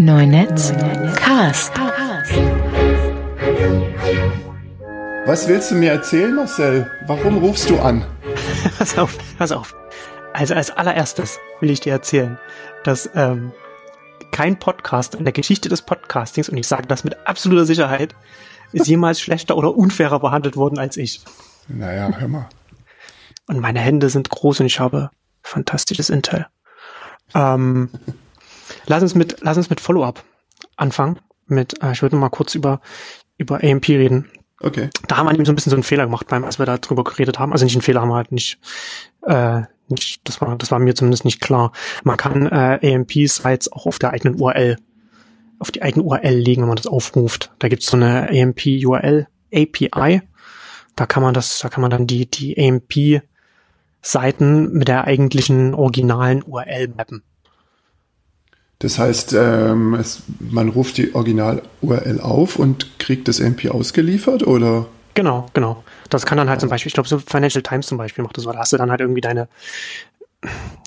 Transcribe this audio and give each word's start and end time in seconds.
Neunetz 0.00 0.72
Cast. 1.16 1.72
Was 5.26 5.48
willst 5.48 5.72
du 5.72 5.74
mir 5.74 5.90
erzählen, 5.90 6.34
Marcel? 6.36 6.88
Warum 7.06 7.38
rufst 7.38 7.68
du 7.68 7.80
an? 7.80 8.04
pass 8.78 8.96
auf, 8.96 9.18
pass 9.38 9.50
auf. 9.50 9.74
Also 10.32 10.54
als 10.54 10.70
allererstes 10.70 11.38
will 11.60 11.70
ich 11.70 11.80
dir 11.80 11.92
erzählen, 11.92 12.38
dass 12.84 13.10
ähm, 13.14 13.52
kein 14.30 14.58
Podcast 14.60 15.16
in 15.16 15.24
der 15.24 15.32
Geschichte 15.32 15.68
des 15.68 15.82
Podcastings, 15.82 16.48
und 16.48 16.58
ich 16.58 16.68
sage 16.68 16.86
das 16.86 17.02
mit 17.02 17.26
absoluter 17.26 17.64
Sicherheit, 17.64 18.14
ist 18.72 18.86
jemals 18.88 19.20
schlechter 19.20 19.56
oder 19.56 19.76
unfairer 19.76 20.20
behandelt 20.20 20.56
worden 20.56 20.78
als 20.78 20.96
ich. 20.96 21.22
Naja, 21.66 22.08
hör 22.16 22.28
mal. 22.28 22.48
Und 23.48 23.58
meine 23.60 23.80
Hände 23.80 24.10
sind 24.10 24.30
groß 24.30 24.60
und 24.60 24.66
ich 24.66 24.78
habe 24.78 25.10
fantastisches 25.42 26.08
Intel. 26.08 26.46
Ähm, 27.34 27.90
lass 28.88 29.02
uns 29.02 29.14
mit, 29.14 29.36
lass 29.40 29.56
uns 29.56 29.70
mit 29.70 29.80
Follow-up 29.80 30.24
anfangen. 30.76 31.18
Mit, 31.46 31.82
äh, 31.82 31.92
ich 31.92 32.02
würde 32.02 32.16
mal 32.16 32.28
kurz 32.28 32.54
über, 32.54 32.80
über 33.36 33.62
AMP 33.62 33.88
reden. 33.88 34.30
Okay. 34.60 34.90
Da 35.06 35.16
haben 35.16 35.26
wir 35.26 35.32
nämlich 35.32 35.46
so 35.46 35.52
ein 35.52 35.54
bisschen 35.54 35.70
so 35.70 35.76
einen 35.76 35.84
Fehler 35.84 36.04
gemacht 36.04 36.26
beim, 36.26 36.44
als 36.44 36.58
wir 36.58 36.66
da 36.66 36.78
drüber 36.78 37.04
geredet 37.04 37.38
haben. 37.38 37.52
Also 37.52 37.64
nicht 37.64 37.76
einen 37.76 37.82
Fehler 37.82 38.00
haben 38.00 38.08
wir 38.08 38.16
halt 38.16 38.32
nicht, 38.32 38.58
äh, 39.22 39.62
nicht, 39.88 40.20
das 40.24 40.40
war, 40.40 40.56
das 40.56 40.72
war 40.72 40.80
mir 40.80 40.94
zumindest 40.94 41.24
nicht 41.24 41.40
klar. 41.40 41.72
Man 42.02 42.16
kann 42.16 42.46
äh, 42.46 42.94
AMP-Sites 42.94 43.70
auch 43.72 43.86
auf 43.86 43.98
der 43.98 44.10
eigenen 44.10 44.40
URL, 44.40 44.76
auf 45.58 45.70
die 45.70 45.82
eigene 45.82 46.04
URL 46.04 46.34
legen, 46.34 46.62
wenn 46.62 46.68
man 46.68 46.76
das 46.76 46.86
aufruft. 46.88 47.52
Da 47.58 47.68
gibt's 47.68 47.86
so 47.86 47.96
eine 47.96 48.28
AMP-URL 48.30 49.28
API. 49.54 50.22
Da 50.96 51.06
kann 51.06 51.22
man 51.22 51.34
das, 51.34 51.60
da 51.60 51.68
kann 51.68 51.82
man 51.82 51.90
dann 51.90 52.08
die, 52.08 52.28
die 52.28 52.58
AMP-Seiten 52.58 53.22
mit 54.72 54.88
der 54.88 55.04
eigentlichen 55.04 55.74
originalen 55.74 56.42
URL 56.42 56.88
mappen. 56.88 57.22
Das 58.80 58.98
heißt, 58.98 59.32
ähm, 59.32 59.94
es, 59.94 60.22
man 60.38 60.68
ruft 60.68 60.98
die 60.98 61.14
Original-URL 61.14 62.20
auf 62.20 62.56
und 62.58 62.98
kriegt 62.98 63.26
das 63.26 63.40
MP 63.40 63.70
ausgeliefert, 63.70 64.46
oder? 64.46 64.86
Genau, 65.14 65.46
genau. 65.52 65.82
Das 66.10 66.26
kann 66.26 66.38
dann 66.38 66.48
halt 66.48 66.60
zum 66.60 66.68
Beispiel, 66.68 66.88
ich 66.88 66.94
glaube, 66.94 67.08
so 67.08 67.18
Financial 67.18 67.62
Times 67.62 67.88
zum 67.88 67.98
Beispiel 67.98 68.22
macht 68.22 68.36
das 68.36 68.44
so. 68.44 68.52
Da 68.52 68.60
hast 68.60 68.72
du 68.72 68.76
dann 68.76 68.90
halt 68.92 69.00
irgendwie 69.00 69.20
deine, 69.20 69.48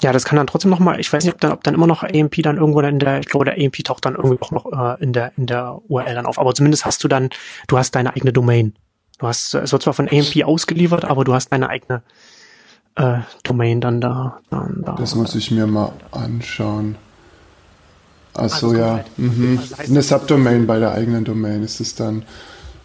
ja, 0.02 0.14
das 0.14 0.23
kann 0.23 0.38
dann 0.38 0.47
trotzdem 0.47 0.72
nochmal, 0.72 1.02
ich 1.02 1.12
weiß 1.12 1.25
nicht, 1.25 1.34
ob 1.34 1.42
dann, 1.42 1.52
ob 1.52 1.64
dann 1.66 1.73
immer 1.73 1.88
noch 1.88 2.03
AMP 2.03 2.42
dann 2.42 2.56
irgendwo 2.56 2.80
in 2.80 3.00
der, 3.00 3.19
ich 3.19 3.25
glaube, 3.25 3.44
der 3.44 3.56
AMP 3.56 3.84
taucht 3.84 4.06
dann 4.06 4.16
irgendwie 4.16 4.42
auch 4.42 4.52
noch 4.52 4.72
äh, 4.72 5.03
in 5.03 5.12
der, 5.12 5.34
in 5.36 5.47
der 5.47 5.81
URL 5.89 6.16
dann 6.16 6.25
auf. 6.25 6.39
Aber 6.39 6.53
zumindest 6.53 6.86
hast 6.86 7.03
du 7.03 7.09
dann, 7.09 7.30
du 7.67 7.78
hast 7.78 7.94
deine 7.94 8.16
eigene 8.16 8.31
Domain. 8.31 8.73
Du 9.19 9.28
hast, 9.28 9.53
es 9.53 9.73
wird 9.73 9.84
zwar 9.84 9.94
von 9.94 10.08
AMP 10.08 10.45
ausgeliefert, 10.45 11.03
aber 11.03 11.25
du 11.25 11.34
hast 11.34 11.50
deine 11.50 11.67
eigene 11.67 12.02
äh, 12.95 13.19
Domain 13.44 13.81
dann 13.81 14.00
da, 14.00 14.39
dann 14.50 14.81
da. 14.86 14.94
Das 14.94 15.16
muss 15.16 15.36
ich 15.36 15.52
mir 15.52 15.67
mal 15.67 15.92
anschauen. 16.12 16.95
Ach 18.34 18.50
so, 18.50 18.68
Also 18.68 18.74
ja. 18.76 19.06
Mhm. 19.18 19.60
Also 19.78 19.92
Eine 19.92 20.02
Subdomain 20.02 20.68
bei 20.68 20.80
der 20.80 20.94
eigenen 20.94 21.26
Domain 21.26 21.64
ist 21.64 21.80
es 21.80 21.96
dann. 21.96 22.24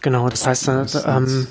Genau, 0.00 0.28
das 0.28 0.46
heißt, 0.46 0.68
äh, 0.68 0.72
Das 0.72 1.04
ähm, 1.06 1.46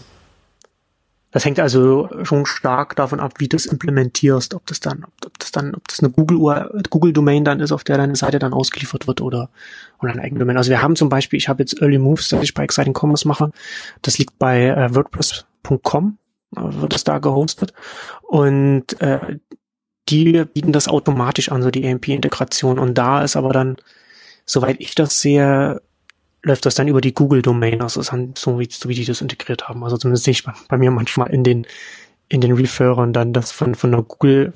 das 1.35 1.43
hängt 1.43 1.59
also 1.59 2.07
schon 2.23 2.45
stark 2.45 2.95
davon 2.95 3.19
ab, 3.19 3.33
wie 3.39 3.49
du 3.49 3.57
es 3.57 3.65
implementierst, 3.65 4.53
ob 4.53 4.65
das 4.67 4.79
dann, 4.79 5.03
ob 5.25 5.37
das 5.37 5.51
dann, 5.51 5.75
ob 5.75 5.85
das 5.89 5.99
eine 5.99 6.09
Google 6.09 6.39
Google 6.89 7.11
Domain 7.11 7.43
dann 7.43 7.59
ist, 7.59 7.73
auf 7.73 7.83
der 7.83 7.97
deine 7.97 8.15
Seite 8.15 8.39
dann 8.39 8.53
ausgeliefert 8.53 9.05
wird 9.05 9.19
oder 9.19 9.49
oder 10.01 10.13
eine 10.13 10.21
eigene 10.21 10.39
Domain. 10.39 10.55
Also 10.55 10.69
wir 10.69 10.81
haben 10.81 10.95
zum 10.95 11.09
Beispiel, 11.09 11.35
ich 11.35 11.49
habe 11.49 11.61
jetzt 11.61 11.81
Early 11.81 11.97
Moves, 11.97 12.29
das 12.29 12.41
ich 12.41 12.53
bei 12.53 12.63
Exciting 12.63 12.95
Commerce 12.97 13.27
mache. 13.27 13.51
Das 14.01 14.17
liegt 14.17 14.39
bei 14.39 14.67
äh, 14.67 14.95
WordPress.com, 14.95 16.17
äh, 16.55 16.61
wird 16.61 16.95
es 16.95 17.03
da 17.03 17.17
gehostet 17.17 17.73
und 18.21 19.01
äh, 19.01 19.19
die 20.09 20.43
bieten 20.45 20.71
das 20.71 20.87
automatisch 20.87 21.49
an, 21.51 21.63
so 21.63 21.71
die 21.71 21.87
AMP-Integration. 21.87 22.79
Und 22.79 22.95
da 22.97 23.23
ist 23.23 23.35
aber 23.35 23.53
dann, 23.53 23.77
soweit 24.45 24.77
ich 24.79 24.95
das 24.95 25.19
sehe, 25.21 25.81
läuft 26.43 26.65
das 26.65 26.75
dann 26.75 26.87
über 26.87 27.01
die 27.01 27.13
Google-Domain. 27.13 27.81
Also 27.81 28.01
ist 28.01 28.11
dann 28.11 28.33
so 28.37 28.59
wie, 28.59 28.69
so 28.71 28.87
wie 28.89 28.95
die 28.95 29.05
das 29.05 29.21
integriert 29.21 29.67
haben. 29.67 29.83
Also 29.83 29.97
zumindest 29.97 30.25
sehe 30.25 30.31
ich 30.33 30.43
bei, 30.43 30.53
bei 30.67 30.77
mir 30.77 30.91
manchmal 30.91 31.31
in 31.31 31.43
den, 31.43 31.65
in 32.29 32.41
den 32.41 32.53
Referern 32.53 33.13
dann 33.13 33.33
das 33.33 33.51
von, 33.51 33.73
von 33.75 33.91
der 33.91 34.03
Google 34.03 34.53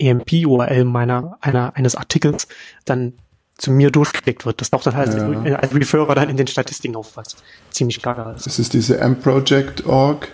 AMP-URL 0.00 0.84
meiner, 0.84 1.38
einer, 1.40 1.74
eines 1.76 1.94
Artikels 1.96 2.48
dann 2.84 3.14
zu 3.56 3.70
mir 3.70 3.90
durchgeklickt 3.90 4.46
wird. 4.46 4.60
Das 4.60 4.70
taucht 4.70 4.86
dann 4.86 4.96
halt 4.96 5.14
Ja. 5.46 5.56
als 5.56 5.74
Referrer 5.74 6.14
dann 6.14 6.30
in 6.30 6.36
den 6.38 6.46
Statistiken 6.46 6.96
auf, 6.96 7.16
was 7.16 7.36
ziemlich 7.70 8.00
gaga 8.00 8.32
ist. 8.32 8.46
Das 8.46 8.58
ist 8.58 8.72
diese 8.72 8.96
mproject.org. 9.06 10.28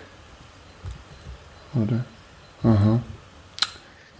Oder? 1.75 2.05
Aha. 2.63 3.01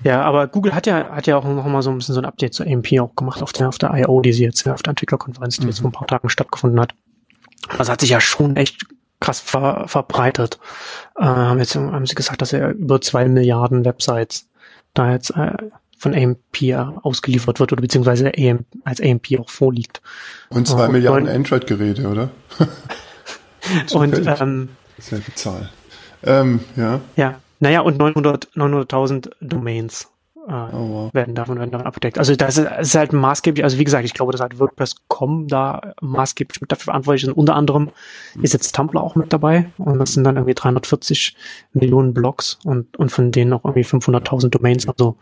Ja, 0.03 0.22
aber 0.22 0.47
Google 0.47 0.74
hat 0.74 0.85
ja, 0.85 1.09
hat 1.09 1.28
ja 1.28 1.38
auch 1.38 1.44
noch 1.44 1.66
mal 1.66 1.81
so 1.81 1.90
ein 1.90 1.97
bisschen 1.97 2.16
so 2.16 2.22
ein 2.22 2.25
Update 2.25 2.53
zur 2.53 2.68
AMP 2.68 2.88
auch 3.00 3.16
gemacht 3.16 3.41
auf 3.41 3.52
der, 3.52 3.69
auf 3.69 3.78
der 3.78 3.94
I.O., 3.94 4.22
die 4.22 4.34
sie 4.34 4.44
jetzt 4.44 4.66
ja 4.66 4.74
auf 4.74 4.84
der 4.84 4.91
Entwicklerkonferenz, 4.91 5.58
die 5.58 5.66
jetzt 5.66 5.80
vor 5.80 5.90
ein 5.90 5.94
paar 5.94 6.08
Tagen 6.08 6.30
stattgefunden 6.30 6.80
hat. 6.80 6.94
Das 7.78 7.90
hat 7.90 8.02
sich 8.02 8.12
ja 8.12 8.22
schon 8.22 8.56
echt 8.56 8.85
krass 9.19 9.40
ver, 9.40 9.85
verbreitet. 9.88 10.59
Äh, 11.18 11.24
haben 11.24 11.59
jetzt 11.59 11.75
haben 11.75 12.06
sie 12.06 12.16
gesagt, 12.16 12.41
dass 12.41 12.52
ja 12.52 12.69
über 12.69 13.02
zwei 13.02 13.28
Milliarden 13.28 13.85
Websites 13.85 14.47
da 14.94 15.12
jetzt 15.12 15.31
äh, 15.31 15.53
von 15.97 16.14
AMP 16.14 16.62
ja 16.62 16.94
ausgeliefert 17.02 17.59
wird 17.59 17.72
oder 17.72 17.81
beziehungsweise 17.81 18.31
AM, 18.38 18.66
als 18.84 19.02
AMP 19.02 19.40
auch 19.40 19.50
vorliegt. 19.50 20.02
Und 20.50 20.68
zwei 20.68 20.88
Oh, 20.88 20.91
Milliarden 20.91 21.28
Android-Geräte, 21.28 22.08
oder? 22.08 22.29
Und 23.94 24.25
ähm, 24.25 24.69
Selbe 25.00 25.34
Zahl. 25.35 25.69
Ähm, 26.24 26.62
ja. 26.75 27.00
ja, 27.16 27.40
naja, 27.59 27.81
und 27.81 27.97
900 27.97 28.50
900.000 28.56 29.31
Domains 29.41 30.12
äh, 30.47 30.51
Oh, 30.51 30.90
wow. 30.90 31.13
werden 31.13 31.35
davon, 31.35 31.59
werden 31.59 31.72
davon 31.72 31.88
abgedeckt. 31.88 32.18
Also 32.18 32.35
das 32.35 32.57
ist, 32.57 32.68
ist 32.79 32.95
halt 32.95 33.12
maßgeblich, 33.13 33.63
also 33.63 33.78
wie 33.78 33.84
gesagt, 33.84 34.06
ich 34.06 34.13
glaube, 34.13 34.31
dass 34.31 34.41
halt 34.41 34.59
WordPress.com 34.59 35.47
da 35.47 35.94
maßgeblich 36.01 36.62
mit 36.62 36.72
dafür 36.72 36.85
verantwortlich 36.85 37.23
ist. 37.23 37.29
Und 37.29 37.38
unter 37.38 37.56
anderem 37.56 37.90
ist 38.41 38.53
jetzt 38.53 38.73
Tumblr 38.75 39.01
auch 39.01 39.16
mit 39.16 39.34
dabei 39.34 39.69
und 39.78 40.00
das 40.00 40.13
sind 40.13 40.23
dann 40.23 40.38
irgendwie 40.38 40.53
340 40.53 41.35
Millionen 41.73 42.13
Blogs 42.13 42.59
und, 42.63 42.96
und 42.97 43.12
von 43.12 43.31
denen 43.31 43.53
auch 43.53 43.66
irgendwie 43.66 43.84
500.000 43.84 44.50
Domains, 44.50 44.88
also 44.88 45.17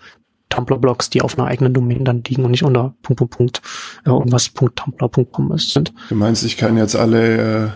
Tumblr-Blogs, 0.50 1.10
die 1.10 1.22
auf 1.22 1.38
einer 1.38 1.48
eigenen 1.48 1.74
Domain 1.74 2.06
dann 2.06 2.24
liegen 2.28 2.46
und 2.46 2.52
nicht 2.52 2.64
unter 2.64 2.94
Punkt, 3.02 3.18
Punkt, 3.20 3.38
Punkt, 3.38 3.62
äh, 4.06 4.10
irgendwas 4.10 4.50
Punkt 4.50 4.78
Tumblr.com 4.78 5.52
ist, 5.54 5.72
sind. 5.72 5.94
Du 6.10 6.16
meinst, 6.16 6.44
ich 6.44 6.56
kann 6.56 6.78
jetzt 6.78 6.96
alle 6.96 7.66
äh, 7.66 7.70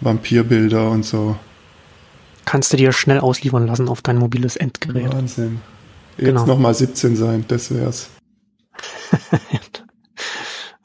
Vampirbilder 0.00 0.90
und 0.90 1.04
so. 1.04 1.36
Kannst 2.46 2.72
du 2.72 2.78
dir 2.78 2.92
schnell 2.92 3.20
ausliefern 3.20 3.66
lassen 3.66 3.88
auf 3.88 4.00
dein 4.00 4.16
mobiles 4.16 4.56
Endgerät. 4.56 5.12
Wahnsinn. 5.12 5.60
Jetzt 6.16 6.26
Genau. 6.26 6.46
noch 6.46 6.58
mal 6.58 6.72
17 6.72 7.14
sein, 7.16 7.44
das 7.48 7.74
wär's. 7.74 8.08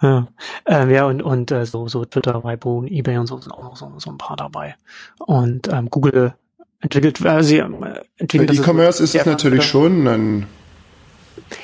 Ja, 0.04 0.28
ähm, 0.66 0.90
ja 0.90 1.06
und, 1.06 1.22
und 1.22 1.52
äh, 1.52 1.64
so, 1.66 1.88
so 1.88 2.04
Twitter, 2.06 2.44
Weibo 2.44 2.84
Ebay 2.86 3.18
und 3.20 3.28
so 3.28 3.38
sind 3.38 3.52
auch 3.52 3.62
noch 3.64 3.76
so, 3.78 3.92
so 3.98 4.10
ein 4.10 4.18
paar 4.18 4.36
dabei. 4.36 4.76
Und 5.20 5.68
ähm, 5.68 5.92
Google 5.92 6.34
entwickelt, 6.80 7.24
äh, 7.24 7.44
sie 7.44 7.60
Bei 7.62 8.02
entwickelt 8.18 8.52
E-Commerce 8.52 9.04
ist 9.04 9.14
es 9.14 9.26
natürlich 9.28 9.64
schon 9.64 10.08
ein. 10.08 10.48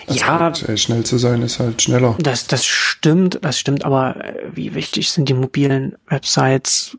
Also 0.05 0.19
Ja. 0.19 0.39
halt, 0.39 0.69
äh, 0.69 0.77
schnell 0.77 1.03
zu 1.03 1.17
sein 1.17 1.41
ist 1.41 1.59
halt 1.59 1.81
schneller. 1.81 2.15
Das, 2.19 2.45
das 2.45 2.63
stimmt, 2.63 3.39
das 3.41 3.57
stimmt, 3.57 3.83
aber 3.85 4.23
äh, 4.23 4.51
wie 4.53 4.75
wichtig 4.75 5.09
sind 5.09 5.29
die 5.29 5.33
mobilen 5.33 5.95
Websites? 6.07 6.95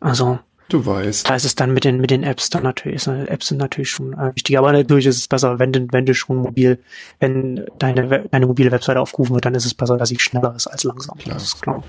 Also, 0.00 0.38
Du 0.72 0.86
weißt. 0.86 1.28
da 1.28 1.34
ist 1.34 1.44
es 1.44 1.54
dann 1.54 1.74
mit 1.74 1.84
den, 1.84 2.00
mit 2.00 2.10
den 2.10 2.22
Apps 2.22 2.48
dann 2.48 2.62
natürlich, 2.62 3.06
Apps 3.06 3.48
sind 3.48 3.58
natürlich 3.58 3.90
schon 3.90 4.14
äh, 4.14 4.34
wichtig, 4.34 4.56
aber 4.56 4.72
natürlich 4.72 5.04
ist 5.04 5.18
es 5.18 5.28
besser, 5.28 5.58
wenn 5.58 5.70
du, 5.70 5.86
wenn 5.90 6.06
du 6.06 6.14
schon 6.14 6.38
mobil, 6.38 6.78
wenn 7.20 7.66
deine, 7.78 8.26
deine 8.30 8.46
mobile 8.46 8.72
Webseite 8.72 8.98
aufgerufen 8.98 9.34
wird, 9.34 9.44
dann 9.44 9.54
ist 9.54 9.66
es 9.66 9.74
besser, 9.74 9.98
dass 9.98 10.08
sie 10.08 10.18
schneller 10.18 10.54
ist 10.56 10.66
als 10.66 10.84
langsam. 10.84 11.18
Klar. 11.18 11.34
Das 11.34 11.44
ist 11.44 11.60
klar. 11.60 11.84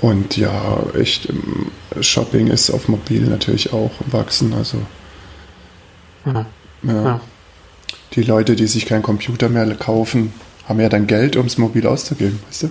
Und 0.00 0.36
ja, 0.36 0.82
echt, 0.98 1.28
ähm, 1.28 1.70
Shopping 2.00 2.48
ist 2.48 2.68
auf 2.70 2.88
mobil 2.88 3.22
natürlich 3.22 3.72
auch 3.72 3.92
wachsen. 4.06 4.54
Also 4.54 4.78
Ja. 6.26 6.46
ja. 6.82 7.04
Ja. 7.04 7.20
die 8.14 8.22
Leute, 8.24 8.56
die 8.56 8.66
sich 8.66 8.86
keinen 8.86 9.04
Computer 9.04 9.48
mehr 9.48 9.72
kaufen, 9.76 10.32
haben 10.68 10.80
ja 10.80 10.88
dann 10.88 11.06
Geld, 11.06 11.36
ums 11.36 11.58
mobil 11.58 11.86
auszugeben, 11.86 12.40
weißt 12.48 12.64
du? 12.64 12.70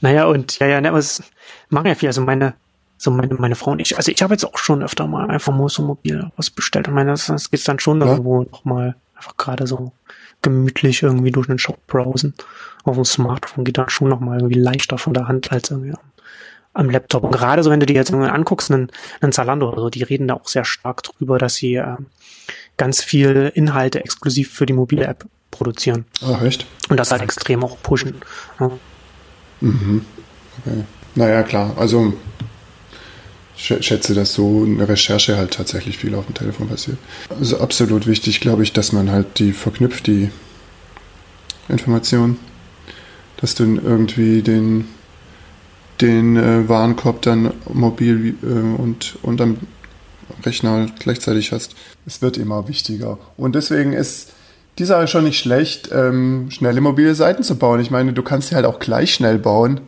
Naja, 0.00 0.26
und 0.26 0.60
ja, 0.60 0.68
ja, 0.68 0.80
ne, 0.80 0.90
aber 0.90 0.98
es 0.98 1.24
machen 1.70 1.88
ja 1.88 1.96
viel. 1.96 2.08
Also 2.08 2.20
meine, 2.20 2.54
so 2.98 3.10
meine, 3.10 3.34
meine 3.34 3.54
Frau 3.54 3.70
und 3.70 3.80
ich, 3.80 3.96
also 3.96 4.10
ich 4.12 4.22
habe 4.22 4.34
jetzt 4.34 4.44
auch 4.44 4.58
schon 4.58 4.82
öfter 4.82 5.06
mal 5.06 5.30
einfach 5.30 5.54
mal 5.54 5.68
so 5.68 5.82
mobil 5.82 6.30
was 6.36 6.50
bestellt. 6.50 6.88
Und 6.88 6.94
meine, 6.94 7.12
das, 7.12 7.26
das 7.26 7.50
geht's 7.50 7.64
dann 7.64 7.78
schon 7.78 8.00
Ja. 8.00 8.08
irgendwo 8.08 8.42
noch 8.42 8.64
mal 8.64 8.96
einfach 9.14 9.36
gerade 9.36 9.66
so 9.66 9.92
gemütlich 10.42 11.02
irgendwie 11.02 11.30
durch 11.30 11.46
den 11.46 11.58
Shop 11.58 11.78
browsen. 11.86 12.34
Auf 12.84 12.96
dem 12.96 13.04
Smartphone 13.04 13.64
geht 13.64 13.78
dann 13.78 13.88
schon 13.88 14.08
noch 14.08 14.20
mal 14.20 14.38
irgendwie 14.38 14.58
leichter 14.60 14.98
von 14.98 15.14
der 15.14 15.28
Hand 15.28 15.50
als 15.52 15.70
irgendwie 15.70 15.92
am, 15.92 15.98
am 16.74 16.90
Laptop. 16.90 17.24
Und 17.24 17.30
gerade 17.32 17.62
so, 17.62 17.70
wenn 17.70 17.80
du 17.80 17.86
dir 17.86 17.94
jetzt 17.94 18.10
irgendwie 18.10 18.28
anguckst, 18.30 18.70
einen, 18.70 18.90
einen 19.20 19.32
Zalando 19.32 19.68
oder 19.68 19.80
so, 19.80 19.90
die 19.90 20.02
reden 20.02 20.28
da 20.28 20.34
auch 20.34 20.46
sehr 20.48 20.64
stark 20.64 21.02
drüber, 21.02 21.38
dass 21.38 21.54
sie 21.54 21.74
ähm, 21.74 22.06
ganz 22.76 23.02
viel 23.02 23.50
Inhalte 23.54 24.00
exklusiv 24.04 24.52
für 24.52 24.66
die 24.66 24.72
mobile 24.72 25.06
App 25.06 25.24
produzieren. 25.50 26.04
Ach, 26.24 26.42
echt? 26.42 26.66
Und 26.88 26.98
das 26.98 27.10
halt 27.10 27.22
extrem 27.22 27.64
auch 27.64 27.80
pushen. 27.82 28.16
Ja. 28.60 28.70
Okay. 29.60 30.84
Naja, 31.14 31.42
klar. 31.42 31.72
Also 31.76 32.12
schätze, 33.58 34.14
dass 34.14 34.34
so 34.34 34.64
eine 34.64 34.88
Recherche 34.88 35.36
halt 35.36 35.52
tatsächlich 35.52 35.98
viel 35.98 36.14
auf 36.14 36.26
dem 36.26 36.34
Telefon 36.34 36.68
passiert. 36.68 36.98
Also 37.28 37.58
absolut 37.58 38.06
wichtig, 38.06 38.40
glaube 38.40 38.62
ich, 38.62 38.72
dass 38.72 38.92
man 38.92 39.10
halt 39.10 39.38
die 39.38 39.52
verknüpft, 39.52 40.06
die 40.06 40.30
Information. 41.68 42.38
Dass 43.40 43.54
du 43.54 43.64
irgendwie 43.64 44.42
den, 44.42 44.88
den 46.00 46.36
äh, 46.36 46.68
Warenkorb 46.68 47.22
dann 47.22 47.52
mobil 47.72 48.34
äh, 48.42 48.46
und, 48.46 49.16
und 49.22 49.40
am 49.40 49.58
Rechner 50.44 50.86
gleichzeitig 50.98 51.52
hast. 51.52 51.74
Es 52.06 52.22
wird 52.22 52.36
immer 52.36 52.68
wichtiger. 52.68 53.18
Und 53.36 53.54
deswegen 53.54 53.92
ist 53.92 54.32
die 54.78 54.84
Sache 54.84 55.08
schon 55.08 55.24
nicht 55.24 55.38
schlecht, 55.38 55.90
ähm, 55.92 56.50
schnelle 56.50 56.80
mobile 56.80 57.14
Seiten 57.14 57.42
zu 57.42 57.56
bauen. 57.56 57.80
Ich 57.80 57.90
meine, 57.90 58.12
du 58.12 58.22
kannst 58.22 58.48
sie 58.48 58.54
halt 58.54 58.66
auch 58.66 58.78
gleich 58.78 59.14
schnell 59.14 59.38
bauen. 59.38 59.80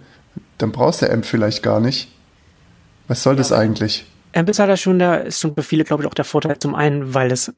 Dann 0.59 0.73
brauchst 0.73 1.03
du 1.03 1.11
AMP 1.11 1.25
vielleicht 1.25 1.63
gar 1.63 1.81
nicht. 1.81 2.09
Was 3.11 3.25
soll 3.25 3.35
das 3.35 3.51
eigentlich? 3.51 4.05
AMP 4.35 4.51
ist 4.51 4.61
halt 4.61 4.79
schon 4.79 5.01
der, 5.01 5.25
ist 5.25 5.41
schon 5.41 5.53
für 5.53 5.65
viele, 5.65 5.83
glaube 5.83 6.05
ich, 6.05 6.09
auch 6.09 6.15
der 6.15 6.25
Vorteil. 6.25 6.57
Zum 6.61 6.77
einen, 6.77 7.13
weil 7.13 7.33
es 7.33 7.53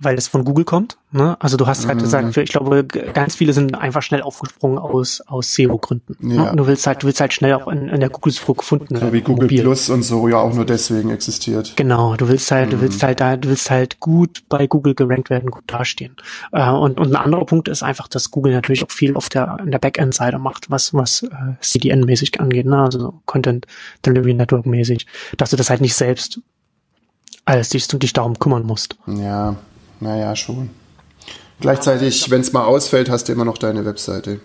weil 0.00 0.16
es 0.16 0.26
von 0.26 0.44
Google 0.44 0.64
kommt. 0.64 0.98
Ne? 1.12 1.36
Also 1.40 1.56
du 1.56 1.66
hast 1.66 1.86
halt, 1.86 2.02
mhm. 2.02 2.42
ich 2.42 2.50
glaube, 2.50 2.84
ganz 2.84 3.36
viele 3.36 3.52
sind 3.52 3.76
einfach 3.76 4.02
schnell 4.02 4.22
aufgesprungen 4.22 4.78
aus 4.78 5.20
aus 5.20 5.54
SEO-Gründen. 5.54 6.16
Ne? 6.18 6.34
Ja. 6.34 6.50
Ne? 6.50 6.56
Du 6.56 6.66
willst 6.66 6.86
halt, 6.86 7.02
du 7.02 7.06
willst 7.06 7.20
halt 7.20 7.32
schnell 7.32 7.54
auch 7.54 7.68
in, 7.68 7.88
in 7.88 8.00
der 8.00 8.08
Google-Suche 8.08 8.54
gefunden 8.54 8.94
werden. 8.94 9.08
So 9.08 9.12
wie 9.12 9.20
Google 9.20 9.44
mobil. 9.44 9.62
Plus 9.62 9.90
und 9.90 10.02
so 10.02 10.26
ja 10.28 10.38
auch 10.38 10.52
nur 10.52 10.66
deswegen 10.66 11.10
existiert. 11.10 11.74
Genau, 11.76 12.16
du 12.16 12.28
willst 12.28 12.50
halt, 12.50 12.68
mhm. 12.68 12.70
du 12.72 12.80
willst 12.80 13.02
halt 13.04 13.20
da, 13.20 13.36
du 13.36 13.48
willst 13.48 13.70
halt 13.70 14.00
gut 14.00 14.42
bei 14.48 14.66
Google 14.66 14.94
gerankt 14.94 15.30
werden, 15.30 15.50
gut 15.50 15.64
dastehen. 15.68 16.16
Äh, 16.50 16.68
und, 16.70 16.98
und 16.98 17.14
ein 17.14 17.16
anderer 17.16 17.46
Punkt 17.46 17.68
ist 17.68 17.84
einfach, 17.84 18.08
dass 18.08 18.32
Google 18.32 18.52
natürlich 18.52 18.82
auch 18.82 18.90
viel 18.90 19.16
auf 19.16 19.28
der 19.28 19.58
in 19.64 19.70
der 19.70 19.78
Backend-Seite 19.78 20.38
macht, 20.38 20.70
was 20.70 20.92
was 20.92 21.22
äh, 21.22 21.54
CDN-mäßig 21.60 22.40
angeht, 22.40 22.66
ne? 22.66 22.82
also 22.82 23.20
Content 23.26 23.66
Delivery 24.04 24.34
Network 24.34 24.66
mäßig, 24.66 25.06
dass 25.36 25.50
du 25.50 25.56
das 25.56 25.70
halt 25.70 25.80
nicht 25.80 25.94
selbst 25.94 26.40
alles 27.44 27.68
dich, 27.68 27.86
dich 27.86 28.12
darum 28.12 28.38
kümmern 28.38 28.64
musst. 28.64 28.96
Ja, 29.06 29.56
naja, 30.00 30.34
schon. 30.36 30.70
Gleichzeitig, 31.60 32.30
wenn 32.30 32.40
es 32.40 32.52
mal 32.52 32.64
ausfällt, 32.64 33.08
hast 33.08 33.28
du 33.28 33.32
immer 33.32 33.44
noch 33.44 33.58
deine 33.58 33.84
Webseite. 33.84 34.40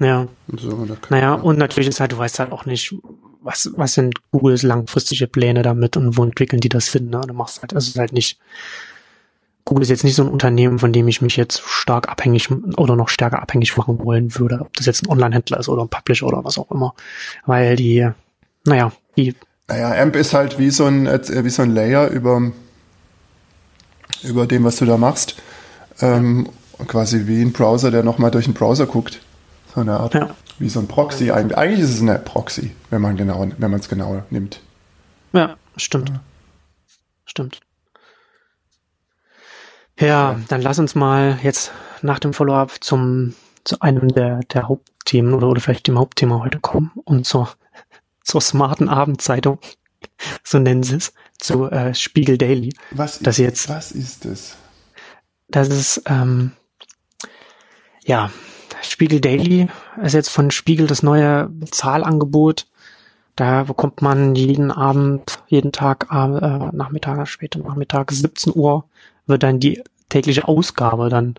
Ja. 0.00 0.26
So, 0.56 0.86
naja, 1.10 1.34
und 1.34 1.58
natürlich 1.58 1.88
ist 1.88 2.00
halt, 2.00 2.12
du 2.12 2.18
weißt 2.18 2.38
halt 2.40 2.52
auch 2.52 2.66
nicht, 2.66 2.94
was, 3.42 3.70
was 3.76 3.94
sind 3.94 4.14
Googles 4.32 4.62
langfristige 4.62 5.26
Pläne 5.26 5.62
damit 5.62 5.96
und 5.96 6.16
wo 6.16 6.24
entwickeln 6.24 6.60
die 6.60 6.68
das 6.68 6.88
hin, 6.88 7.10
ne? 7.10 7.20
Du 7.26 7.34
machst 7.34 7.60
halt, 7.62 7.74
also 7.74 7.84
es 7.84 7.94
ist 7.94 7.98
halt 7.98 8.12
nicht, 8.12 8.38
Google 9.64 9.82
ist 9.82 9.90
jetzt 9.90 10.04
nicht 10.04 10.14
so 10.14 10.22
ein 10.22 10.28
Unternehmen, 10.28 10.78
von 10.78 10.92
dem 10.92 11.08
ich 11.08 11.22
mich 11.22 11.36
jetzt 11.36 11.62
stark 11.64 12.08
abhängig 12.08 12.50
oder 12.76 12.96
noch 12.96 13.08
stärker 13.08 13.40
abhängig 13.40 13.76
machen 13.76 13.98
wollen 14.02 14.36
würde, 14.38 14.60
ob 14.60 14.74
das 14.74 14.86
jetzt 14.86 15.04
ein 15.04 15.10
Online-Händler 15.10 15.60
ist 15.60 15.68
oder 15.68 15.82
ein 15.82 15.88
Publisher 15.88 16.26
oder 16.26 16.44
was 16.44 16.58
auch 16.58 16.70
immer. 16.70 16.94
Weil 17.46 17.76
die, 17.76 18.08
naja, 18.64 18.92
die. 19.16 19.34
Naja, 19.68 20.02
AMP 20.02 20.16
ist 20.16 20.34
halt 20.34 20.58
wie 20.58 20.70
so 20.70 20.84
ein, 20.84 21.06
wie 21.06 21.50
so 21.50 21.62
ein 21.62 21.70
Layer 21.70 22.08
über, 22.08 22.52
über 24.22 24.46
dem, 24.46 24.64
was 24.64 24.76
du 24.76 24.84
da 24.84 24.96
machst. 24.96 25.36
Ähm, 26.00 26.48
quasi 26.86 27.26
wie 27.26 27.42
ein 27.42 27.52
Browser, 27.52 27.90
der 27.90 28.02
nochmal 28.02 28.30
durch 28.30 28.46
den 28.46 28.54
Browser 28.54 28.86
guckt. 28.86 29.20
So 29.74 29.80
eine 29.80 29.98
Art. 29.98 30.14
Ja. 30.14 30.30
Wie 30.58 30.68
so 30.68 30.80
ein 30.80 30.88
Proxy. 30.88 31.30
Eigentlich, 31.30 31.58
eigentlich 31.58 31.80
ist 31.80 31.94
es 31.94 32.00
eine 32.00 32.18
Proxy, 32.18 32.72
wenn 32.90 33.02
man 33.02 33.16
genau, 33.16 33.46
wenn 33.58 33.70
man 33.70 33.80
es 33.80 33.88
genau 33.88 34.22
nimmt. 34.30 34.60
Ja, 35.32 35.56
stimmt. 35.76 36.10
Ja. 36.10 36.20
Stimmt. 37.24 37.60
Ja, 39.98 40.36
dann 40.48 40.60
lass 40.60 40.78
uns 40.78 40.94
mal 40.94 41.38
jetzt 41.42 41.72
nach 42.02 42.18
dem 42.18 42.32
Follow-up 42.32 42.82
zum 42.82 43.34
zu 43.64 43.80
einem 43.80 44.08
der, 44.08 44.40
der 44.52 44.68
Hauptthemen 44.68 45.34
oder, 45.34 45.48
oder 45.48 45.60
vielleicht 45.60 45.86
dem 45.86 45.98
Hauptthema 45.98 46.40
heute 46.40 46.60
kommen 46.60 46.92
und 47.04 47.26
zur, 47.26 47.48
zur 48.22 48.40
smarten 48.40 48.88
Abendzeitung, 48.88 49.58
so 50.42 50.58
nennen 50.58 50.82
sie 50.82 50.96
es 50.96 51.12
zu 51.44 51.70
äh, 51.70 51.94
Spiegel 51.94 52.38
Daily. 52.38 52.74
Was 52.90 53.18
ist, 53.18 53.38
jetzt, 53.38 53.68
was 53.68 53.92
ist 53.92 54.24
das? 54.24 54.56
Das 55.48 55.68
ist, 55.68 56.02
ähm, 56.06 56.52
ja, 58.04 58.30
Spiegel 58.82 59.20
Daily 59.20 59.68
ist 60.02 60.14
jetzt 60.14 60.30
von 60.30 60.50
Spiegel 60.50 60.86
das 60.86 61.02
neue 61.02 61.48
Bezahlangebot. 61.48 62.66
Da 63.36 63.64
bekommt 63.64 64.00
man 64.00 64.34
jeden 64.34 64.70
Abend, 64.70 65.40
jeden 65.48 65.72
Tag, 65.72 66.08
äh, 66.10 66.16
Nachmittag, 66.16 67.26
später 67.28 67.58
Nachmittag, 67.58 68.12
17 68.12 68.52
Uhr, 68.54 68.84
wird 69.26 69.42
dann 69.42 69.60
die 69.60 69.82
tägliche 70.08 70.46
Ausgabe 70.46 71.08
dann 71.08 71.34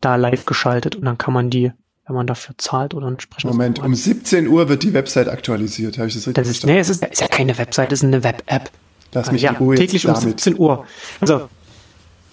da 0.00 0.16
live 0.16 0.46
geschaltet 0.46 0.96
und 0.96 1.04
dann 1.04 1.18
kann 1.18 1.34
man 1.34 1.50
die, 1.50 1.72
wenn 2.06 2.16
man 2.16 2.26
dafür 2.26 2.54
zahlt 2.56 2.94
oder 2.94 3.08
entsprechend. 3.08 3.50
Moment, 3.50 3.78
um 3.80 3.94
17 3.94 4.46
Uhr 4.46 4.68
wird 4.68 4.82
die 4.84 4.94
Website 4.94 5.28
aktualisiert, 5.28 5.98
habe 5.98 6.08
ich 6.08 6.14
das 6.14 6.26
richtig 6.26 6.42
das 6.42 6.48
ist, 6.48 6.64
Nee, 6.64 6.78
es 6.78 6.88
ist, 6.88 7.04
ist 7.04 7.20
ja 7.20 7.28
keine 7.28 7.58
Website, 7.58 7.92
es 7.92 8.00
ist 8.00 8.04
eine 8.04 8.22
Web-App. 8.22 8.70
Lass 9.12 9.32
mich 9.32 9.42
ja, 9.42 9.50
in 9.50 9.56
Ruhe 9.56 9.76
täglich 9.76 10.06
um 10.06 10.14
17 10.14 10.58
Uhr. 10.58 10.86
Also, 11.20 11.48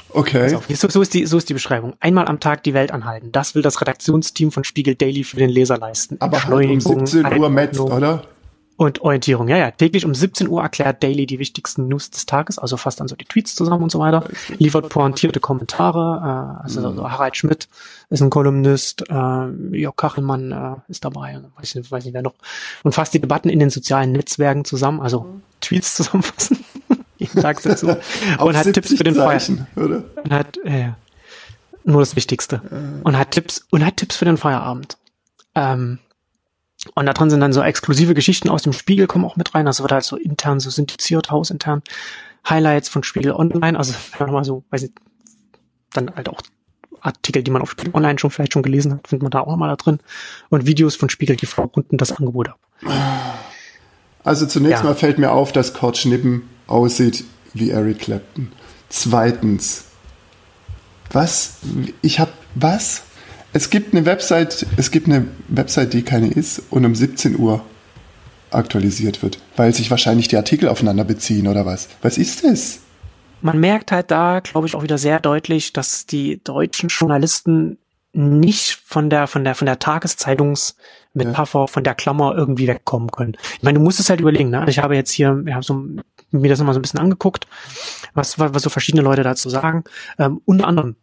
Okay. 0.10 0.44
Also, 0.44 0.62
so, 0.70 0.90
so, 0.90 1.02
ist 1.02 1.14
die, 1.14 1.26
so 1.26 1.38
ist 1.38 1.50
die 1.50 1.54
Beschreibung. 1.54 1.94
Einmal 2.00 2.28
am 2.28 2.40
Tag 2.40 2.64
die 2.64 2.74
Welt 2.74 2.92
anhalten. 2.92 3.32
Das 3.32 3.56
will 3.56 3.62
das 3.62 3.82
Redaktionsteam 3.82 4.52
von 4.52 4.64
Spiegel 4.64 4.96
Daily 4.96 5.24
für 5.24 5.38
den 5.38 5.50
Leser 5.50 5.78
leisten. 5.78 6.18
Aber 6.20 6.44
halt 6.44 6.70
um 6.70 6.80
17 6.80 7.38
Uhr 7.38 7.50
Metz, 7.50 7.80
oder? 7.80 8.24
Und 8.78 9.02
Orientierung, 9.02 9.48
ja, 9.48 9.58
ja. 9.58 9.72
Täglich 9.72 10.06
um 10.06 10.14
17 10.14 10.48
Uhr 10.48 10.62
erklärt 10.62 11.02
Daily 11.02 11.26
die 11.26 11.40
wichtigsten 11.40 11.88
News 11.88 12.12
des 12.12 12.28
Tages, 12.28 12.60
also 12.60 12.78
fasst 12.78 13.00
dann 13.00 13.08
so 13.08 13.16
die 13.16 13.26
Tweets 13.26 13.56
zusammen 13.56 13.82
und 13.82 13.92
so 13.92 13.98
weiter, 13.98 14.24
liefert 14.60 14.90
pointierte 14.90 15.40
Kommentare, 15.40 16.60
äh, 16.60 16.64
also 16.64 16.92
mhm. 16.92 17.02
Harald 17.02 17.36
Schmidt 17.36 17.68
ist 18.12 18.22
ein 18.22 18.30
Kolumnist, 18.30 19.04
äh, 19.10 19.48
Jörg 19.76 19.96
Kachelmann 19.96 20.52
äh, 20.52 20.92
ist 20.92 21.04
dabei, 21.04 21.42
weiß 21.56 21.74
nicht, 21.74 21.92
weiß 21.92 22.06
nicht 22.06 22.14
wer 22.14 22.22
noch, 22.22 22.36
und 22.84 22.94
fasst 22.94 23.16
die 23.16 23.20
Debatten 23.20 23.50
in 23.50 23.58
den 23.58 23.72
sozialen 23.72 24.12
Netzwerken 24.12 24.64
zusammen, 24.64 25.02
also 25.02 25.22
mhm. 25.22 25.42
Tweets 25.62 25.96
zusammenfassen, 25.96 26.64
jeden 27.18 27.42
Tag 27.42 27.62
dazu, 27.64 27.88
und 28.40 28.58
hat 28.58 28.74
Tipps 28.74 28.94
für 28.96 29.04
den 29.04 29.16
Feierabend. 29.16 29.66
Und 29.76 30.34
hat, 30.34 30.58
äh, 30.64 30.92
nur 31.84 32.02
das 32.02 32.16
Wichtigste. 32.16 32.62
Äh. 32.70 33.04
Und 33.04 33.18
hat 33.18 33.32
Tipps, 33.32 33.66
und 33.70 33.86
hat 33.86 33.98
Tipps 33.98 34.18
für 34.18 34.26
den 34.26 34.38
Feierabend. 34.38 34.98
Ähm, 35.56 36.00
und 36.94 37.06
da 37.06 37.14
drin 37.14 37.30
sind 37.30 37.42
dann 37.42 37.54
so 37.54 37.62
exklusive 37.62 38.14
Geschichten 38.14 38.50
aus 38.50 38.64
dem 38.64 38.74
Spiegel 38.74 39.08
kommen 39.08 39.26
auch 39.26 39.36
mit 39.36 39.56
rein. 39.56 39.66
Das 39.66 39.82
wird 39.82 39.92
halt 39.92 40.04
so 40.04 40.16
intern 40.16 40.60
so 40.60 40.70
syndiziert, 40.70 41.32
hausintern. 41.32 41.82
Highlights 42.48 42.90
von 42.90 43.04
Spiegel 43.04 43.34
Online, 43.34 43.78
also 43.78 43.94
nochmal 44.20 44.46
so, 44.46 44.64
weiß 44.70 44.84
ich, 44.84 44.92
dann 45.92 46.16
halt 46.16 46.30
auch 46.30 46.42
Artikel, 47.02 47.44
die 47.44 47.52
man 47.52 47.62
auf 47.62 47.72
Spiegel 47.72 47.96
Online 47.96 48.20
schon 48.20 48.32
vielleicht 48.32 48.54
schon 48.54 48.64
gelesen 48.64 48.94
hat, 48.94 49.08
findet 49.08 49.24
man 49.24 49.32
da 49.32 49.42
auch 49.42 49.48
nochmal 49.48 49.70
da 49.70 49.76
drin. 49.76 50.00
Und 50.50 50.66
Videos 50.66 50.96
von 50.96 51.10
Spiegel 51.10 51.36
TV 51.36 51.64
runden 51.64 51.98
das 51.98 52.12
Angebot 52.12 52.50
ab. 52.50 52.60
Also 54.28 54.46
zunächst 54.46 54.84
ja. 54.84 54.90
mal 54.90 54.94
fällt 54.94 55.20
mir 55.20 55.32
auf, 55.32 55.54
dass 55.54 55.74
Kurt 55.74 55.98
Schnippen 55.98 56.50
aussieht 56.68 57.24
wie 57.54 57.70
Eric 57.70 58.00
Clapton. 58.00 58.52
Zweitens, 58.90 59.86
was? 61.14 61.60
Ich 62.02 62.20
hab, 62.20 62.34
was? 62.54 63.04
Es 63.54 63.70
gibt 63.70 63.94
eine 63.94 64.06
Website, 64.06 64.68
es 64.76 64.92
gibt 64.92 65.08
eine 65.08 65.28
Website, 65.48 65.94
die 65.94 66.02
keine 66.02 66.28
ist 66.28 66.62
und 66.70 66.86
um 66.86 66.94
17 66.94 67.40
Uhr 67.40 67.64
aktualisiert 68.52 69.24
wird, 69.24 69.40
weil 69.56 69.74
sich 69.74 69.90
wahrscheinlich 69.92 70.28
die 70.28 70.36
Artikel 70.36 70.68
aufeinander 70.68 71.06
beziehen 71.06 71.48
oder 71.48 71.66
was. 71.66 71.88
Was 72.02 72.18
ist 72.18 72.44
das? 72.44 72.80
Man 73.40 73.62
merkt 73.62 73.94
halt 73.94 74.12
da, 74.12 74.42
glaube 74.42 74.68
ich, 74.68 74.76
auch 74.76 74.84
wieder 74.84 74.98
sehr 74.98 75.22
deutlich, 75.22 75.72
dass 75.72 76.06
die 76.06 76.44
deutschen 76.44 76.90
Journalisten 76.90 77.78
nicht 78.12 78.82
von 78.84 79.10
der 79.10 79.28
von 79.28 79.46
der 79.46 79.56
von 79.56 79.68
der 79.68 79.80
Tageszeitungsmetapher 81.18 81.60
ja. 81.60 81.68
von 81.68 81.84
der 81.84 81.96
Klammer 81.96 82.36
irgendwie 82.36 82.68
wegkommen 82.68 83.12
können. 83.12 83.38
Ich 83.56 83.64
meine, 83.64 83.80
du 83.80 83.84
musst 83.84 84.00
es 84.00 84.10
halt 84.10 84.22
überlegen. 84.22 84.50
Ne? 84.50 84.66
Ich 84.68 84.80
habe 84.80 84.96
jetzt 84.96 85.12
hier, 85.12 85.44
ich 85.46 85.54
habe 85.54 85.64
so 85.64 85.86
mir 86.32 86.50
das 86.50 86.60
nochmal 86.60 86.74
so 86.74 86.80
ein 86.80 86.82
bisschen 86.82 87.00
angeguckt, 87.00 87.48
was 88.14 88.40
was 88.40 88.62
so 88.62 88.70
verschiedene 88.70 89.04
Leute 89.04 89.24
dazu 89.24 89.50
sagen. 89.50 89.84
Ähm, 90.20 90.42
unter 90.46 90.68
anderem 90.68 90.96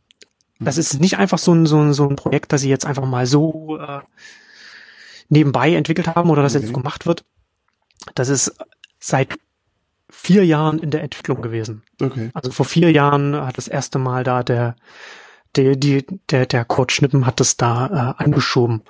das 0.60 0.78
ist 0.78 1.00
nicht 1.00 1.18
einfach 1.18 1.38
so 1.38 1.52
ein, 1.52 1.66
so 1.66 1.78
ein, 1.78 1.92
so 1.92 2.08
ein 2.08 2.16
Projekt, 2.16 2.52
das 2.52 2.60
sie 2.60 2.70
jetzt 2.70 2.86
einfach 2.86 3.04
mal 3.04 3.26
so 3.26 3.78
äh, 3.78 4.00
nebenbei 5.28 5.74
entwickelt 5.74 6.08
haben 6.08 6.30
oder 6.30 6.42
das 6.42 6.54
okay. 6.54 6.64
jetzt 6.64 6.74
gemacht 6.74 7.06
wird. 7.06 7.24
Das 8.14 8.28
ist 8.28 8.54
seit 8.98 9.36
vier 10.10 10.44
Jahren 10.44 10.78
in 10.78 10.90
der 10.90 11.02
Entwicklung 11.02 11.42
gewesen. 11.42 11.82
Okay. 12.00 12.30
Also 12.34 12.52
vor 12.52 12.66
vier 12.66 12.90
Jahren 12.92 13.34
hat 13.34 13.58
das 13.58 13.68
erste 13.68 13.98
Mal 13.98 14.22
da 14.22 14.42
der, 14.42 14.76
der, 15.56 15.76
die, 15.76 16.06
der, 16.30 16.46
der 16.46 16.64
Kurt 16.64 16.92
Schnippen 16.92 17.26
hat 17.26 17.40
es 17.40 17.56
da 17.56 18.14
äh, 18.18 18.22
angeschoben. 18.22 18.82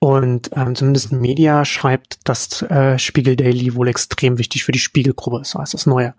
Und 0.00 0.50
ähm, 0.54 0.76
zumindest 0.76 1.12
Media 1.12 1.64
schreibt, 1.64 2.28
dass 2.28 2.62
äh, 2.62 2.98
Spiegel 2.98 3.34
Daily 3.34 3.74
wohl 3.74 3.88
extrem 3.88 4.38
wichtig 4.38 4.64
für 4.64 4.72
die 4.72 4.78
Spiegelgruppe 4.78 5.40
ist, 5.40 5.56
als 5.56 5.72
das 5.72 5.86
neue, 5.86 6.14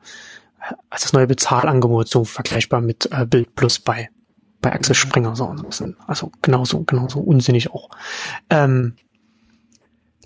als 0.90 1.04
das 1.04 1.14
neue 1.14 1.28
Bezahlangebot, 1.28 2.10
so 2.10 2.26
vergleichbar 2.26 2.82
mit 2.82 3.10
äh, 3.12 3.26
Bild 3.26 3.56
Plus 3.56 3.80
bei 3.80 4.10
bei 4.62 4.74
Axel 4.74 4.96
Springer 4.96 5.36
so 5.36 5.48
ein 5.48 5.62
bisschen. 5.64 5.96
Also 6.08 6.32
genauso, 6.42 6.84
genauso 6.84 7.20
unsinnig 7.20 7.72
auch. 7.72 7.90
Ähm, 8.50 8.96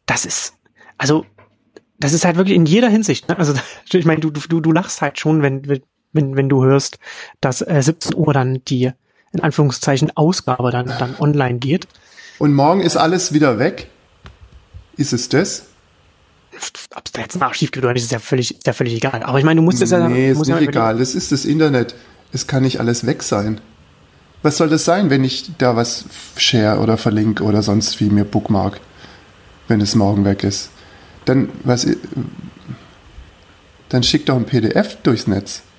das 0.05 0.25
ist, 0.25 0.55
also, 0.97 1.25
das 1.99 2.13
ist 2.13 2.25
halt 2.25 2.35
wirklich 2.35 2.55
in 2.55 2.65
jeder 2.65 2.89
Hinsicht, 2.89 3.29
ne? 3.29 3.37
Also, 3.37 3.53
ich 3.91 4.05
meine, 4.05 4.21
du, 4.21 4.31
du, 4.31 4.59
du 4.59 4.71
lachst 4.71 5.01
halt 5.01 5.19
schon, 5.19 5.41
wenn, 5.41 5.81
wenn, 6.11 6.35
wenn 6.35 6.49
du 6.49 6.63
hörst, 6.63 6.99
dass 7.41 7.61
äh, 7.61 7.81
17 7.81 8.15
Uhr 8.15 8.33
dann 8.33 8.63
die, 8.65 8.91
in 9.31 9.39
Anführungszeichen, 9.39 10.15
Ausgabe 10.15 10.71
dann, 10.71 10.87
dann 10.87 11.15
online 11.19 11.59
geht. 11.59 11.87
Und 12.39 12.53
morgen 12.53 12.81
ist 12.81 12.97
alles 12.97 13.33
wieder 13.33 13.59
weg? 13.59 13.89
Ist 14.97 15.13
es 15.13 15.29
das? 15.29 15.65
Ob 16.95 17.05
es 17.05 17.11
da 17.11 17.21
jetzt 17.21 17.37
nach 17.37 17.53
schief 17.53 17.71
geht 17.71 17.83
oder 17.83 17.93
nicht, 17.93 18.03
ist 18.03 18.11
ja 18.11 18.19
völlig, 18.19 18.57
ist 18.57 18.67
ja 18.67 18.73
völlig 18.73 18.93
egal. 18.95 19.23
Aber 19.23 19.39
ich 19.39 19.45
meine, 19.45 19.59
du 19.59 19.63
musst 19.63 19.81
es 19.81 19.91
ja. 19.91 20.07
Nee, 20.07 20.31
ist 20.31 20.39
nicht 20.39 20.49
ja 20.49 20.59
egal. 20.59 20.99
Das 20.99 21.15
ist 21.15 21.31
das 21.31 21.45
Internet. 21.45 21.95
Es 22.31 22.47
kann 22.47 22.63
nicht 22.63 22.79
alles 22.79 23.05
weg 23.05 23.23
sein. 23.23 23.59
Was 24.41 24.57
soll 24.57 24.69
das 24.69 24.85
sein, 24.85 25.09
wenn 25.09 25.23
ich 25.23 25.51
da 25.57 25.75
was 25.75 26.05
share 26.37 26.79
oder 26.79 26.97
verlinke 26.97 27.43
oder 27.43 27.63
sonst 27.63 27.99
wie 27.99 28.09
mir 28.09 28.25
bookmark, 28.25 28.81
wenn 29.67 29.81
es 29.81 29.95
morgen 29.95 30.25
weg 30.25 30.43
ist? 30.43 30.69
Dann, 31.25 31.49
was, 31.63 31.87
dann 33.89 34.03
schick 34.03 34.25
doch 34.25 34.35
ein 34.35 34.45
PDF 34.45 34.97
durchs 35.01 35.27
Netz. 35.27 35.63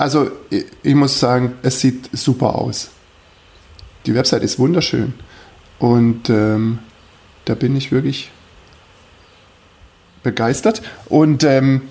Also, 0.00 0.30
ich, 0.48 0.64
ich 0.84 0.94
muss 0.94 1.18
sagen, 1.18 1.54
es 1.62 1.80
sieht 1.80 2.08
super 2.12 2.54
aus. 2.54 2.90
Die 4.08 4.14
Website 4.14 4.42
ist 4.42 4.58
wunderschön. 4.58 5.12
Und 5.78 6.30
ähm, 6.30 6.78
da 7.44 7.54
bin 7.54 7.76
ich 7.76 7.92
wirklich 7.92 8.30
begeistert. 10.22 10.80
Und, 11.10 11.44
ähm, 11.44 11.82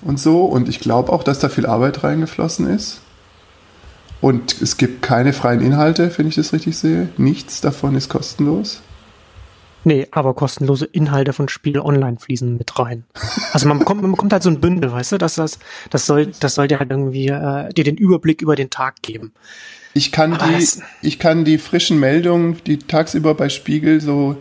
und 0.00 0.20
so. 0.20 0.44
Und 0.44 0.68
ich 0.68 0.78
glaube 0.78 1.12
auch, 1.12 1.24
dass 1.24 1.40
da 1.40 1.48
viel 1.48 1.66
Arbeit 1.66 2.04
reingeflossen 2.04 2.70
ist. 2.70 3.00
Und 4.20 4.62
es 4.62 4.76
gibt 4.76 5.02
keine 5.02 5.32
freien 5.32 5.60
Inhalte, 5.60 6.16
wenn 6.16 6.28
ich 6.28 6.36
das 6.36 6.52
richtig 6.52 6.78
sehe. 6.78 7.08
Nichts 7.16 7.60
davon 7.60 7.96
ist 7.96 8.08
kostenlos. 8.08 8.80
Nee, 9.82 10.06
aber 10.12 10.34
kostenlose 10.34 10.84
Inhalte 10.84 11.32
von 11.32 11.48
Spiel 11.48 11.80
Online 11.80 12.18
fließen 12.18 12.56
mit 12.56 12.78
rein. 12.78 13.02
Also 13.52 13.66
man 13.66 13.80
bekommt, 13.80 14.02
man 14.02 14.12
bekommt 14.12 14.32
halt 14.32 14.44
so 14.44 14.50
ein 14.50 14.60
Bündel, 14.60 14.92
weißt 14.92 15.12
du, 15.12 15.18
dass 15.18 15.34
das, 15.34 15.58
das 15.90 16.06
soll, 16.06 16.26
das 16.38 16.54
soll 16.54 16.68
dir 16.68 16.78
halt 16.78 16.90
irgendwie 16.90 17.26
äh, 17.26 17.72
dir 17.72 17.84
den 17.84 17.96
Überblick 17.96 18.40
über 18.40 18.54
den 18.54 18.70
Tag 18.70 19.02
geben. 19.02 19.32
Ich 19.98 20.12
kann 20.12 20.34
Aber 20.34 20.46
die, 20.56 20.66
ich 21.02 21.18
kann 21.18 21.44
die 21.44 21.58
frischen 21.58 21.98
Meldungen, 21.98 22.56
die 22.66 22.78
tagsüber 22.78 23.34
bei 23.34 23.48
Spiegel 23.48 24.00
so, 24.00 24.36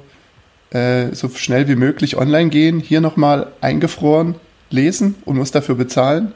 äh, 0.69 1.15
so 1.15 1.29
schnell 1.29 1.67
wie 1.67 1.75
möglich 1.75 2.15
online 2.15 2.49
gehen, 2.49 2.79
hier 2.79 3.01
nochmal 3.01 3.51
eingefroren 3.59 4.35
lesen 4.69 5.15
und 5.25 5.35
muss 5.35 5.49
dafür 5.49 5.73
bezahlen. 5.73 6.31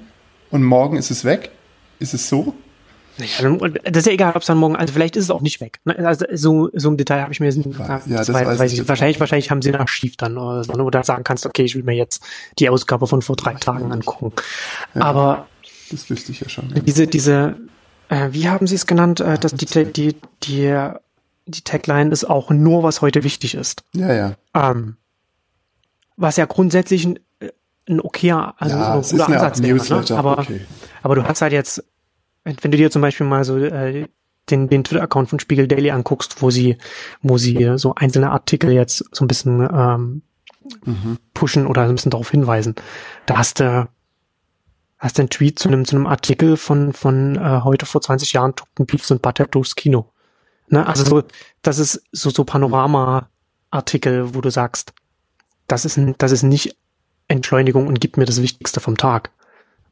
Und 0.50 0.64
morgen 0.64 0.98
ist 0.98 1.12
es 1.12 1.24
weg. 1.24 1.52
Ist 2.00 2.16
es 2.16 2.30
so? 2.30 2.56
Ja, 3.18 3.48
und 3.48 3.80
Das 3.84 3.98
ist 3.98 4.06
ja 4.08 4.14
egal, 4.14 4.32
ob 4.36 4.42
es 4.42 4.48
dann 4.48 4.58
morgen, 4.58 4.76
also 4.76 4.92
vielleicht 4.92 5.16
ist 5.16 5.26
es 5.26 5.30
auch 5.30 5.42
nicht 5.42 5.62
weg. 5.62 5.80
ne? 5.86 5.96
Also 6.00 6.26
so, 6.34 6.70
so 6.74 6.90
im 6.90 6.98
Detail 6.98 7.22
habe 7.22 7.32
ich 7.32 7.40
mir 7.40 7.46
jetzt 7.46 7.58
nicht, 7.58 7.78
Ja, 7.78 8.02
das 8.08 8.26
das 8.26 8.34
weiß, 8.34 8.74
ich 8.74 8.88
wahrscheinlich, 8.88 9.20
wahrscheinlich 9.20 9.52
haben 9.52 9.62
sie 9.62 9.70
ein 9.70 9.80
Archiv 9.80 10.16
dann 10.18 10.36
oder 10.40 10.64
so, 10.64 10.74
ne, 10.74 10.84
wo 10.84 10.90
du 10.90 11.04
sagen 11.04 11.24
kannst, 11.24 11.46
okay, 11.46 11.64
ich 11.64 11.76
will 11.76 11.84
mir 11.84 11.94
jetzt 11.94 12.24
die 12.58 12.70
Ausgabe 12.70 13.06
von 13.06 13.22
vor 13.22 13.36
drei 13.36 13.54
Tagen 13.54 13.92
angucken. 13.92 14.34
Aber 14.96 15.48
Das 15.92 16.10
wüsste 16.10 16.32
ich 16.32 16.40
ja 16.40 16.50
schon. 16.50 16.74
diese, 16.88 17.06
diese, 17.06 17.58
äh, 18.12 18.30
wie 18.32 18.50
haben 18.50 18.68
sie 18.68 18.76
es 18.76 18.86
genannt, 18.86 19.20
äh, 19.20 19.38
dass 19.38 19.54
die, 19.54 19.66
die, 19.66 20.16
die, 20.44 20.90
die 21.48 21.62
Tagline 21.64 22.12
ist 22.12 22.26
auch 22.26 22.50
nur, 22.50 22.84
was 22.84 23.02
heute 23.02 23.24
wichtig 23.24 23.56
ist. 23.56 23.84
Ja, 23.94 24.14
ja. 24.14 24.36
Ähm, 24.54 24.98
was 26.18 26.38
ja 26.38 26.46
grundsätzlich 26.46 27.06
ein, 27.06 27.20
äh, 27.40 27.50
ein 27.90 28.02
okayer, 28.02 28.54
also 28.58 28.76
Ja, 28.76 28.94
ein 28.94 29.02
guter 29.02 29.28
Ansatz 29.28 29.62
wäre, 29.62 29.76
ne? 29.76 30.18
Aber, 30.18 30.40
okay. 30.40 30.62
aber 31.02 31.16
du 31.16 31.24
hast 31.24 31.42
halt 31.42 31.54
jetzt, 31.54 31.84
wenn, 32.44 32.72
du 32.72 32.78
dir 32.78 32.92
zum 32.92 33.02
Beispiel 33.02 33.26
mal 33.26 33.44
so 33.44 33.58
äh, 33.58 34.08
den, 34.50 34.68
den 34.68 34.84
Twitter-Account 34.84 35.30
von 35.30 35.40
Spiegel 35.40 35.68
Daily 35.68 35.92
anguckst, 35.92 36.42
wo 36.42 36.52
sie, 36.52 36.78
wo 37.22 37.38
sie 37.38 37.74
so 37.78 37.96
einzelne 37.96 38.32
Artikel 38.32 38.72
jetzt 38.72 39.06
so 39.12 39.24
ein 39.24 39.28
bisschen 39.28 39.62
ähm, 39.62 40.22
Mhm. 40.86 41.18
pushen 41.34 41.66
oder 41.66 41.84
ein 41.84 41.96
bisschen 41.96 42.12
darauf 42.12 42.30
hinweisen, 42.30 42.76
da 43.26 43.38
hast 43.40 43.60
du 43.60 43.88
hast 45.04 45.18
du 45.18 45.24
einen 45.24 45.30
Tweet 45.30 45.58
zu 45.60 45.68
einem, 45.68 45.84
zu 45.86 45.96
einem 45.96 46.06
Artikel 46.08 46.58
von, 46.58 46.94
von 46.94 47.36
äh, 47.36 47.62
heute 47.64 47.86
vor 47.86 48.02
20 48.02 48.34
Jahren 48.34 48.56
Tuckten 48.56 48.86
Beefs 48.86 49.10
und 49.12 49.22
Butter 49.22 49.46
durchs 49.46 49.76
Kino. 49.76 50.06
Ne? 50.70 50.86
Also 50.86 51.04
so, 51.04 51.24
das 51.64 51.80
ist 51.80 52.04
so, 52.12 52.30
so 52.30 52.44
Panorama-Artikel, 53.72 54.34
wo 54.36 54.42
du 54.42 54.50
sagst, 54.50 54.94
das 55.68 55.86
ist, 55.86 55.98
ein, 55.98 56.16
das 56.18 56.32
ist 56.32 56.44
nicht 56.44 56.76
Entschleunigung 57.28 57.88
und 57.88 58.00
gibt 58.00 58.18
mir 58.18 58.26
das 58.26 58.42
Wichtigste 58.42 58.80
vom 58.80 58.98
Tag. 58.98 59.32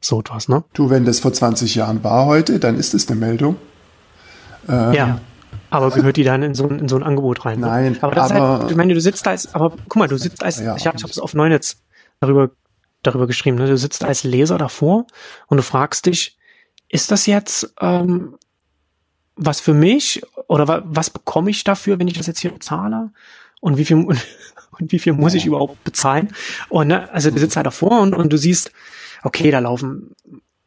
So 0.00 0.20
etwas, 0.20 0.48
ne? 0.48 0.64
Du, 0.72 0.88
wenn 0.90 1.04
das 1.04 1.20
vor 1.20 1.32
20 1.32 1.74
Jahren 1.74 2.02
war 2.04 2.26
heute, 2.26 2.58
dann 2.58 2.76
ist 2.76 2.94
es 2.94 3.08
eine 3.08 3.18
Meldung. 3.20 3.56
Ähm, 4.68 4.92
Ja. 4.92 5.20
Aber 5.68 5.90
gehört 5.90 6.16
die 6.16 6.24
dann 6.24 6.42
in 6.42 6.54
so, 6.54 6.68
ein- 6.68 6.78
in 6.80 6.88
so 6.88 6.96
ein 6.96 7.02
Angebot 7.02 7.44
rein? 7.44 7.60
Ne? 7.60 7.66
Nein, 7.66 7.98
aber 8.00 8.14
das 8.14 8.30
ist 8.30 8.36
aber- 8.36 8.58
halt, 8.60 8.70
ich 8.70 8.76
meine, 8.76 8.92
du 8.94 9.00
sitzt 9.00 9.26
als, 9.28 9.54
aber 9.54 9.70
guck 9.70 9.96
mal, 9.96 10.08
du 10.08 10.16
sitzt 10.16 10.42
als, 10.42 10.58
Ja. 10.60 10.76
ich 10.76 10.86
habe 10.86 10.96
es 10.96 11.18
auf 11.18 11.34
Neunetz 11.34 11.76
darüber, 12.20 12.50
darüber 13.02 13.26
geschrieben, 13.26 13.56
ne? 13.56 13.66
du 13.66 13.76
sitzt 13.76 14.04
als 14.04 14.24
Leser 14.24 14.58
davor 14.58 15.06
und 15.46 15.56
du 15.56 15.62
fragst 15.62 16.06
dich, 16.06 16.38
ist 16.88 17.10
das 17.10 17.26
jetzt 17.26 17.72
ähm, 17.80 18.36
was 19.36 19.60
für 19.60 19.74
mich 19.74 20.22
oder 20.48 20.68
wa 20.68 20.82
was 20.84 21.10
bekomme 21.10 21.50
ich 21.50 21.64
dafür, 21.64 21.98
wenn 21.98 22.08
ich 22.08 22.18
das 22.18 22.26
jetzt 22.26 22.40
hier 22.40 22.52
bezahle? 22.52 23.10
Und 23.60 23.78
wie 23.78 23.84
viel 23.84 23.96
und, 24.04 24.18
wie 24.78 24.98
viel 24.98 25.12
muss 25.12 25.34
ich 25.34 25.46
überhaupt 25.46 25.82
bezahlen? 25.84 26.34
Und 26.68 26.88
ne, 26.88 27.10
also 27.12 27.30
du 27.30 27.38
sitzt 27.38 27.56
halt 27.56 27.66
davor 27.66 28.00
und, 28.00 28.14
und 28.14 28.32
du 28.32 28.36
siehst, 28.36 28.72
okay, 29.22 29.50
da 29.50 29.58
laufen 29.58 30.14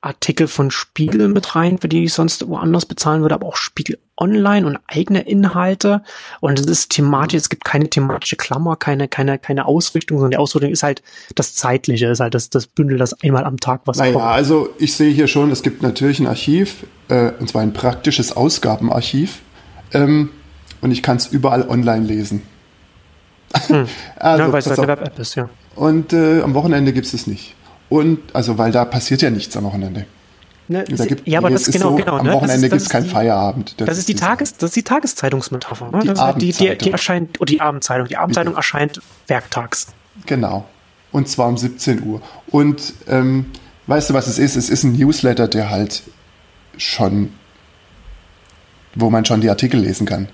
Artikel 0.04 0.48
von 0.48 0.70
Spiegel 0.70 1.30
mit 1.30 1.56
rein, 1.56 1.78
für 1.78 1.88
die 1.88 2.04
ich 2.04 2.14
sonst 2.14 2.48
woanders 2.48 2.86
bezahlen 2.86 3.22
würde, 3.22 3.36
aber 3.36 3.48
auch 3.48 3.56
Spiegel 3.56 3.98
Online 4.18 4.68
und 4.68 4.78
eigene 4.88 5.22
Inhalte. 5.22 6.04
Und 6.40 6.60
es 6.60 6.66
ist 6.66 6.92
thematisch, 6.92 7.42
es 7.42 7.50
gibt 7.50 7.64
keine 7.64 7.90
thematische 7.90 8.36
Klammer, 8.36 8.76
keine, 8.76 9.08
keine, 9.08 9.40
keine 9.40 9.66
Ausrichtung, 9.66 10.18
sondern 10.18 10.32
die 10.32 10.38
Ausrichtung 10.38 10.72
ist 10.72 10.84
halt 10.84 11.02
das 11.36 11.56
Zeitliche, 11.56 12.08
ist 12.08 12.20
halt 12.20 12.34
das, 12.34 12.50
das 12.50 12.68
Bündel, 12.68 12.98
das 12.98 13.14
einmal 13.24 13.46
am 13.46 13.60
Tag 13.60 13.82
was 13.86 13.98
Naja, 13.98 14.14
kommt. 14.14 14.26
also 14.26 14.70
ich 14.78 14.94
sehe 14.94 15.12
hier 15.12 15.28
schon, 15.28 15.52
es 15.52 15.64
gibt 15.64 15.82
natürlich 15.82 16.20
ein 16.20 16.28
Archiv, 16.28 16.86
äh, 17.08 17.32
und 17.40 17.50
zwar 17.50 17.62
ein 17.62 17.74
praktisches 17.74 18.36
Ausgabenarchiv. 18.36 19.40
Ähm, 19.94 20.30
und 20.82 20.92
ich 20.92 21.02
kann 21.02 21.18
es 21.18 21.28
überall 21.28 21.68
online 21.68 22.06
lesen. 22.06 22.44
Hm. 23.68 23.88
also, 24.18 24.44
ja, 24.44 24.52
weil 24.52 24.60
es 24.60 24.68
halt 24.68 24.80
eine. 24.80 24.88
Web-App 24.90 25.18
ist, 25.18 25.36
ja. 25.36 25.50
und 25.76 26.12
äh, 26.12 26.42
am 26.42 26.54
Wochenende 26.54 26.92
gibt 26.92 27.08
es 27.08 27.14
es 27.14 27.26
nicht. 27.26 27.56
Und 27.90 28.20
also, 28.34 28.58
weil 28.58 28.72
da 28.72 28.86
passiert 28.86 29.22
ja 29.22 29.30
nichts 29.30 29.56
am 29.56 29.66
Wochenende. 29.66 30.06
Ne, 30.68 30.84
Da 30.86 31.06
gibt, 31.06 31.28
ja, 31.28 31.40
aber 31.40 31.50
das 31.50 31.68
ist 31.68 31.74
genau, 31.74 31.92
so, 31.92 31.96
genau. 31.98 32.18
Am 32.18 32.26
ne? 32.26 32.32
Das 32.32 32.42
Wochenende 32.42 32.70
gibt 32.70 32.76
das 32.76 32.84
es 32.84 32.90
keinen 32.90 33.06
Feierabend. 33.06 33.76
Das 33.78 33.98
ist 33.98 34.08
die 34.08 34.16
Tages, 34.16 34.56
das 34.56 34.70
ist 34.70 34.76
die 34.78 34.84
Tageszeitungsmetapher. 34.84 35.92
Ne? 35.92 36.00
Die 36.02 36.08
das 36.08 36.18
ist 36.18 36.24
halt 36.24 36.42
die, 36.42 36.52
die, 36.52 36.54
die 36.54 36.64
Abendzeitung. 36.70 36.92
erscheint, 36.94 37.42
oder 37.42 37.52
die 37.52 37.62
Abendzeitung. 37.62 38.08
Die 38.08 38.18
Abendzeitung 38.18 38.56
erscheint 38.56 39.02
werktags. 39.28 39.88
Genau. 40.26 40.66
Und 41.12 41.28
zwar 41.28 41.48
um 41.48 41.58
17 41.58 42.04
Uhr. 42.04 42.22
Und 42.48 42.94
ähm, 43.08 43.48
weißt 43.88 44.10
du, 44.10 44.14
was 44.14 44.28
es 44.28 44.40
ist? 44.40 44.56
Es 44.56 44.70
ist 44.70 44.84
ein 44.84 44.94
Newsletter, 44.94 45.48
der 45.48 45.70
halt 45.70 46.04
schon, 46.78 47.34
wo 48.96 49.10
man 49.10 49.26
schon 49.26 49.42
die 49.42 49.50
Artikel 49.50 49.82
lesen 49.82 50.08
kann. 50.08 50.30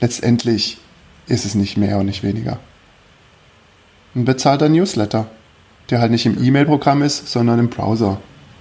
Letztendlich 0.00 0.78
ist 1.26 1.44
es 1.44 1.54
nicht 1.54 1.76
mehr 1.76 1.98
und 1.98 2.06
nicht 2.06 2.22
weniger. 2.22 2.58
Ein 4.14 4.24
bezahlter 4.24 4.68
Newsletter, 4.68 5.26
der 5.90 6.00
halt 6.00 6.10
nicht 6.10 6.26
im 6.26 6.42
E-Mail-Programm 6.42 7.02
ist, 7.02 7.28
sondern 7.28 7.58
im 7.58 7.68
Browser. 7.68 8.18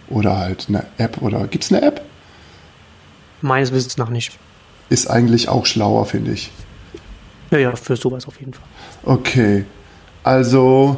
Oder 0.10 0.38
halt 0.38 0.66
eine 0.70 0.86
App. 0.98 1.22
Oder 1.22 1.48
gibt 1.48 1.64
es 1.64 1.72
eine 1.72 1.82
App? 1.82 2.02
Meines 3.42 3.72
Wissens 3.72 3.98
nach 3.98 4.10
nicht. 4.10 4.38
Ist 4.90 5.10
eigentlich 5.10 5.50
auch 5.50 5.66
schlauer, 5.66 6.06
finde 6.06 6.32
ich. 6.32 6.52
Ja, 7.52 7.58
ja, 7.58 7.76
für 7.76 7.96
sowas 7.96 8.28
auf 8.28 8.40
jeden 8.40 8.54
Fall. 8.54 8.66
Okay, 9.04 9.66
also, 10.24 10.98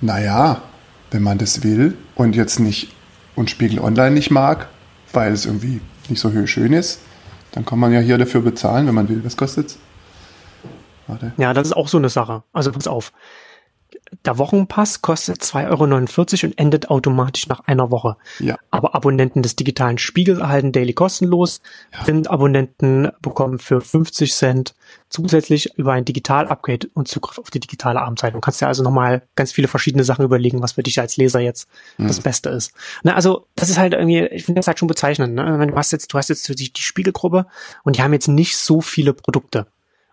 naja, 0.00 0.62
wenn 1.10 1.22
man 1.22 1.38
das 1.38 1.62
will 1.62 1.96
und 2.14 2.34
jetzt 2.36 2.60
nicht 2.60 2.92
und 3.34 3.50
Spiegel 3.50 3.80
Online 3.80 4.12
nicht 4.12 4.30
mag, 4.30 4.68
weil 5.12 5.32
es 5.32 5.46
irgendwie 5.46 5.80
nicht 6.08 6.20
so 6.20 6.30
schön 6.46 6.72
ist, 6.72 7.00
dann 7.52 7.64
kann 7.66 7.78
man 7.78 7.92
ja 7.92 8.00
hier 8.00 8.18
dafür 8.18 8.40
bezahlen, 8.40 8.86
wenn 8.86 8.94
man 8.94 9.08
will. 9.08 9.24
Was 9.24 9.36
kostet's? 9.36 9.78
Warte. 11.06 11.32
Ja, 11.36 11.52
das 11.52 11.68
ist 11.68 11.72
auch 11.72 11.88
so 11.88 11.98
eine 11.98 12.08
Sache. 12.08 12.42
Also 12.52 12.72
pass 12.72 12.86
auf. 12.86 13.12
Der 14.24 14.38
Wochenpass 14.38 15.02
kostet 15.02 15.42
2,49 15.42 15.68
Euro 15.70 16.46
und 16.46 16.58
endet 16.58 16.90
automatisch 16.90 17.48
nach 17.48 17.60
einer 17.60 17.90
Woche. 17.90 18.16
Ja. 18.38 18.56
Aber 18.70 18.94
Abonnenten 18.94 19.42
des 19.42 19.56
digitalen 19.56 19.98
Spiegels 19.98 20.38
erhalten 20.38 20.72
daily 20.72 20.92
kostenlos. 20.92 21.60
Print-Abonnenten 21.90 23.10
bekommen 23.20 23.58
für 23.58 23.80
50 23.80 24.32
Cent 24.32 24.74
zusätzlich 25.08 25.76
über 25.76 25.92
ein 25.92 26.04
Digital-Upgrade 26.04 26.88
und 26.94 27.08
Zugriff 27.08 27.38
auf 27.38 27.50
die 27.50 27.60
digitale 27.60 28.00
Abendzeitung. 28.00 28.40
Du 28.40 28.44
kannst 28.44 28.60
ja 28.60 28.68
also 28.68 28.82
nochmal 28.82 29.22
ganz 29.34 29.52
viele 29.52 29.68
verschiedene 29.68 30.04
Sachen 30.04 30.24
überlegen, 30.24 30.62
was 30.62 30.72
für 30.72 30.82
dich 30.82 31.00
als 31.00 31.16
Leser 31.16 31.40
jetzt 31.40 31.68
das 31.98 32.20
Beste 32.20 32.50
ist. 32.50 32.72
Na, 33.02 33.14
also, 33.14 33.46
das 33.54 33.70
ist 33.70 33.78
halt 33.78 33.92
irgendwie, 33.92 34.20
ich 34.26 34.44
finde 34.44 34.60
das 34.60 34.66
halt 34.66 34.78
schon 34.78 34.88
bezeichnend. 34.88 35.34
Ne? 35.34 35.66
Du 35.66 35.76
hast 35.76 35.92
jetzt, 35.92 36.12
du 36.12 36.18
hast 36.18 36.28
jetzt 36.28 36.48
die, 36.48 36.72
die 36.72 36.82
Spiegelgruppe 36.82 37.46
und 37.82 37.96
die 37.96 38.02
haben 38.02 38.12
jetzt 38.12 38.28
nicht 38.28 38.56
so 38.56 38.80
viele 38.80 39.12
Produkte. 39.12 39.66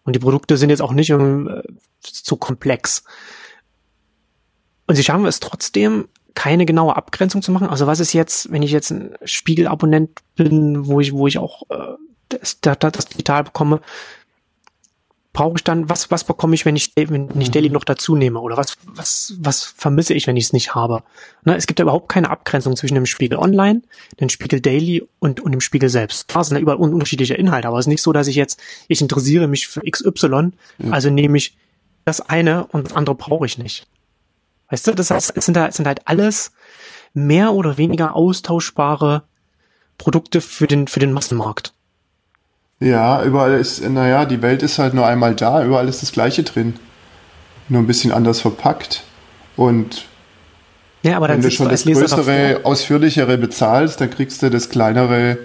Und 0.04 0.16
die 0.16 0.20
Produkte 0.20 0.58
sind 0.58 0.70
jetzt 0.70 0.82
auch 0.82 0.94
nicht 0.94 1.10
irgendwie, 1.10 1.52
äh, 1.52 1.64
so 2.02 2.36
komplex. 2.36 3.04
Und 4.90 4.96
sie 4.96 5.04
schaffen 5.04 5.28
es 5.28 5.40
trotzdem, 5.40 6.08
keine 6.34 6.66
genaue 6.66 6.96
Abgrenzung 6.96 7.44
zu 7.44 7.52
machen. 7.52 7.68
Also 7.70 7.86
was 7.86 8.00
ist 8.00 8.14
jetzt, 8.14 8.52
wenn 8.52 8.64
ich 8.64 8.72
jetzt 8.72 8.90
ein 8.90 9.14
Spiegelabonnent 9.24 10.10
bin, 10.36 10.88
wo 10.88 11.00
ich, 11.00 11.14
wo 11.14 11.28
ich 11.28 11.38
auch 11.38 11.62
äh, 11.70 11.76
das, 12.30 12.60
das, 12.62 12.78
das 12.80 13.06
digital 13.06 13.44
bekomme, 13.44 13.82
brauche 15.32 15.58
ich 15.58 15.64
dann, 15.64 15.90
was, 15.90 16.10
was 16.10 16.24
bekomme 16.24 16.56
ich, 16.56 16.66
wenn 16.66 16.76
ich, 16.76 16.92
wenn 16.96 17.30
ich 17.40 17.52
Daily 17.52 17.70
noch 17.70 17.84
dazu 17.84 18.16
nehme? 18.16 18.40
Oder 18.40 18.58
was, 18.58 18.78
was, 18.86 19.36
was 19.38 19.64
vermisse 19.64 20.16
ich, 20.16 20.26
wenn 20.26 20.38
ich 20.38 20.46
es 20.46 20.54
nicht 20.54 20.74
habe? 20.74 21.04
Ne, 21.46 21.56
es 21.56 21.68
gibt 21.68 21.78
ja 21.78 21.84
überhaupt 21.84 22.10
keine 22.10 22.32
Abgrenzung 22.32 22.76
zwischen 22.76 22.96
dem 22.96 23.06
Spiegel 23.06 23.38
Online, 23.38 23.84
dem 24.20 24.30
Spiegel 24.30 24.60
Daily 24.60 25.08
und, 25.20 25.40
und 25.42 25.52
dem 25.52 25.62
Spiegel 25.62 25.90
selbst. 25.90 26.28
Klar 26.30 26.44
sind 26.46 26.56
da 26.56 26.62
überall 26.62 26.80
un- 26.80 26.94
unterschiedliche 26.96 27.36
Inhalte, 27.36 27.68
aber 27.68 27.78
es 27.78 27.84
ist 27.86 27.90
nicht 27.90 28.02
so, 28.02 28.12
dass 28.12 28.26
ich 28.28 28.36
jetzt, 28.36 28.60
ich 28.88 29.02
interessiere 29.02 29.48
mich 29.48 29.68
für 29.68 29.82
XY, 29.82 30.52
also 30.90 31.12
nehme 31.12 31.38
ich 31.38 31.56
das 32.06 32.22
eine 32.22 32.66
und 32.66 32.88
das 32.88 32.96
andere 32.96 33.14
brauche 33.16 33.46
ich 33.46 33.60
nicht. 33.60 33.86
Weißt 34.70 34.88
du, 34.88 34.94
das 34.94 35.12
heißt, 35.12 35.34
es 35.36 35.46
sind, 35.46 35.56
da, 35.56 35.68
es 35.68 35.76
sind 35.76 35.88
halt 35.88 36.02
alles 36.06 36.52
mehr 37.14 37.54
oder 37.54 37.78
weniger 37.78 38.16
austauschbare 38.16 39.24
Produkte 39.98 40.42
für 40.42 40.68
den, 40.68 40.88
für 40.88 41.00
den 41.00 41.12
Massenmarkt. 41.12 41.74
Ja, 42.80 43.24
überall 43.24 43.60
ist, 43.60 43.82
naja, 43.88 44.26
die 44.26 44.42
Welt 44.42 44.64
ist 44.64 44.80
halt 44.80 44.94
nur 44.94 45.06
einmal 45.06 45.36
da, 45.36 45.64
überall 45.64 45.88
ist 45.90 46.02
das 46.02 46.12
Gleiche 46.12 46.44
drin. 46.44 46.76
Nur 47.68 47.82
ein 47.82 47.88
bisschen 47.88 48.12
anders 48.12 48.42
verpackt. 48.42 49.04
Und 49.56 50.06
ja, 51.04 51.18
aber 51.18 51.30
wenn 51.30 51.42
du 51.42 51.52
schon 51.52 51.66
du 51.68 51.72
das 51.72 51.84
größere, 51.84 52.54
davor. 52.54 52.72
ausführlichere 52.72 53.38
bezahlst, 53.38 54.02
dann 54.02 54.10
kriegst 54.10 54.42
du 54.42 54.50
das 54.50 54.70
kleinere 54.70 55.38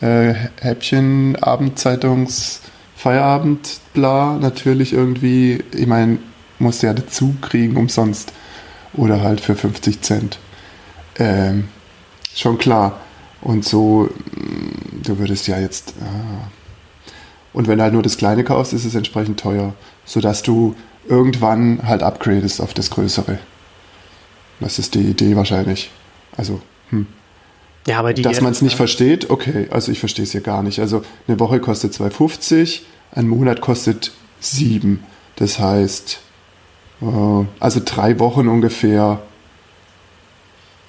äh, 0.00 0.34
Häppchen, 0.60 1.36
Abendzeitungs, 1.36 2.60
Feierabend, 2.96 3.80
bla, 3.92 4.38
natürlich 4.40 4.92
irgendwie, 4.92 5.62
ich 5.74 5.86
meine, 5.86 6.18
musst 6.58 6.82
du 6.82 6.86
ja 6.86 6.94
dazu 6.94 7.34
kriegen, 7.40 7.76
umsonst. 7.76 8.32
Oder 8.96 9.22
halt 9.22 9.40
für 9.40 9.54
50 9.54 10.02
Cent. 10.02 10.38
Ähm, 11.18 11.68
schon 12.34 12.58
klar. 12.58 13.00
Und 13.40 13.64
so, 13.64 14.08
mm, 14.32 15.02
du 15.02 15.18
würdest 15.18 15.46
ja 15.48 15.58
jetzt. 15.58 15.94
Ah. 16.00 16.48
Und 17.52 17.68
wenn 17.68 17.78
du 17.78 17.84
halt 17.84 17.94
nur 17.94 18.02
das 18.02 18.16
Kleine 18.16 18.44
kaufst, 18.44 18.72
ist 18.72 18.84
es 18.84 18.94
entsprechend 18.94 19.38
teuer, 19.38 19.74
sodass 20.04 20.42
du 20.42 20.74
irgendwann 21.08 21.80
halt 21.86 22.02
upgradest 22.02 22.60
auf 22.60 22.74
das 22.74 22.90
Größere. 22.90 23.38
Das 24.60 24.78
ist 24.78 24.94
die 24.94 25.02
Idee 25.02 25.36
wahrscheinlich. 25.36 25.90
Also, 26.36 26.60
hm. 26.90 27.06
Ja, 27.86 27.98
aber 27.98 28.14
die 28.14 28.22
Dass 28.22 28.40
man 28.40 28.52
es 28.52 28.62
nicht 28.62 28.76
versteht, 28.76 29.28
okay, 29.28 29.68
also 29.70 29.92
ich 29.92 30.00
verstehe 30.00 30.24
es 30.24 30.32
hier 30.32 30.40
gar 30.40 30.62
nicht. 30.62 30.80
Also 30.80 31.02
eine 31.28 31.38
Woche 31.38 31.60
kostet 31.60 31.92
2,50, 31.92 32.80
ein 33.12 33.28
Monat 33.28 33.60
kostet 33.60 34.12
7. 34.40 35.04
Das 35.36 35.58
heißt, 35.58 36.20
also 37.00 37.80
drei 37.84 38.18
Wochen 38.18 38.48
ungefähr, 38.48 39.20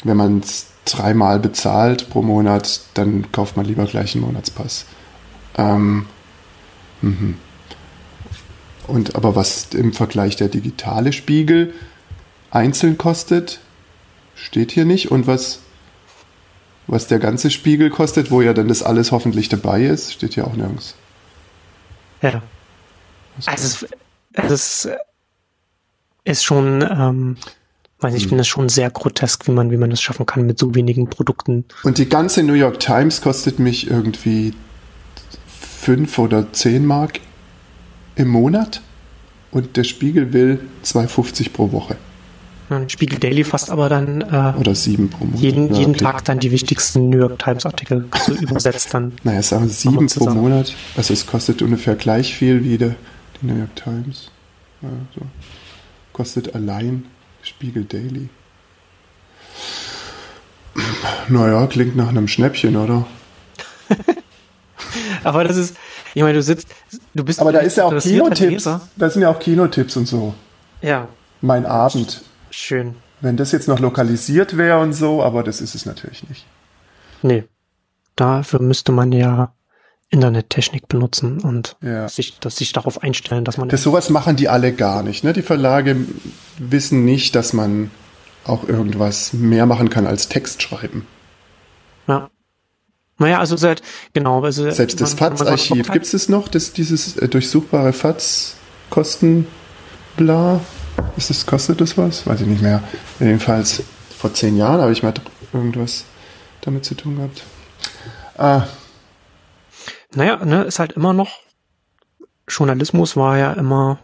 wenn 0.03 0.17
man 0.17 0.39
es 0.39 0.67
dreimal 0.85 1.39
bezahlt 1.39 2.09
pro 2.09 2.21
Monat, 2.21 2.81
dann 2.93 3.31
kauft 3.31 3.57
man 3.57 3.65
lieber 3.65 3.85
gleich 3.85 4.15
einen 4.15 4.23
Monatspass. 4.23 4.85
Ähm, 5.57 6.05
mhm. 7.01 7.37
Und 8.87 9.15
aber 9.15 9.35
was 9.35 9.73
im 9.73 9.93
Vergleich 9.93 10.35
der 10.35 10.47
digitale 10.47 11.11
Spiegel 11.11 11.73
einzeln 12.51 12.97
kostet, 12.97 13.59
steht 14.35 14.71
hier 14.71 14.85
nicht. 14.85 15.11
Und 15.11 15.25
was, 15.25 15.61
was 16.85 17.07
der 17.07 17.19
ganze 17.19 17.49
Spiegel 17.49 17.89
kostet, 17.89 18.29
wo 18.29 18.41
ja 18.41 18.53
dann 18.53 18.67
das 18.67 18.83
alles 18.83 19.11
hoffentlich 19.11 19.49
dabei 19.49 19.83
ist, 19.83 20.13
steht 20.13 20.35
hier 20.35 20.45
auch 20.45 20.53
nirgends. 20.53 20.95
Ja. 22.21 22.43
Also 23.45 23.65
es, 23.65 23.87
es 24.33 24.51
ist, 24.85 24.89
ist 26.25 26.43
schon, 26.43 26.81
ähm, 26.81 27.37
weiß 27.99 28.11
nicht, 28.13 28.17
ich 28.17 28.23
hm. 28.23 28.29
finde 28.29 28.41
es 28.41 28.47
schon 28.47 28.67
sehr 28.67 28.89
grotesk, 28.89 29.47
wie 29.47 29.51
man, 29.51 29.71
wie 29.71 29.77
man 29.77 29.89
das 29.89 30.01
schaffen 30.01 30.25
kann 30.25 30.45
mit 30.45 30.59
so 30.59 30.75
wenigen 30.75 31.09
Produkten. 31.09 31.63
Und 31.83 31.97
die 31.97 32.09
ganze 32.09 32.43
New 32.43 32.53
York 32.53 32.79
Times 32.79 33.21
kostet 33.21 33.59
mich 33.59 33.89
irgendwie 33.89 34.53
fünf 35.79 36.19
oder 36.19 36.51
zehn 36.51 36.85
Mark 36.85 37.19
im 38.15 38.29
Monat 38.29 38.81
und 39.51 39.77
der 39.77 39.83
Spiegel 39.83 40.33
will 40.33 40.59
2,50 40.83 41.51
pro 41.51 41.71
Woche. 41.71 41.95
Spiegel 42.87 43.19
Daily 43.19 43.43
fasst 43.43 43.69
aber 43.69 43.89
dann 43.89 44.21
äh, 44.21 44.59
oder 44.59 44.73
sieben 44.73 45.09
pro 45.09 45.25
Monat. 45.25 45.39
jeden, 45.39 45.69
ja, 45.71 45.79
jeden 45.79 45.91
okay. 45.91 46.03
Tag 46.03 46.25
dann 46.25 46.39
die 46.39 46.51
wichtigsten 46.51 47.09
New 47.09 47.19
York 47.19 47.37
Times 47.37 47.65
Artikel 47.65 48.05
so 48.25 48.33
übersetzt 48.41 48.91
dann. 48.93 49.13
Naja, 49.23 49.43
sagen 49.43 49.69
sieben 49.69 50.07
pro 50.07 50.29
Monat. 50.31 50.73
Also 50.97 51.13
es 51.13 51.27
kostet 51.27 51.61
ungefähr 51.61 51.95
gleich 51.95 52.33
viel 52.33 52.63
wie 52.63 52.79
der, 52.79 52.95
die 53.39 53.45
New 53.45 53.57
York 53.57 53.75
Times. 53.75 54.31
Also 54.81 55.27
kostet 56.15 56.55
allein 56.55 57.05
Spiegel 57.41 57.83
Daily. 57.83 58.29
Naja, 61.27 61.67
klingt 61.67 61.97
nach 61.97 62.07
einem 62.07 62.29
Schnäppchen, 62.29 62.77
oder? 62.77 63.05
aber 65.25 65.43
das 65.43 65.57
ist, 65.57 65.75
ich 66.13 66.21
meine, 66.21 66.35
du 66.35 66.41
sitzt, 66.41 66.69
du 67.13 67.25
bist. 67.25 67.41
Aber 67.41 67.51
da 67.51 67.59
ist 67.59 67.75
ja 67.75 67.83
auch 67.83 67.97
Kinotipps. 67.99 68.63
Da 68.95 69.09
sind 69.09 69.23
ja 69.23 69.29
auch 69.29 69.39
Kinotipps 69.39 69.97
und 69.97 70.07
so. 70.07 70.33
Ja. 70.81 71.09
Mein 71.41 71.65
Abend. 71.65 72.23
Schön. 72.49 72.95
Wenn 73.19 73.35
das 73.35 73.51
jetzt 73.51 73.67
noch 73.67 73.79
lokalisiert 73.79 74.55
wäre 74.55 74.79
und 74.79 74.93
so, 74.93 75.21
aber 75.21 75.43
das 75.43 75.59
ist 75.59 75.75
es 75.75 75.85
natürlich 75.85 76.27
nicht. 76.29 76.45
Nee. 77.23 77.43
Dafür 78.15 78.61
müsste 78.61 78.93
man 78.93 79.11
ja 79.11 79.53
Internettechnik 80.09 80.87
benutzen 80.87 81.39
und 81.39 81.77
ja. 81.81 82.07
sich, 82.07 82.39
dass 82.39 82.57
sich 82.57 82.71
darauf 82.73 83.01
einstellen, 83.01 83.43
dass 83.43 83.57
man. 83.57 83.69
Das 83.69 83.83
sowas 83.83 84.09
machen 84.09 84.35
die 84.35 84.47
alle 84.47 84.71
gar 84.71 85.03
nicht. 85.03 85.23
Ne? 85.23 85.33
Die 85.33 85.41
Verlage 85.41 85.97
wissen 86.57 87.05
nicht, 87.05 87.35
dass 87.35 87.53
man 87.53 87.89
auch 88.45 88.67
irgendwas 88.67 89.33
mehr 89.33 89.65
machen 89.65 89.89
kann 89.89 90.05
als 90.05 90.29
Text 90.29 90.61
schreiben. 90.61 91.07
Ja. 92.07 92.29
Naja, 93.17 93.39
also 93.39 93.55
seit, 93.57 93.81
genau. 94.13 94.43
Also 94.43 94.69
Selbst 94.69 95.01
das 95.01 95.13
FATS-Archiv, 95.13 95.91
gibt 95.91 96.13
es 96.13 96.29
noch, 96.29 96.47
das, 96.49 96.73
dieses 96.73 97.17
äh, 97.17 97.27
durchsuchbare 97.27 97.93
FATS-Kosten, 97.93 99.47
bla? 100.17 100.59
Ist 101.17 101.29
das, 101.29 101.45
kostet 101.45 101.81
das 101.81 101.97
was? 101.97 102.27
Weiß 102.27 102.41
ich 102.41 102.47
nicht 102.47 102.61
mehr. 102.61 102.83
Jedenfalls 103.19 103.83
vor 104.17 104.33
zehn 104.33 104.57
Jahren 104.57 104.81
habe 104.81 104.91
ich 104.91 105.01
mal 105.01 105.13
irgendwas 105.53 106.05
damit 106.61 106.85
zu 106.85 106.93
tun 106.95 107.15
gehabt. 107.15 107.43
Ah. 108.37 108.67
Naja, 110.15 110.43
ne, 110.43 110.63
ist 110.63 110.79
halt 110.79 110.93
immer 110.93 111.13
noch, 111.13 111.39
Journalismus 112.47 113.15
war 113.15 113.37
ja 113.37 113.53
immer, 113.53 113.99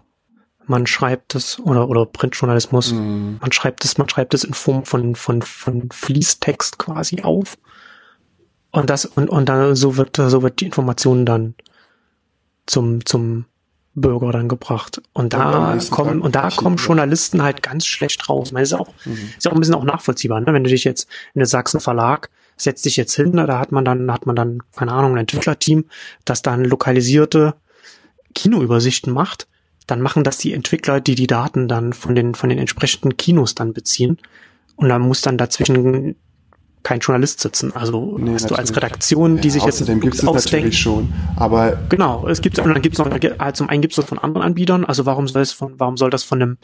man 0.66 0.88
schreibt 0.88 1.36
es, 1.36 1.60
oder, 1.60 1.90
oder 1.90 2.06
Printjournalismus, 2.06 2.94
mm. 2.94 3.38
man 3.40 3.52
schreibt 3.52 3.86
es, 3.86 3.98
man 3.98 4.10
schreibt 4.10 4.34
es 4.34 4.44
in 4.44 4.54
Form 4.54 4.86
von, 4.86 5.16
von, 5.16 5.42
von 5.42 5.90
Fließtext 5.92 6.78
quasi 6.78 7.22
auf. 7.22 7.58
Und 8.72 8.90
das, 8.90 9.06
und, 9.06 9.30
und 9.30 9.50
dann, 9.50 9.76
so 9.76 9.98
wird, 9.98 10.18
so 10.18 10.42
wird 10.42 10.62
die 10.62 10.66
Information 10.66 11.26
dann 11.26 11.56
zum, 12.66 13.06
zum 13.06 13.46
Bürger 13.94 14.32
dann 14.32 14.48
gebracht. 14.48 15.02
Und 15.14 15.34
da 15.34 15.78
kommen, 15.90 16.22
und 16.22 16.36
da 16.36 16.50
kommen 16.50 16.78
Journalisten 16.78 17.42
halt 17.42 17.62
ganz 17.62 17.86
schlecht 17.86 18.30
raus. 18.30 18.48
Ich 18.48 18.54
meine, 18.54 18.64
ist 18.64 18.74
auch, 18.74 18.94
mhm. 19.06 19.34
ist 19.38 19.48
auch 19.48 19.54
ein 19.54 19.60
bisschen 19.60 19.76
auch 19.76 19.84
nachvollziehbar, 19.84 20.40
ne? 20.40 20.54
Wenn 20.54 20.64
du 20.64 20.70
dich 20.70 20.86
jetzt 20.86 21.10
in 21.34 21.40
den 21.40 21.48
Sachsen 21.48 21.82
Verlag 21.82 22.30
setzt 22.64 22.86
dich 22.86 22.98
jetzt 22.98 23.16
hin, 23.16 23.32
da 23.34 23.60
hat 23.60 23.72
man 23.72 23.86
dann, 23.86 24.12
hat 24.12 24.26
man 24.26 24.36
dann, 24.36 24.60
keine 24.76 24.94
Ahnung, 24.94 25.14
ein 25.14 25.20
Entwicklerteam, 25.20 25.86
das 26.26 26.42
dann 26.42 26.66
lokalisierte 26.66 27.56
Kinoübersichten 28.34 29.14
macht. 29.14 29.48
Dann 29.88 30.02
machen 30.02 30.24
das 30.24 30.38
die 30.38 30.54
Entwickler, 30.54 31.02
die 31.02 31.16
die 31.16 31.28
Daten 31.28 31.68
dann 31.68 31.94
von 31.94 32.16
den, 32.16 32.36
von 32.36 32.50
den 32.50 32.60
entsprechenden 32.60 33.18
Kinos 33.18 33.56
dann 33.56 33.74
beziehen. 33.74 34.18
Und 34.76 34.90
dann 34.90 35.02
muss 35.02 35.22
dann 35.22 35.38
dazwischen 35.38 36.16
kein 36.84 37.00
Journalist 37.00 37.40
sitzen. 37.42 37.76
Also 37.76 38.18
nee, 38.18 38.34
hast 38.34 38.50
du 38.50 38.56
als 38.56 38.76
Redaktion, 38.76 39.40
die 39.40 39.50
ja, 39.50 39.54
sich 39.54 39.64
jetzt 39.64 39.86
gibt 39.86 40.16
es 40.16 40.24
natürlich 40.24 40.80
schon. 40.80 41.14
Aber 41.36 41.78
genau, 41.90 42.28
es 42.28 42.42
gibt 42.42 42.58
und 42.60 42.74
dann 42.74 42.82
gibt 42.82 42.98
es 42.98 43.00
noch 43.00 43.54
zum 43.54 43.70
einen 43.70 43.82
gibt 43.82 43.98
es 43.98 44.04
von 44.06 44.18
anderen 44.18 44.46
Anbietern. 44.48 44.86
Also 44.86 45.06
warum 45.06 45.28
soll 45.28 45.44
es 45.44 45.52
von 45.52 45.76
warum 45.78 45.98
soll 45.98 46.10
das 46.10 46.24
von 46.24 46.42
einem 46.42 46.58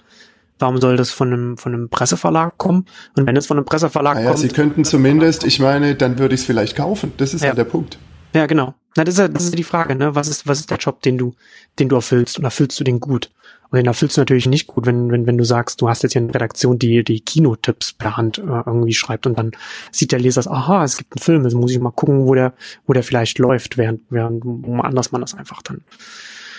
Warum 0.60 0.80
soll 0.80 0.98
das 0.98 1.12
von 1.12 1.32
einem, 1.32 1.58
von 1.58 1.74
einem 1.74 1.90
Presseverlag 1.90 2.58
kommen? 2.58 2.86
Und 3.16 3.28
wenn 3.28 3.36
es 3.36 3.46
von 3.46 3.58
einem 3.58 3.66
Presseverlag 3.66 4.16
naja, 4.16 4.30
kommt. 4.30 4.40
Sie 4.40 4.48
könnten 4.48 4.86
zumindest, 4.86 5.44
ich 5.44 5.60
meine, 5.60 5.96
dann 5.96 6.20
würde 6.20 6.36
ich 6.36 6.42
es 6.42 6.48
vielleicht 6.48 6.76
kaufen. 6.76 7.14
Das 7.18 7.34
ist 7.34 7.42
ja 7.42 7.50
halt 7.50 7.58
der 7.58 7.66
Punkt. 7.66 8.00
Ja, 8.34 8.46
genau. 8.46 8.74
Na, 8.96 9.04
das 9.04 9.16
ist 9.16 9.20
ja, 9.20 9.28
das 9.28 9.44
ist 9.44 9.50
ja 9.52 9.56
die 9.56 9.64
Frage, 9.64 9.96
ne? 9.96 10.16
Was 10.16 10.28
ist, 10.28 10.48
was 10.48 10.60
ist 10.60 10.72
der 10.72 10.78
Job, 10.78 11.02
den 11.02 11.18
du, 11.18 11.34
den 11.80 11.90
du 11.90 11.96
erfüllst? 11.96 12.38
Und 12.38 12.46
erfüllst 12.46 12.80
du 12.80 12.84
den 12.84 13.00
gut? 13.00 13.30
Und 13.70 13.78
den 13.78 13.86
erfüllst 13.86 14.18
du 14.18 14.22
natürlich 14.22 14.48
nicht 14.48 14.68
gut, 14.68 14.86
wenn, 14.86 15.12
wenn, 15.12 15.28
wenn 15.28 15.38
du 15.38 15.44
sagst, 15.44 15.82
du 15.82 15.90
hast 15.90 16.04
jetzt 16.04 16.14
hier 16.14 16.22
eine 16.22 16.34
Redaktion, 16.34 16.80
die 16.80 17.04
die 17.04 17.20
Kinotipps 17.20 17.94
per 17.94 18.16
Hand 18.16 18.38
äh, 18.38 18.42
irgendwie 18.42 18.94
schreibt 18.94 19.28
und 19.28 19.38
dann 19.38 19.52
sieht 19.92 20.12
der 20.14 20.20
Leser, 20.20 20.50
aha, 20.50 20.84
es 20.84 20.98
gibt 20.98 21.14
einen 21.14 21.24
Film, 21.24 21.44
jetzt 21.44 21.54
muss 21.54 21.72
ich 21.72 21.80
mal 21.80 21.92
gucken, 21.92 22.26
wo 22.26 22.34
der, 22.34 22.54
wo 22.86 22.94
der 22.94 23.04
vielleicht 23.04 23.40
läuft, 23.40 23.78
während, 23.78 24.02
während 24.10 24.44
woanders 24.46 25.12
man 25.12 25.22
das 25.22 25.36
einfach 25.36 25.62
dann 25.62 25.82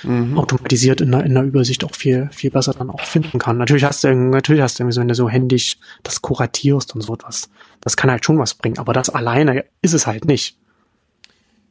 mhm. 0.02 0.38
automatisiert 0.38 1.00
in 1.00 1.12
der, 1.12 1.24
in 1.24 1.34
der 1.34 1.44
Übersicht 1.44 1.84
auch 1.84 1.94
viel, 1.94 2.28
viel 2.32 2.50
besser 2.50 2.72
dann 2.72 2.90
auch 2.90 3.00
finden 3.00 3.38
kann. 3.38 3.58
Natürlich 3.58 3.84
hast 3.84 4.04
du, 4.04 4.14
natürlich 4.14 4.62
hast 4.62 4.78
du 4.78 4.82
irgendwie 4.82 4.94
so, 4.94 5.00
wenn 5.00 5.08
du 5.08 5.14
so 5.14 5.28
händisch 5.28 5.78
das 6.02 6.22
kuratierst 6.22 6.94
und 6.94 7.00
so 7.00 7.14
etwas, 7.14 7.50
das 7.80 7.96
kann 7.96 8.10
halt 8.10 8.24
schon 8.24 8.38
was 8.38 8.54
bringen, 8.54 8.78
aber 8.78 8.92
das 8.92 9.10
alleine 9.10 9.64
ist 9.82 9.94
es 9.94 10.06
halt 10.06 10.24
nicht. 10.24 10.56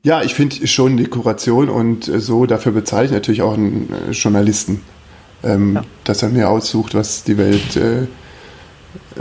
Ja, 0.04 0.22
ich 0.22 0.36
finde 0.36 0.68
schon 0.68 0.96
die 0.96 1.06
Kuration 1.06 1.70
und 1.70 2.06
so, 2.06 2.46
dafür 2.46 2.72
bezahle 2.72 3.06
ich 3.06 3.12
natürlich 3.12 3.42
auch 3.42 3.56
einen 3.56 3.90
äh, 3.92 4.12
Journalisten 4.12 4.82
ähm, 5.44 5.76
ja. 5.76 5.84
dass 6.04 6.24
er 6.24 6.30
mir 6.30 6.50
aussucht, 6.50 6.94
was 6.96 7.24
die 7.24 7.38
Welt, 7.38 7.76
äh, 7.76 8.08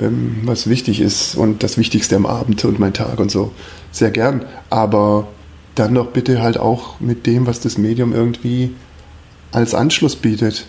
ähm, 0.00 0.42
was 0.44 0.68
wichtig 0.68 1.00
ist 1.00 1.34
und 1.36 1.62
das 1.62 1.78
Wichtigste 1.78 2.16
am 2.16 2.26
Abend 2.26 2.64
und 2.64 2.78
mein 2.78 2.92
Tag 2.92 3.18
und 3.18 3.30
so. 3.30 3.52
Sehr 3.90 4.10
gern. 4.10 4.44
Aber 4.70 5.28
dann 5.74 5.94
doch 5.94 6.08
bitte 6.08 6.42
halt 6.42 6.58
auch 6.58 7.00
mit 7.00 7.26
dem, 7.26 7.46
was 7.46 7.60
das 7.60 7.78
Medium 7.78 8.12
irgendwie 8.12 8.74
als 9.52 9.74
Anschluss 9.74 10.16
bietet. 10.16 10.66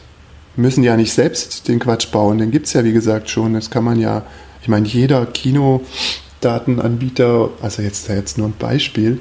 Wir 0.56 0.64
müssen 0.64 0.84
ja 0.84 0.98
nicht 0.98 1.14
selbst 1.14 1.68
den 1.68 1.80
Quatsch 1.80 2.12
bauen, 2.12 2.38
den 2.38 2.52
gibt 2.52 2.68
es 2.68 2.74
ja 2.74 2.84
wie 2.84 2.94
gesagt 2.94 3.30
schon. 3.30 3.54
Das 3.54 3.70
kann 3.70 3.84
man 3.84 4.00
ja, 4.00 4.24
ich 4.62 4.68
meine, 4.68 4.88
jeder 4.88 5.26
Kinodatenanbieter, 5.26 7.50
also 7.62 7.82
jetzt, 7.82 8.08
jetzt 8.08 8.38
nur 8.38 8.48
ein 8.48 8.56
Beispiel, 8.58 9.20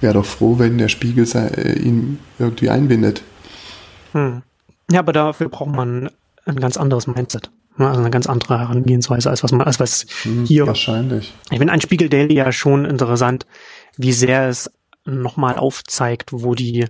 wäre 0.00 0.14
doch 0.14 0.24
froh, 0.24 0.58
wenn 0.58 0.78
der 0.78 0.88
Spiegel 0.88 1.26
äh, 1.34 1.78
ihn 1.78 2.18
irgendwie 2.38 2.70
einbindet. 2.70 3.22
Hm. 4.12 4.42
Ja, 4.90 5.00
aber 5.00 5.12
dafür 5.12 5.48
braucht 5.48 5.74
man 5.74 6.10
ein 6.46 6.56
ganz 6.56 6.76
anderes 6.76 7.06
Mindset. 7.06 7.50
Ne? 7.76 7.88
Also 7.88 8.00
eine 8.00 8.10
ganz 8.10 8.26
andere 8.26 8.58
Herangehensweise, 8.58 9.30
als 9.30 9.42
was 9.42 9.52
man, 9.52 9.62
als 9.62 9.80
was 9.80 10.06
Hm, 10.22 10.46
hier. 10.46 10.66
Wahrscheinlich. 10.66 11.32
Ich 11.50 11.58
finde 11.58 11.72
ein 11.72 11.80
Spiegel 11.80 12.08
Daily 12.08 12.34
ja 12.34 12.52
schon 12.52 12.84
interessant, 12.84 13.46
wie 13.96 14.12
sehr 14.12 14.48
es 14.48 14.70
nochmal 15.04 15.56
aufzeigt, 15.56 16.32
wo 16.32 16.54
die, 16.54 16.86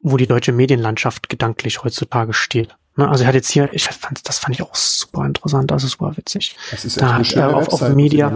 wo 0.00 0.16
die 0.16 0.26
deutsche 0.26 0.52
Medienlandschaft 0.52 1.28
gedanklich 1.28 1.82
heutzutage 1.84 2.32
steht. 2.32 2.76
Ne? 2.96 3.08
Also 3.08 3.24
er 3.24 3.28
hat 3.28 3.34
jetzt 3.34 3.50
hier, 3.50 3.68
ich 3.72 3.84
fand, 3.84 4.28
das 4.28 4.38
fand 4.38 4.54
ich 4.54 4.62
auch 4.62 4.74
super 4.74 5.24
interessant, 5.24 5.70
also 5.72 5.86
super 5.86 6.16
witzig. 6.16 6.56
Das 6.70 6.84
ist 6.84 7.00
Da 7.00 7.14
hat 7.14 7.32
er 7.32 7.56
auf, 7.56 7.68
auf 7.68 7.88
Media, 7.90 8.32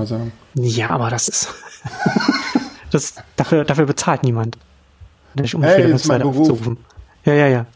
ja, 0.55 0.91
aber 0.91 1.11
das 1.11 1.29
ist, 1.29 1.55
das, 2.91 3.15
dafür, 3.37 3.65
dafür 3.65 3.87
bezahlt 3.87 4.23
niemand. 4.23 4.59
Nicht, 5.35 5.55
um 5.55 5.63
Hey, 5.63 5.93
ist 5.93 6.07
mein 6.07 6.21
Beruf. 6.21 6.39
aufzurufen. 6.39 6.79
Ja, 7.25 7.35
ja, 7.35 7.49
ja. 7.49 7.67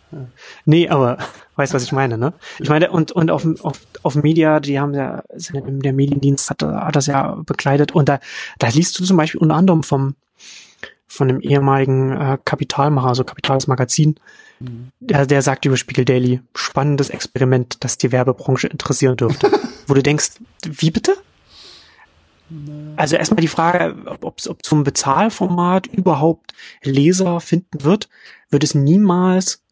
Nee, 0.64 0.88
aber, 0.88 1.18
weißt 1.56 1.74
was 1.74 1.82
ich 1.82 1.92
meine, 1.92 2.16
ne? 2.16 2.32
Ich 2.60 2.68
meine, 2.68 2.90
und, 2.90 3.12
und 3.12 3.30
auf, 3.30 3.46
auf, 3.62 3.80
auf 4.02 4.14
Media, 4.14 4.60
die 4.60 4.78
haben 4.78 4.94
ja, 4.94 5.22
der 5.32 5.92
Mediendienst 5.92 6.50
hat, 6.50 6.62
hat 6.62 6.94
das 6.94 7.06
ja 7.06 7.36
bekleidet 7.44 7.92
und 7.92 8.08
da, 8.08 8.20
da 8.58 8.68
liest 8.68 8.98
du 8.98 9.04
zum 9.04 9.16
Beispiel 9.16 9.40
unter 9.40 9.56
anderem 9.56 9.82
vom, 9.82 10.14
von 11.18 11.28
dem 11.28 11.40
ehemaligen 11.40 12.12
äh, 12.12 12.38
Kapitalmacher, 12.44 13.08
also 13.08 13.24
Kapitales 13.24 13.66
Magazin, 13.66 14.18
der, 15.00 15.26
der 15.26 15.42
sagt 15.42 15.64
über 15.64 15.76
Spiegel 15.76 16.04
Daily, 16.04 16.40
spannendes 16.54 17.10
Experiment, 17.10 17.76
das 17.84 17.98
die 17.98 18.10
Werbebranche 18.10 18.66
interessieren 18.66 19.16
dürfte. 19.16 19.50
Wo 19.86 19.94
du 19.94 20.02
denkst, 20.02 20.32
wie 20.64 20.90
bitte? 20.90 21.16
Also 22.96 23.16
erstmal 23.16 23.40
die 23.40 23.48
Frage, 23.48 23.94
ob, 24.20 24.40
ob 24.46 24.64
zum 24.64 24.82
Bezahlformat 24.82 25.86
überhaupt 25.86 26.54
Leser 26.82 27.40
finden 27.40 27.84
wird, 27.84 28.08
wird 28.50 28.64
es 28.64 28.74
niemals 28.74 29.62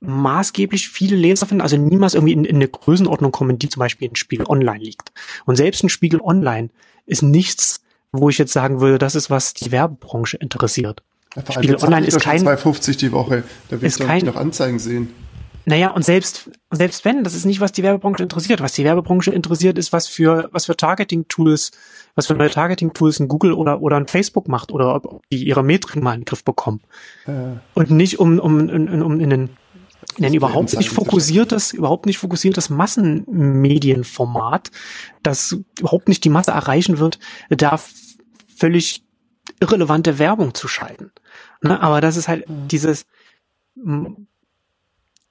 maßgeblich 0.00 0.90
viele 0.90 1.16
Leser 1.16 1.46
finden, 1.46 1.62
also 1.62 1.78
niemals 1.78 2.14
irgendwie 2.14 2.34
in, 2.34 2.44
in 2.44 2.56
eine 2.56 2.68
Größenordnung 2.68 3.32
kommen, 3.32 3.58
die 3.58 3.70
zum 3.70 3.80
Beispiel 3.80 4.08
in 4.08 4.16
Spiegel 4.16 4.46
Online 4.46 4.84
liegt. 4.84 5.12
Und 5.46 5.56
selbst 5.56 5.82
ein 5.82 5.88
Spiegel 5.88 6.20
Online 6.20 6.68
ist 7.06 7.22
nichts, 7.22 7.82
wo 8.20 8.28
ich 8.28 8.38
jetzt 8.38 8.52
sagen 8.52 8.80
würde, 8.80 8.98
das 8.98 9.14
ist, 9.14 9.30
was 9.30 9.54
die 9.54 9.72
Werbebranche 9.72 10.36
interessiert. 10.36 11.02
Ja, 11.36 11.42
Spiegel 11.52 11.76
Online 11.76 12.06
ist 12.06 12.20
kein- 12.20 12.42
2,50 12.46 12.96
die 12.96 13.12
Woche. 13.12 13.42
Da 13.68 13.80
will 13.80 13.88
ich 13.88 13.98
kein- 13.98 14.24
noch 14.24 14.36
Anzeigen 14.36 14.78
sehen. 14.78 15.08
Naja, 15.66 15.92
und 15.92 16.04
selbst, 16.04 16.50
selbst 16.70 17.06
wenn, 17.06 17.24
das 17.24 17.32
ist 17.34 17.46
nicht, 17.46 17.58
was 17.58 17.72
die 17.72 17.82
Werbebranche 17.82 18.22
interessiert. 18.22 18.60
Was 18.60 18.74
die 18.74 18.84
Werbebranche 18.84 19.30
interessiert, 19.30 19.78
ist, 19.78 19.94
was 19.94 20.06
für, 20.06 20.50
was 20.52 20.66
für 20.66 20.76
Targeting-Tools, 20.76 21.70
was 22.14 22.26
für 22.26 22.34
neue 22.34 22.50
Targeting-Tools 22.50 23.18
ein 23.20 23.28
Google 23.28 23.54
oder, 23.54 23.80
oder 23.80 23.96
ein 23.96 24.06
Facebook 24.06 24.46
macht 24.46 24.70
oder 24.72 24.94
ob, 24.94 25.22
die 25.32 25.42
ihre 25.42 25.64
Metrik 25.64 26.02
mal 26.02 26.12
in 26.12 26.20
den 26.20 26.24
Griff 26.26 26.44
bekommen. 26.44 26.82
Äh, 27.26 27.32
Und 27.72 27.90
nicht 27.90 28.20
um, 28.20 28.38
um, 28.38 28.68
um, 28.68 29.02
um 29.02 29.20
in 29.20 29.30
den, 29.30 29.48
in 30.18 30.26
ein 30.26 30.34
überhaupt 30.34 30.64
nicht 30.66 30.76
Anzeigen 30.76 30.94
fokussiertes, 30.94 31.72
überhaupt 31.72 32.04
nicht 32.04 32.18
fokussiertes 32.18 32.68
Massenmedienformat, 32.68 34.70
das 35.22 35.56
überhaupt 35.80 36.08
nicht 36.08 36.24
die 36.24 36.28
Masse 36.30 36.50
erreichen 36.50 36.98
wird, 36.98 37.18
da 37.48 37.72
f- 37.74 37.90
völlig 38.56 39.02
irrelevante 39.60 40.18
Werbung 40.18 40.54
zu 40.54 40.68
schalten. 40.68 41.12
Ne? 41.62 41.80
Aber 41.80 42.00
das 42.00 42.16
ist 42.16 42.28
halt 42.28 42.44
dieses, 42.48 43.06
m, 43.76 44.26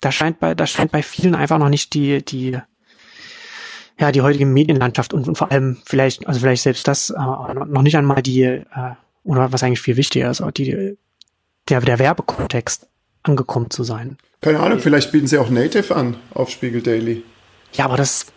da 0.02 0.12
scheint 0.12 0.40
bei, 0.40 0.56
da 0.56 0.68
scheint 0.68 0.92
bei 0.92 1.04
vielen 1.04 1.36
einfach 1.36 1.58
noch 1.58 1.70
nicht 1.70 1.94
die, 1.94 2.24
die, 2.24 2.58
ja, 4.00 4.12
die 4.12 4.22
heutige 4.22 4.46
Medienlandschaft 4.46 5.14
und, 5.14 5.28
und 5.28 5.38
vor 5.38 5.52
allem 5.52 5.82
vielleicht, 5.86 6.28
also 6.28 6.40
vielleicht 6.40 6.64
selbst 6.64 6.88
das, 6.88 7.10
äh, 7.10 7.14
noch 7.14 7.82
nicht 7.82 7.98
einmal 7.98 8.22
die, 8.22 8.44
äh, 8.44 8.64
oder 9.24 9.54
was 9.54 9.64
eigentlich 9.64 9.82
viel 9.82 9.98
wichtiger 9.98 10.30
ist, 10.30 10.42
auch 10.42 10.52
die, 10.52 10.98
der, 11.70 11.82
der 11.82 12.00
Werbekontext 12.00 12.88
angekommen 13.24 13.70
zu 13.70 13.84
sein. 13.84 14.18
keine 14.42 14.60
Ahnung, 14.60 14.80
vielleicht 14.80 15.12
bieten 15.12 15.28
sie 15.28 15.38
auch 15.38 15.50
Native 15.50 15.96
an 15.96 16.18
auf 16.34 16.50
Spiegel 16.50 16.82
Daily. 16.82 17.24
Ja, 17.74 17.86
aber 17.86 17.96
das, 17.96 18.28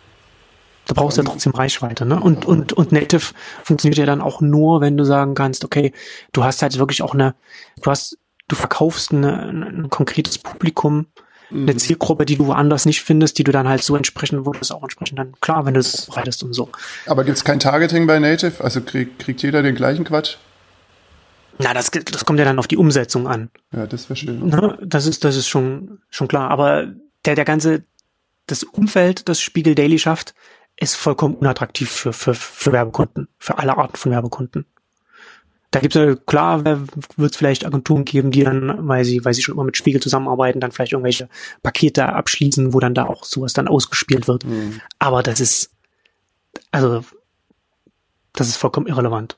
da 0.87 0.95
brauchst 0.95 1.19
du 1.19 1.23
ja 1.23 1.29
trotzdem 1.29 1.53
Reichweite, 1.53 2.07
ne? 2.07 2.19
Und, 2.19 2.45
und, 2.45 2.73
und 2.73 2.93
Native 2.93 3.35
funktioniert 3.65 3.99
ja 3.99 4.07
dann 4.07 4.21
auch 4.21 4.41
nur, 4.41 4.81
wenn 4.81 4.97
du 4.97 5.05
sagen 5.05 5.35
kannst, 5.35 5.65
okay, 5.65 5.93
du 6.33 6.45
hast 6.45 6.63
halt 6.63 6.79
wirklich 6.79 7.03
auch 7.03 7.13
eine, 7.13 7.35
du 7.83 7.91
hast, 7.91 8.19
du 8.49 8.57
verkaufst 8.57 9.13
eine, 9.13 9.49
ein, 9.49 9.91
konkretes 9.91 10.39
Publikum, 10.39 11.07
eine 11.51 11.77
Zielgruppe, 11.77 12.25
die 12.25 12.37
du 12.37 12.47
woanders 12.47 12.87
nicht 12.87 13.03
findest, 13.03 13.39
die 13.39 13.45
du 13.45 13.53
dann 13.53 13.69
halt 13.69 13.83
so 13.83 13.97
entsprechend, 13.97 14.47
wo 14.47 14.53
du 14.53 14.59
es 14.61 14.71
auch 14.71 14.83
entsprechend 14.83 15.19
dann, 15.19 15.33
klar, 15.41 15.67
wenn 15.67 15.75
du 15.75 15.81
es 15.81 16.07
breitest 16.07 16.43
und 16.43 16.53
so. 16.53 16.71
Aber 17.07 17.25
gibt's 17.25 17.45
kein 17.45 17.61
Targeting 17.61 18.07
bei 18.07 18.19
Native? 18.19 18.63
Also 18.63 18.81
krieg, 18.81 19.19
kriegt 19.19 19.43
jeder 19.43 19.63
den 19.63 19.75
gleichen 19.75 20.05
Quatsch? 20.05 20.37
Na, 21.59 21.73
das, 21.73 21.91
das 21.91 22.25
kommt 22.25 22.39
ja 22.39 22.45
dann 22.45 22.59
auf 22.59 22.67
die 22.67 22.77
Umsetzung 22.77 23.27
an. 23.27 23.51
Ja, 23.73 23.87
das 23.87 24.09
wäre 24.09 24.17
schön. 24.17 24.49
Ne? 24.49 24.79
Das 24.83 25.07
ist, 25.07 25.25
das 25.25 25.37
ist 25.37 25.49
schon, 25.49 26.01
schon 26.11 26.29
klar. 26.29 26.51
Aber 26.51 26.89
der, 27.25 27.35
der 27.35 27.45
ganze, 27.45 27.85
das 28.47 28.63
Umfeld, 28.63 29.29
das 29.29 29.41
Spiegel 29.41 29.75
Daily 29.75 29.99
schafft, 29.99 30.35
ist 30.79 30.95
vollkommen 30.95 31.35
unattraktiv 31.35 31.91
für, 31.91 32.13
für, 32.13 32.35
für 32.35 32.73
Werbekunden, 32.73 33.29
für 33.39 33.59
alle 33.59 33.77
Arten 33.77 33.97
von 33.97 34.13
Werbekunden. 34.13 34.67
Da 35.71 35.81
gibt's 35.81 35.97
ja, 35.97 36.15
klar, 36.15 36.65
wird 36.65 37.33
es 37.33 37.37
vielleicht 37.37 37.67
Agenturen 37.67 38.05
geben, 38.05 38.31
die 38.31 38.45
dann, 38.45 38.89
weil 38.89 39.05
sie, 39.05 39.25
weil 39.25 39.35
sie 39.35 39.43
schon 39.43 39.55
immer 39.55 39.65
mit 39.65 39.77
Spiegel 39.77 40.01
zusammenarbeiten, 40.01 40.61
dann 40.61 40.73
vielleicht 40.73 40.93
irgendwelche 40.93 41.29
Pakete 41.63 42.07
abschließen, 42.07 42.73
wo 42.73 42.81
dann 42.81 42.95
da 42.95 43.05
auch 43.05 43.25
sowas 43.25 43.53
dann 43.53 43.69
ausgespielt 43.69 44.29
wird. 44.29 44.45
Aber 44.99 45.23
das 45.23 45.41
ist, 45.41 45.71
also, 46.71 47.05
das 48.33 48.49
ist 48.49 48.57
vollkommen 48.57 48.87
irrelevant. 48.87 49.37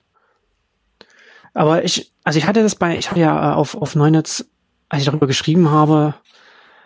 Aber 1.54 1.82
ich, 1.84 2.12
also 2.24 2.38
ich 2.38 2.46
hatte 2.46 2.62
das 2.62 2.76
bei, 2.76 2.96
ich 2.96 3.10
hatte 3.10 3.20
ja 3.20 3.52
äh, 3.52 3.54
auf, 3.54 3.74
auf 3.74 3.96
Neunetz, 3.96 4.44
als 4.88 5.02
ich 5.02 5.06
darüber 5.06 5.26
geschrieben 5.26 5.70
habe, 5.70 6.14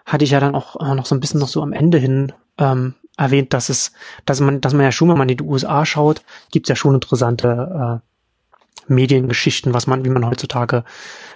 hatte 0.06 0.24
ich 0.24 0.30
ja 0.30 0.40
dann 0.40 0.54
auch 0.54 0.76
äh, 0.80 0.94
noch 0.94 1.04
so 1.04 1.14
ein 1.14 1.20
bisschen 1.20 1.40
noch 1.40 1.48
so 1.48 1.62
am 1.62 1.72
Ende 1.72 1.98
hin 1.98 2.32
ähm, 2.58 2.94
erwähnt, 3.16 3.52
dass 3.52 3.68
es, 3.68 3.92
dass 4.24 4.40
man, 4.40 4.60
dass 4.60 4.72
man 4.72 4.82
ja 4.82 4.92
schon, 4.92 5.08
wenn 5.08 5.18
man 5.18 5.28
in 5.28 5.36
die 5.36 5.44
USA 5.44 5.84
schaut, 5.84 6.22
gibt's 6.50 6.68
ja 6.68 6.76
schon 6.76 6.94
interessante 6.94 8.00
äh, 8.02 8.92
Mediengeschichten, 8.92 9.74
was 9.74 9.86
man, 9.86 10.04
wie 10.04 10.10
man 10.10 10.26
heutzutage 10.26 10.84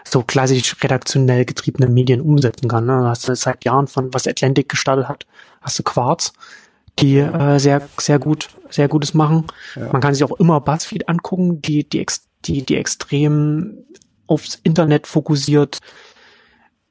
so 0.04 0.22
klassisch 0.22 0.76
redaktionell 0.82 1.44
getriebene 1.44 1.88
Medien 1.88 2.20
umsetzen 2.20 2.68
kann. 2.68 2.86
Ne? 2.86 3.00
Da 3.00 3.08
hast 3.10 3.28
du 3.28 3.34
seit 3.34 3.64
Jahren 3.64 3.86
von, 3.86 4.12
was 4.12 4.26
Atlantic 4.26 4.68
gestartet 4.68 5.08
hat, 5.08 5.26
hast 5.60 5.78
du 5.78 5.82
Quartz, 5.82 6.32
die 6.98 7.18
äh, 7.18 7.58
sehr, 7.58 7.88
sehr 7.98 8.18
gut, 8.18 8.48
sehr 8.70 8.88
Gutes 8.88 9.14
machen. 9.14 9.44
Man 9.76 10.00
kann 10.00 10.14
sich 10.14 10.24
auch 10.24 10.38
immer 10.38 10.60
BuzzFeed 10.60 11.08
angucken, 11.08 11.60
die, 11.60 11.88
die, 11.88 12.04
die, 12.44 12.62
die 12.62 12.76
extrem 12.76 13.84
aufs 14.26 14.58
Internet 14.62 15.06
fokussiert 15.06 15.80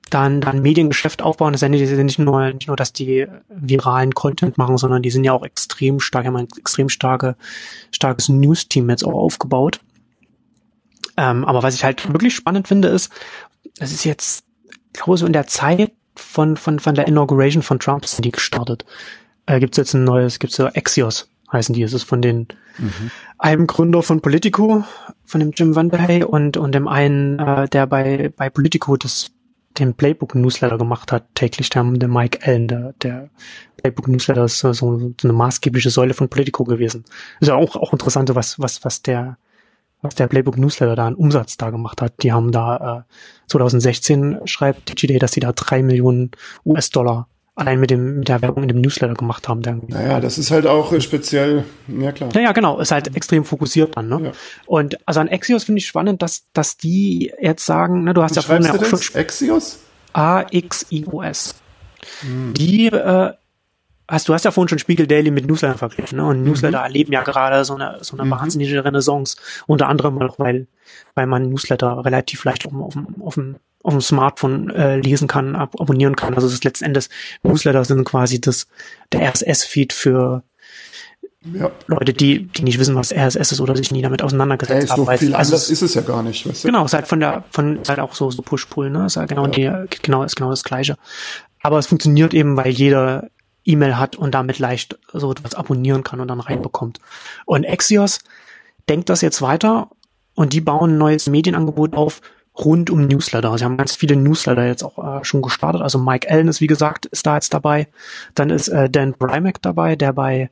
dann, 0.10 0.41
dann 0.41 0.62
Mediengeschäft 0.62 1.22
aufbauen. 1.22 1.54
Das 1.54 1.62
ist 1.62 1.65
ja 1.65 2.04
nicht, 2.04 2.20
nur, 2.20 2.54
nicht 2.54 2.68
nur, 2.68 2.76
dass 2.76 2.94
die 2.94 3.28
viralen 3.50 4.13
Content 4.13 4.58
machen, 4.58 4.78
sondern 4.78 5.02
die 5.02 5.12
sind 5.12 5.24
ja 5.24 5.34
auch 5.34 5.44
extrem 5.44 6.00
stark, 6.00 6.26
haben 6.26 6.36
ein 6.36 6.48
extrem 6.58 6.89
starke, 6.89 7.36
starkes 7.91 8.30
News-Team 8.30 8.89
jetzt 8.89 9.06
auch 9.06 9.13
aufgebaut. 9.13 9.80
Ähm, 11.18 11.46
aber 11.46 11.63
was 11.63 11.76
ich 11.76 11.84
halt 11.84 12.12
wirklich 12.12 12.36
spannend 12.36 12.68
finde, 12.68 12.89
ist, 12.89 13.12
das 13.78 13.91
ist 13.91 14.04
jetzt, 14.04 14.46
glaube 14.94 15.15
ich, 15.15 15.20
so 15.22 15.26
in 15.26 15.34
der 15.34 15.48
Zeit 15.48 15.91
von, 16.15 16.58
von, 16.58 16.80
von 16.80 16.96
der 16.96 17.08
Inauguration 17.08 17.63
von 17.63 17.80
Trump 17.80 18.06
sind 18.06 18.26
die 18.26 18.32
gestartet. 18.32 18.86
Äh, 19.46 19.60
gibt's 19.60 19.78
jetzt 19.78 19.94
ein 19.94 20.04
neues, 20.04 20.39
gibt's 20.39 20.56
so 20.56 20.65
Axios, 20.65 21.30
heißen 21.52 21.74
die. 21.74 21.84
Es 21.84 21.94
ist 21.94 22.04
von 22.04 22.22
den 22.22 22.48
einem 23.38 23.68
Gründer 23.68 24.04
von 24.04 24.22
Politico, 24.22 24.84
von 25.24 25.39
dem 25.39 25.52
Jim 25.52 25.76
Van 25.76 25.89
und, 26.24 26.58
und 26.58 26.72
dem 26.74 26.88
einen, 26.88 27.39
äh, 27.39 27.68
der 27.68 27.88
bei, 27.88 28.32
bei 28.36 28.50
Politico 28.50 28.98
das, 28.98 29.32
den 29.80 29.94
Playbook-Newsletter 29.94 30.78
gemacht 30.78 31.12
hat, 31.12 31.24
täglich, 31.36 31.70
der, 31.70 31.84
der 31.84 32.10
Mike 32.10 32.40
Allen, 32.46 32.68
der, 32.68 32.94
der 33.02 33.30
Playbook-Newsletter 33.78 34.46
ist 34.46 34.60
so, 34.60 34.74
so 34.74 35.14
eine 35.24 35.34
maßgebliche 35.34 35.90
Säule 35.90 36.14
von 36.14 36.30
Politico 36.30 36.64
gewesen. 36.64 37.06
Ist 37.40 37.48
ja 37.50 37.56
auch, 37.56 37.76
auch 37.76 37.92
interessant, 37.94 38.34
was, 38.34 38.60
was, 38.60 38.84
was 38.84 39.02
der, 39.02 39.38
was 40.02 40.16
der 40.16 40.28
Playbook 40.28 40.58
Newsletter 40.58 40.96
da 40.96 41.08
an 41.08 41.16
Umsatz 41.16 41.58
da 41.58 41.70
gemacht 41.70 42.02
hat. 42.02 42.24
Die 42.24 42.32
haben 42.32 42.52
da 42.52 43.06
äh, 43.08 43.50
2016 43.50 44.40
schreibt 44.46 44.90
DigiDay, 44.90 45.20
dass 45.20 45.34
sie 45.34 45.40
da 45.40 45.52
drei 45.52 45.84
Millionen 45.84 46.32
US-Dollar 46.66 47.28
allein 47.56 47.80
mit 47.80 47.89
dem 47.89 48.20
mit 48.20 48.28
der 48.28 48.41
Werbung 48.41 48.63
in 48.63 48.68
dem 48.70 48.82
Newsletter 48.82 49.13
gemacht 49.13 49.48
haben. 49.48 49.62
Der 49.62 49.78
Naja, 49.88 50.20
das 50.20 50.38
ist 50.38 50.52
halt 50.52 50.68
auch 50.68 50.91
äh, 50.91 51.00
speziell, 51.02 51.63
ja 51.88 52.12
klar. 52.12 52.30
ja, 52.34 52.41
ja, 52.41 52.52
genau, 52.52 52.80
ist 52.80 52.91
halt 52.91 53.15
extrem 53.15 53.46
fokussiert 53.46 53.96
dann, 53.96 54.10
ne? 54.10 54.20
Ja. 54.26 54.32
Und 54.65 54.98
also 55.08 55.20
an 55.22 55.30
Axios 55.30 55.63
finde 55.63 55.80
ich 55.80 55.88
spannend, 55.88 56.22
dass 56.22 56.44
dass 56.54 56.78
die 56.78 57.32
jetzt 57.39 57.65
sagen, 57.65 58.04
ne, 58.04 58.13
du 58.13 58.22
hast 58.22 58.32
Wie 58.32 58.36
ja 58.36 58.41
vorhin 58.41 58.68
auch 58.70 58.86
schon? 58.86 59.00
Axios? 59.20 59.80
A-X-I-O-S. 60.13 61.56
Die, 62.56 62.88
äh, 62.88 63.34
hast, 64.08 64.28
du 64.30 64.34
hast 64.34 64.46
ja 64.46 64.52
vorhin 64.52 64.70
schon 64.70 64.80
Spiegel 64.80 65.08
Daily 65.08 65.32
mit 65.32 65.48
Newsletter 65.48 65.78
verglichen, 65.78 66.18
ne? 66.18 66.26
Und 66.26 66.44
Newsletter 66.44 66.80
erleben 66.80 67.12
ja 67.13 67.24
gerade 67.24 67.65
so 67.65 67.76
eine, 67.76 67.98
so 68.02 68.18
eine 68.18 68.30
wahnsinnige 68.30 68.84
Renaissance. 68.86 69.38
Unter 69.65 69.88
anderem 69.88 70.22
auch, 70.22 70.38
weil, 70.39 70.68
weil 71.15 71.26
man 71.26 71.50
Newsletter 71.50 72.06
relativ 72.06 72.44
leicht 72.44 72.65
auf, 72.68 72.74
auf, 72.74 72.96
auf, 73.22 73.34
dem- 73.36 73.56
auf 73.86 73.93
dem 73.93 74.02
Smartphone 74.02 74.69
äh, 74.71 74.98
lesen 74.98 75.28
kann, 75.28 75.56
ab 75.56 75.76
abonnieren 75.80 76.15
kann. 76.15 76.34
Also 76.34 76.48
es 76.48 76.54
ist 76.54 76.63
letzten 76.63 76.86
Endes, 76.86 77.10
Newsletter 77.43 77.86
sind 77.86 78.04
quasi 78.04 78.41
das, 78.41 78.67
der 79.12 79.21
RSS-Feed 79.32 79.93
für 79.93 80.43
Ja. 81.54 81.69
Leute, 81.88 82.12
die, 82.13 82.48
die 82.48 82.63
nicht 82.63 82.80
wissen, 82.80 82.95
was 82.95 83.12
RSS 83.13 83.52
ist 83.52 83.62
oder 83.62 83.76
sich 83.76 83.91
nie 83.91 84.02
damit 84.02 84.24
auseinandergesetzt 84.24 84.88
so 84.88 84.93
haben. 84.93 85.06
weil- 85.08 85.17
viel 85.19 85.36
also 85.36 85.54
anders 85.54 85.69
ist 85.69 85.84
es 85.84 85.93
ja 85.93 86.02
gar 86.02 86.24
nicht, 86.24 86.48
weißt 86.48 86.63
du? 86.63 86.67
Genau, 86.67 86.84
ist 86.86 86.93
halt 86.95 87.08
von 87.08 87.19
der, 87.19 87.43
von, 87.52 87.80
ist 87.82 87.89
halt 87.89 88.00
auch 88.00 88.15
so, 88.15 88.32
so 88.32 88.41
Push-Pull, 88.41 88.89
ne? 88.89 89.06
Ist 89.06 89.17
halt 89.17 89.30
genau, 89.30 89.45
die, 89.45 89.71
genau, 90.02 90.24
ist 90.24 90.36
genau 90.36 90.50
das 90.50 90.63
Gleiche. 90.63 90.98
Aber 91.62 91.78
es 91.78 91.86
funktioniert 91.88 92.34
eben, 92.34 92.58
weil 92.58 92.69
jeder 92.71 93.28
E-Mail 93.63 93.98
hat 93.98 94.15
und 94.15 94.34
damit 94.34 94.58
leicht 94.60 94.98
so 95.13 95.32
etwas 95.32 95.54
abonnieren 95.54 96.04
kann 96.04 96.19
und 96.19 96.28
dann 96.28 96.39
reinbekommt. 96.39 97.00
Und 97.45 97.67
Axios 97.67 98.19
denkt 98.89 99.10
das 99.10 99.21
jetzt 99.21 99.41
weiter 99.43 99.89
und 100.36 100.54
die 100.54 100.62
bauen 100.62 100.93
ein 100.93 100.98
neues 100.98 101.28
Medienangebot 101.28 101.95
auf 101.95 102.21
rund 102.58 102.89
um 102.89 103.08
Newsletter. 103.08 103.58
Sie 103.58 103.65
haben 103.65 103.78
ganz 103.78 103.96
viele 103.96 104.15
Newsletter 104.15 104.65
jetzt 104.65 104.84
auch 104.84 105.20
äh, 105.22 105.24
schon 105.26 105.41
gestartet. 105.41 105.82
Also 105.82 106.00
Mike 106.00 106.30
Allen 106.30 106.48
ist, 106.48 106.62
wie 106.62 106.68
gesagt, 106.68 107.06
ist 107.08 107.26
da 107.26 107.36
jetzt 107.36 107.54
dabei. 107.54 107.88
Dann 108.34 108.50
ist 108.50 108.70
äh, 108.70 108.89
Dan 108.89 109.13
Brymack 109.13 109.62
dabei, 109.62 109.96
der 109.96 110.13
bei, 110.13 110.50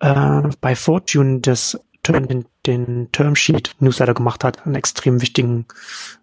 äh, 0.00 0.42
bei 0.60 0.76
Fortune 0.76 1.40
das 1.40 1.78
den, 2.08 2.46
den 2.66 3.12
Termsheet 3.12 3.76
Newsletter 3.78 4.14
gemacht 4.14 4.42
hat, 4.44 4.66
einen 4.66 4.74
extrem 4.74 5.20
wichtigen, 5.20 5.66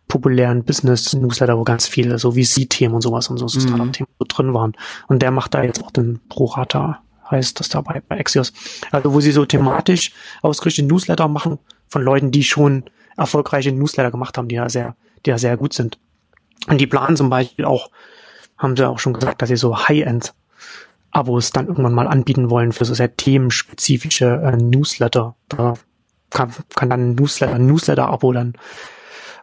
populären 0.08 0.63
Business 0.63 1.13
Newsletter, 1.13 1.58
wo 1.58 1.63
ganz 1.63 1.88
viele 1.88 2.17
so 2.17 2.32
VC-Themen 2.32 2.95
und 2.95 3.01
sowas 3.01 3.30
und 3.30 3.38
so 3.38 3.45
mhm. 3.45 3.67
Startup-Themen 3.67 4.10
so 4.19 4.25
drin 4.27 4.53
waren. 4.53 4.73
Und 5.08 5.21
der 5.21 5.32
macht 5.32 5.53
da 5.53 5.63
jetzt 5.63 5.84
auch 5.84 5.91
den 5.91 6.19
Prorata, 6.30 7.01
heißt 7.30 7.60
das 7.60 7.69
dabei 7.69 8.01
bei 8.08 8.19
Axios. 8.19 8.53
Also 8.91 9.13
wo 9.13 9.19
sie 9.19 9.32
so 9.32 9.45
thematisch 9.45 10.13
ausgerichtete 10.41 10.88
Newsletter 10.88 11.27
machen 11.27 11.60
von 11.88 12.01
Leuten, 12.01 12.32
die 12.32 12.43
schon 12.43 12.86
erfolgreiche 13.15 13.71
Newsletter 13.71 14.12
gemacht 14.12 14.38
haben, 14.38 14.47
die 14.47 14.56
ja 14.56 14.69
sehr, 14.69 14.95
die 15.25 15.30
ja 15.30 15.38
sehr 15.38 15.58
gut 15.58 15.73
sind. 15.73 15.97
Und 16.67 16.80
die 16.80 16.88
planen 16.88 17.15
zum 17.15 17.30
Beispiel 17.30 17.65
auch, 17.65 17.89
haben 18.58 18.75
sie 18.75 18.88
auch 18.88 18.99
schon 18.99 19.13
gesagt, 19.13 19.41
dass 19.41 19.49
sie 19.49 19.56
so 19.56 19.88
High-End 19.88 20.34
Abos 21.12 21.51
dann 21.51 21.67
irgendwann 21.67 21.93
mal 21.93 22.08
anbieten 22.08 22.49
wollen 22.49 22.73
für 22.73 22.86
so 22.86 22.93
sehr 22.93 23.15
themenspezifische 23.15 24.41
äh, 24.43 24.58
Newsletter. 24.58 25.36
Da 25.49 25.75
kann, 26.30 26.53
kann 26.75 26.89
dann 26.89 27.12
ein 27.12 27.15
Newsletter, 27.15 27.58
Newsletter-Abo 27.58 28.34
dann, 28.34 28.53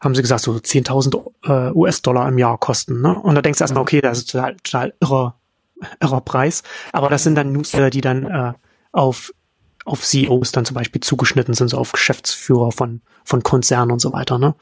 haben 0.00 0.14
sie 0.14 0.22
gesagt, 0.22 0.42
so 0.42 0.52
10.000 0.52 1.32
äh, 1.44 1.72
US-Dollar 1.72 2.28
im 2.28 2.38
Jahr 2.38 2.58
kosten. 2.58 3.00
Ne? 3.00 3.18
Und 3.18 3.34
da 3.34 3.42
denkst 3.42 3.58
du 3.58 3.64
erstmal, 3.64 3.82
okay, 3.82 4.02
das 4.02 4.18
ist 4.18 4.30
total, 4.30 4.56
total 4.56 4.94
irrer, 5.00 5.34
irrer 6.00 6.20
Preis. 6.20 6.62
Aber 6.92 7.08
das 7.08 7.24
sind 7.24 7.36
dann 7.36 7.52
Newsletter, 7.52 7.90
die 7.90 8.02
dann 8.02 8.26
äh, 8.26 8.52
auf 8.92 9.32
auf 9.84 10.02
CEOs 10.02 10.52
dann 10.52 10.64
zum 10.64 10.74
Beispiel 10.74 11.00
zugeschnitten 11.02 11.54
sind, 11.54 11.68
so 11.68 11.78
auf 11.78 11.92
Geschäftsführer 11.92 12.72
von, 12.72 13.02
von 13.24 13.42
Konzernen 13.42 13.92
und 13.92 13.98
so 13.98 14.12
weiter, 14.12 14.38
ne? 14.38 14.54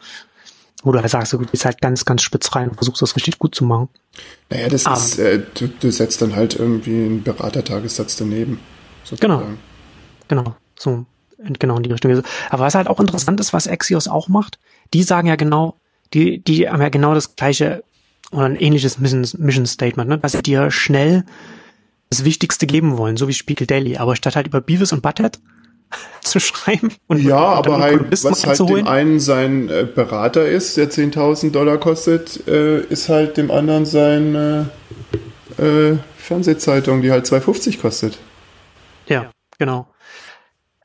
Wo 0.83 0.93
du 0.93 1.01
halt 1.01 1.11
sagst, 1.11 1.33
du 1.33 1.39
gehst 1.39 1.65
halt 1.65 1.81
ganz, 1.81 2.05
ganz 2.05 2.23
spitz 2.23 2.55
rein 2.55 2.69
und 2.69 2.75
versuchst 2.75 3.03
das 3.03 3.17
richtig 3.17 3.39
gut 3.39 3.55
zu 3.55 3.65
machen. 3.65 3.89
Naja, 4.51 4.69
das 4.69 4.87
um, 4.87 4.93
ist, 4.93 5.19
äh, 5.19 5.43
du, 5.55 5.69
du, 5.69 5.91
setzt 5.91 6.21
dann 6.23 6.35
halt 6.35 6.57
irgendwie 6.57 7.05
einen 7.05 7.23
Beratertagessatz 7.23 8.17
daneben. 8.17 8.61
Sozusagen. 9.05 9.59
Genau, 10.29 10.43
genau, 10.43 10.57
so, 10.79 11.07
genau 11.59 11.77
in 11.77 11.83
die 11.85 11.93
Richtung. 11.93 12.23
Aber 12.51 12.65
was 12.65 12.75
halt 12.75 12.89
auch 12.89 13.01
interessant 13.01 13.41
ist, 13.41 13.53
was 13.53 13.69
Axios 13.69 14.09
auch 14.09 14.29
macht, 14.29 14.59
die 14.93 15.03
sagen 15.03 15.29
ja 15.29 15.37
genau, 15.37 15.77
die, 16.15 16.43
die 16.43 16.69
haben 16.69 16.83
ja 16.83 16.89
genau 16.89 17.15
das 17.15 17.37
gleiche 17.37 17.85
oder 18.33 18.47
ein 18.47 18.57
ähnliches 18.57 18.99
Mission, 18.99 19.27
Mission 19.39 19.67
Statement, 19.67 20.09
ne? 20.09 20.19
dass 20.19 20.33
sie 20.33 20.43
dir 20.43 20.71
schnell 20.71 21.25
das 22.11 22.25
Wichtigste 22.25 22.67
geben 22.67 22.99
wollen, 22.99 23.17
so 23.17 23.29
wie 23.29 23.35
Spiegel 23.35 23.67
Daily. 23.67 23.97
Aber 23.97 24.17
statt 24.17 24.37
halt 24.37 24.47
über 24.47 24.61
Beavis 24.61 24.93
und 24.93 25.03
Butthead 25.03 25.39
zu 26.23 26.41
schreiben. 26.41 26.93
Und 27.07 27.23
ja, 27.23 27.39
aber 27.39 27.79
halt, 27.79 28.25
was 28.25 28.47
halt 28.47 28.59
dem 28.61 28.87
einen 28.87 29.21
sein 29.21 29.69
äh, 29.69 29.87
Berater 29.93 30.47
ist, 30.47 30.77
der 30.77 30.91
10.000 30.91 31.51
Dollar 31.51 31.79
kostet, 31.79 32.47
äh, 32.47 32.81
ist 32.81 33.09
halt 33.09 33.37
dem 33.37 33.51
anderen 33.51 33.87
sein 33.87 34.35
äh, 35.59 35.91
äh 35.91 35.99
Fernsehzeitung, 36.17 37.03
die 37.03 37.11
halt 37.11 37.27
2,50 37.27 37.81
kostet. 37.81 38.19
Ja, 39.07 39.31
genau. 39.59 39.89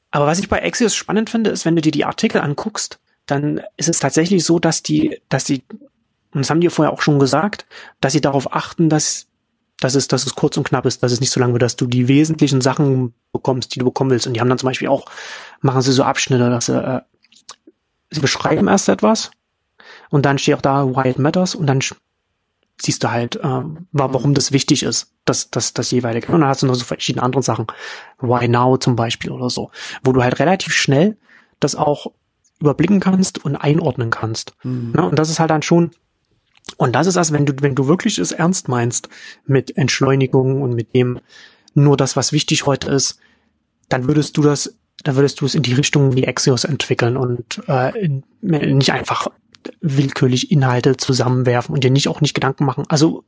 Aber 0.10 0.26
was 0.26 0.40
ich 0.40 0.50
bei 0.50 0.64
Axios 0.64 0.96
spannend 0.96 1.30
finde, 1.30 1.52
ist, 1.52 1.64
wenn 1.64 1.76
du 1.76 1.82
dir 1.82 1.92
die 1.92 2.06
Artikel 2.06 2.42
anguckst, 2.42 3.00
dann 3.28 3.62
ist 3.76 3.90
es 3.90 4.00
tatsächlich 4.00 4.44
so, 4.44 4.58
dass 4.58 4.82
die, 4.82 5.22
dass 5.30 5.44
die, 5.44 5.64
und 6.34 6.42
das 6.42 6.50
haben 6.50 6.62
die 6.62 6.70
vorher 6.70 6.92
auch 6.92 7.02
schon 7.02 7.20
gesagt, 7.20 7.66
dass 8.02 8.14
sie 8.14 8.22
darauf 8.22 8.54
achten, 8.54 8.90
dass 8.90 9.28
dass 9.80 9.96
es, 9.96 10.08
dass 10.08 10.26
es 10.26 10.36
kurz 10.36 10.58
und 10.58 10.68
knapp 10.68 10.86
ist, 10.86 11.04
dass 11.04 11.12
es 11.12 11.20
nicht 11.20 11.32
so 11.32 11.40
lang 11.40 11.54
wird, 11.54 11.62
dass 11.62 11.76
du 11.76 11.86
die 11.86 12.08
wesentlichen 12.08 12.62
Sachen 12.62 13.14
bekommst, 13.32 13.76
die 13.76 13.80
du 13.80 13.86
bekommen 13.86 14.10
willst. 14.10 14.26
Und 14.28 14.34
die 14.34 14.42
haben 14.42 14.50
dann 14.50 14.58
zum 14.58 14.68
Beispiel 14.68 14.88
auch, 14.88 15.06
machen 15.62 15.82
sie 15.82 15.92
so 15.92 16.04
Abschnitte, 16.04 16.50
dass 16.50 16.66
sie, 16.66 16.84
äh, 16.84 17.02
sie 18.10 18.22
beschreiben 18.22 18.68
erst 18.68 18.90
etwas 18.90 19.32
und 20.10 20.26
dann 20.26 20.38
steht 20.38 20.56
auch 20.56 20.62
da, 20.62 20.86
why 20.86 21.10
it 21.10 21.20
matters 21.20 21.56
und 21.56 21.68
dann 21.68 21.82
siehst 22.80 23.04
du 23.04 23.12
halt, 23.12 23.36
äh, 23.38 23.62
warum 23.92 24.34
das 24.34 24.52
wichtig 24.52 24.84
ist, 24.84 25.12
dass 25.26 25.50
das, 25.50 25.74
das 25.74 25.92
jeweilige. 25.92 26.32
Und 26.32 26.42
dann 26.42 26.50
hast 26.50 26.62
du 26.62 26.68
noch 26.68 26.76
so 26.76 26.86
verschiedene 26.86 27.24
andere 27.24 27.44
Sachen, 27.44 27.68
why 28.20 28.48
now 28.48 28.78
zum 28.78 28.96
Beispiel 28.96 29.32
oder 29.32 29.50
so, 29.50 29.72
wo 30.04 30.12
du 30.12 30.24
halt 30.24 30.40
relativ 30.40 30.74
schnell 30.74 31.18
das 31.60 31.76
auch 31.76 32.12
überblicken 32.60 33.00
kannst 33.00 33.44
und 33.44 33.56
einordnen 33.56 34.10
kannst. 34.10 34.54
Mhm. 34.64 34.94
Ja, 34.96 35.04
und 35.04 35.20
das 35.20 35.30
ist 35.30 35.40
halt 35.40 35.52
dann 35.52 35.62
schon 35.62 35.92
und 36.76 36.94
das 36.94 37.08
ist 37.08 37.18
also, 37.18 37.34
wenn 37.34 37.46
du, 37.46 37.54
wenn 37.62 37.76
du 37.76 37.88
wirklich 37.88 38.20
es 38.20 38.32
ernst 38.32 38.68
meinst 38.68 39.10
mit 39.46 39.78
Entschleunigung 39.78 40.62
und 40.62 40.74
mit 40.74 40.94
dem 40.94 41.20
nur 41.74 41.96
das, 41.96 42.16
was 42.16 42.34
wichtig 42.34 42.66
heute 42.66 42.92
ist, 42.92 43.20
dann 43.90 44.08
würdest 44.08 44.36
du 44.36 44.42
das, 44.42 44.76
dann 45.04 45.16
würdest 45.16 45.40
du 45.40 45.46
es 45.46 45.56
in 45.56 45.64
die 45.64 45.74
Richtung 45.74 46.16
wie 46.16 46.28
Axios 46.28 46.66
entwickeln 46.66 47.16
und 47.16 47.62
äh, 47.68 47.98
in, 47.98 48.24
nicht 48.42 48.92
einfach 48.92 49.28
willkürlich 49.82 50.52
Inhalte 50.52 50.98
zusammenwerfen 50.98 51.74
und 51.74 51.84
dir 51.84 51.92
nicht 51.92 52.08
auch 52.08 52.22
nicht 52.22 52.34
Gedanken 52.34 52.66
machen. 52.66 52.86
Also 52.90 53.24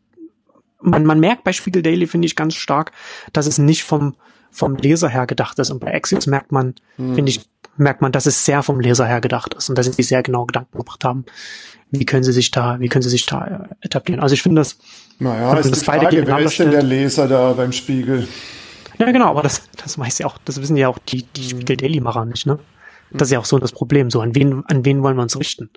man, 0.82 1.06
man 1.06 1.20
merkt 1.20 1.44
bei 1.44 1.54
Spiegel 1.54 1.82
Daily, 1.82 2.08
finde 2.08 2.26
ich 2.26 2.36
ganz 2.36 2.56
stark, 2.56 2.92
dass 3.34 3.46
es 3.46 3.58
nicht 3.58 3.84
vom, 3.84 4.16
vom 4.52 4.76
Leser 4.76 5.10
her 5.10 5.28
gedacht 5.28 5.60
ist. 5.60 5.70
Und 5.70 5.80
bei 5.80 5.94
Axios 5.94 6.28
merkt 6.28 6.52
man, 6.52 6.76
hm. 6.96 7.16
finde 7.16 7.32
ich, 7.32 7.42
merkt 7.80 8.02
man, 8.02 8.12
dass 8.12 8.26
es 8.26 8.46
sehr 8.46 8.62
vom 8.64 8.80
Leser 8.80 9.06
her 9.06 9.22
gedacht 9.22 9.54
ist 9.54 9.70
und 9.70 9.78
dass 9.78 9.86
sie 9.86 9.94
sich 9.94 10.08
sehr 10.08 10.22
genau 10.24 10.46
Gedanken 10.46 10.78
gemacht 10.78 11.04
haben, 11.04 11.26
wie 11.92 12.06
können 12.06 12.24
sie 12.24 12.34
sich 12.34 12.52
da, 12.52 12.80
wie 12.80 12.88
können 12.88 13.02
sie 13.02 13.10
sich 13.10 13.26
da 13.26 13.68
äh, 13.82 13.86
etablieren. 13.86 14.22
Also 14.22 14.34
ich 14.34 14.42
finde 14.42 14.62
das. 14.62 14.78
Naja, 15.18 15.54
ist 15.58 15.72
das 15.72 15.80
die 15.80 15.86
Frage, 15.86 16.28
wer 16.28 16.40
ist 16.40 16.60
denn 16.60 16.72
der 16.72 16.84
Leser 16.84 17.28
da 17.28 17.54
beim 17.54 17.72
Spiegel? 17.72 18.28
Ja, 19.00 19.12
genau, 19.12 19.30
aber 19.30 19.42
das, 19.42 19.64
das 19.82 19.98
weiß 19.98 20.20
ja 20.20 20.28
auch, 20.28 20.38
das 20.44 20.62
wissen 20.62 20.76
ja 20.76 20.90
auch 20.90 21.00
die, 21.00 21.24
die 21.24 21.50
Spiegel 21.50 21.78
Daily 21.78 22.02
Macher 22.02 22.26
nicht, 22.26 22.46
ne? 22.46 22.60
Das 23.12 23.30
ist 23.30 23.32
ja 23.32 23.40
auch 23.40 23.46
so 23.46 23.58
das 23.58 23.72
Problem. 23.72 24.12
So, 24.12 24.22
an 24.22 24.36
wen, 24.36 24.64
an 24.68 24.86
wen 24.86 25.02
wollen 25.02 25.16
wir 25.16 25.24
uns 25.24 25.40
richten? 25.40 25.72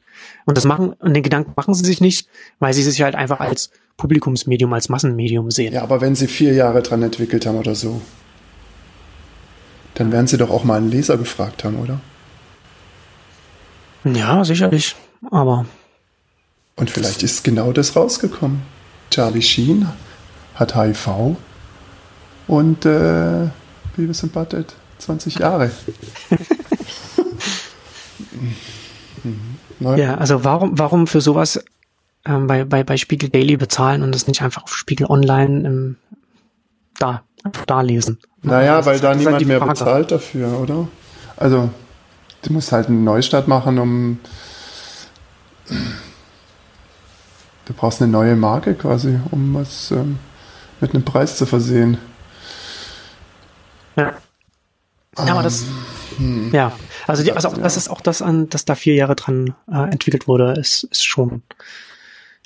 Und 0.44 0.58
das 0.58 0.66
machen, 0.66 0.92
und 0.92 1.14
den 1.14 1.22
Gedanken 1.22 1.52
machen 1.56 1.72
sie 1.72 1.84
sich 1.84 2.02
nicht, 2.02 2.28
weil 2.58 2.74
sie 2.74 2.82
sich 2.82 3.00
halt 3.00 3.14
einfach 3.14 3.40
als 3.40 3.70
Publikumsmedium, 3.96 4.70
als 4.72 4.90
Massenmedium 4.90 5.50
sehen. 5.50 5.72
Ja, 5.72 5.82
aber 5.82 6.02
wenn 6.02 6.14
sie 6.14 6.26
vier 6.26 6.52
Jahre 6.52 6.82
dran 6.82 7.02
entwickelt 7.02 7.46
haben 7.46 7.56
oder 7.56 7.74
so, 7.74 8.02
dann 9.94 10.12
werden 10.12 10.26
sie 10.26 10.38
doch 10.38 10.50
auch 10.50 10.64
mal 10.64 10.76
einen 10.76 10.90
Leser 10.90 11.16
gefragt 11.16 11.64
haben, 11.64 11.76
oder? 11.76 12.00
Ja, 14.04 14.44
sicherlich. 14.44 14.96
Aber. 15.30 15.66
Und 16.76 16.90
vielleicht 16.90 17.22
ist 17.22 17.44
genau 17.44 17.72
das 17.72 17.94
rausgekommen. 17.94 18.62
Charlie 19.10 19.42
Sheen 19.42 19.88
hat 20.54 20.74
HIV 20.74 21.36
und 22.46 22.84
äh, 22.86 23.48
Beavis 23.96 24.24
and 24.24 24.32
Butthead 24.32 24.74
20 24.98 25.38
Jahre. 25.38 25.70
mhm. 29.22 29.96
Ja, 29.96 30.14
also 30.16 30.44
warum, 30.44 30.78
warum 30.78 31.06
für 31.06 31.20
sowas 31.20 31.62
ähm, 32.24 32.46
bei, 32.46 32.64
bei, 32.64 32.84
bei 32.84 32.96
Spiegel 32.96 33.28
Daily 33.28 33.56
bezahlen 33.56 34.02
und 34.02 34.14
das 34.14 34.26
nicht 34.26 34.42
einfach 34.42 34.62
auf 34.62 34.76
Spiegel 34.76 35.06
Online 35.08 35.66
im, 35.66 35.96
da, 36.98 37.22
da 37.66 37.80
lesen? 37.80 38.18
Naja, 38.42 38.78
das 38.78 38.86
weil 38.86 39.00
da 39.00 39.08
halt 39.08 39.18
niemand 39.18 39.36
halt 39.36 39.46
mehr 39.46 39.58
Frage. 39.58 39.72
bezahlt 39.72 40.10
dafür, 40.10 40.60
oder? 40.60 40.88
Also, 41.36 41.70
du 42.42 42.52
musst 42.52 42.72
halt 42.72 42.88
einen 42.88 43.04
Neustart 43.04 43.48
machen, 43.48 43.78
um. 43.78 44.18
Du 47.64 47.72
brauchst 47.74 48.02
eine 48.02 48.10
neue 48.10 48.36
Marke 48.36 48.74
quasi, 48.74 49.18
um 49.30 49.54
was 49.54 49.90
ähm, 49.92 50.18
mit 50.80 50.94
einem 50.94 51.04
Preis 51.04 51.36
zu 51.36 51.46
versehen. 51.46 51.98
Ja. 53.96 54.14
Ja, 55.18 55.32
aber 55.32 55.42
das, 55.42 55.64
hm. 56.16 56.50
ja, 56.52 56.72
also, 57.06 57.22
die, 57.22 57.32
also 57.32 57.48
auch, 57.48 57.58
das 57.58 57.76
ist 57.76 57.88
auch 57.88 58.00
das 58.00 58.22
an, 58.22 58.48
dass 58.48 58.64
da 58.64 58.74
vier 58.74 58.94
Jahre 58.94 59.14
dran 59.14 59.54
äh, 59.70 59.90
entwickelt 59.90 60.26
wurde, 60.26 60.54
ist, 60.58 60.84
ist 60.84 61.04
schon, 61.04 61.42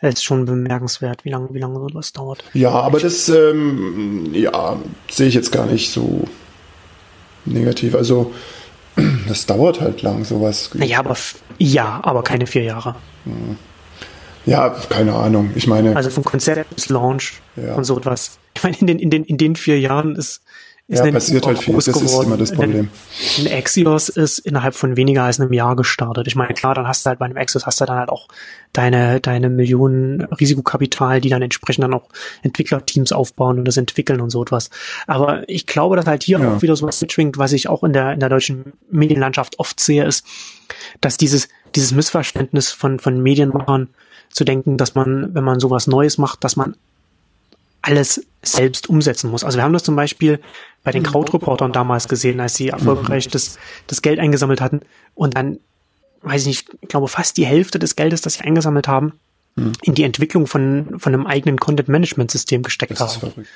ist 0.02 0.24
schon 0.24 0.44
bemerkenswert, 0.44 1.24
wie 1.24 1.30
lange, 1.30 1.48
wie 1.52 1.58
lange 1.58 1.78
so 1.78 1.86
das 1.86 2.12
dauert. 2.12 2.44
Ja, 2.52 2.70
aber 2.70 3.00
das, 3.00 3.28
ähm, 3.28 4.30
ja, 4.32 4.76
sehe 5.08 5.28
ich 5.28 5.34
jetzt 5.34 5.52
gar 5.52 5.66
nicht 5.66 5.90
so 5.90 6.24
negativ. 7.46 7.94
Also, 7.94 8.32
das 9.28 9.46
dauert 9.46 9.80
halt 9.80 10.02
lang, 10.02 10.24
sowas. 10.24 10.70
Naja, 10.74 10.98
aber, 10.98 11.16
ja, 11.58 12.00
aber 12.02 12.22
keine 12.22 12.46
vier 12.46 12.62
Jahre. 12.62 12.94
Hm. 13.24 13.56
Ja, 14.44 14.68
keine 14.88 15.14
Ahnung. 15.14 15.50
Ich 15.56 15.66
meine. 15.66 15.96
Also 15.96 16.08
vom 16.10 16.24
Konzept 16.24 16.74
bis 16.74 16.88
Launch 16.88 17.40
ja. 17.56 17.74
und 17.74 17.84
so 17.84 17.98
etwas. 17.98 18.38
Ich 18.54 18.62
meine, 18.62 18.76
in 18.78 18.86
den, 18.86 18.98
in 18.98 19.10
den, 19.10 19.24
in 19.24 19.38
den 19.38 19.56
vier 19.56 19.80
Jahren 19.80 20.14
ist, 20.14 20.40
ist 20.88 21.04
ja, 21.04 21.10
passiert 21.10 21.44
halt 21.44 21.58
viel. 21.58 21.74
Das 21.74 21.88
ist 21.88 22.22
immer 22.22 22.36
das 22.36 22.52
Problem. 22.52 22.90
Ein 23.38 23.52
Axios 23.52 24.08
ist 24.08 24.38
innerhalb 24.38 24.76
von 24.76 24.96
weniger 24.96 25.24
als 25.24 25.40
einem 25.40 25.52
Jahr 25.52 25.74
gestartet. 25.74 26.28
Ich 26.28 26.36
meine, 26.36 26.54
klar, 26.54 26.76
dann 26.76 26.86
hast 26.86 27.04
du 27.04 27.08
halt 27.08 27.18
bei 27.18 27.24
einem 27.24 27.36
Axios 27.36 27.66
hast 27.66 27.80
du 27.80 27.86
dann 27.86 27.98
halt 27.98 28.08
auch 28.08 28.28
deine, 28.72 29.20
deine 29.20 29.50
Millionen 29.50 30.20
Risikokapital, 30.20 31.20
die 31.20 31.28
dann 31.28 31.42
entsprechend 31.42 31.82
dann 31.82 31.94
auch 31.94 32.08
Entwicklerteams 32.42 33.10
aufbauen 33.10 33.58
und 33.58 33.64
das 33.64 33.76
entwickeln 33.78 34.20
und 34.20 34.30
so 34.30 34.42
etwas. 34.42 34.70
Aber 35.08 35.48
ich 35.48 35.66
glaube, 35.66 35.96
dass 35.96 36.06
halt 36.06 36.22
hier 36.22 36.38
ja. 36.38 36.54
auch 36.54 36.62
wieder 36.62 36.76
so 36.76 36.86
was 36.86 37.00
mitschwingt, 37.00 37.36
was 37.36 37.52
ich 37.52 37.68
auch 37.68 37.82
in 37.82 37.92
der, 37.92 38.12
in 38.12 38.20
der 38.20 38.28
deutschen 38.28 38.74
Medienlandschaft 38.88 39.58
oft 39.58 39.80
sehe, 39.80 40.04
ist, 40.04 40.24
dass 41.00 41.16
dieses, 41.16 41.48
dieses 41.74 41.90
Missverständnis 41.90 42.70
von, 42.70 43.00
von 43.00 43.20
Medienmachern 43.20 43.88
zu 44.30 44.44
denken, 44.44 44.76
dass 44.76 44.94
man, 44.94 45.34
wenn 45.34 45.42
man 45.42 45.58
sowas 45.58 45.88
Neues 45.88 46.16
macht, 46.16 46.44
dass 46.44 46.54
man 46.54 46.76
alles 47.82 48.24
selbst 48.52 48.88
umsetzen 48.88 49.30
muss. 49.30 49.44
Also 49.44 49.58
wir 49.58 49.64
haben 49.64 49.72
das 49.72 49.82
zum 49.84 49.96
Beispiel 49.96 50.40
bei 50.84 50.92
den 50.92 51.02
Krautreportern 51.02 51.72
damals 51.72 52.08
gesehen, 52.08 52.40
als 52.40 52.54
sie 52.54 52.68
erfolgreich 52.68 53.28
das, 53.28 53.58
das 53.86 54.02
Geld 54.02 54.18
eingesammelt 54.20 54.60
hatten 54.60 54.80
und 55.14 55.36
dann, 55.36 55.58
weiß 56.22 56.42
ich 56.42 56.46
nicht, 56.46 56.68
ich 56.80 56.88
glaube 56.88 57.08
fast 57.08 57.36
die 57.36 57.46
Hälfte 57.46 57.78
des 57.78 57.96
Geldes, 57.96 58.20
das 58.20 58.34
sie 58.34 58.42
eingesammelt 58.42 58.86
haben, 58.88 59.14
in 59.82 59.94
die 59.94 60.04
Entwicklung 60.04 60.46
von, 60.46 60.98
von 60.98 61.14
einem 61.14 61.26
eigenen 61.26 61.58
Content-Management-System 61.58 62.62
gesteckt 62.62 62.92
Das 62.92 63.16
ist 63.16 63.22
haben 63.22 63.32
verrückt. 63.32 63.48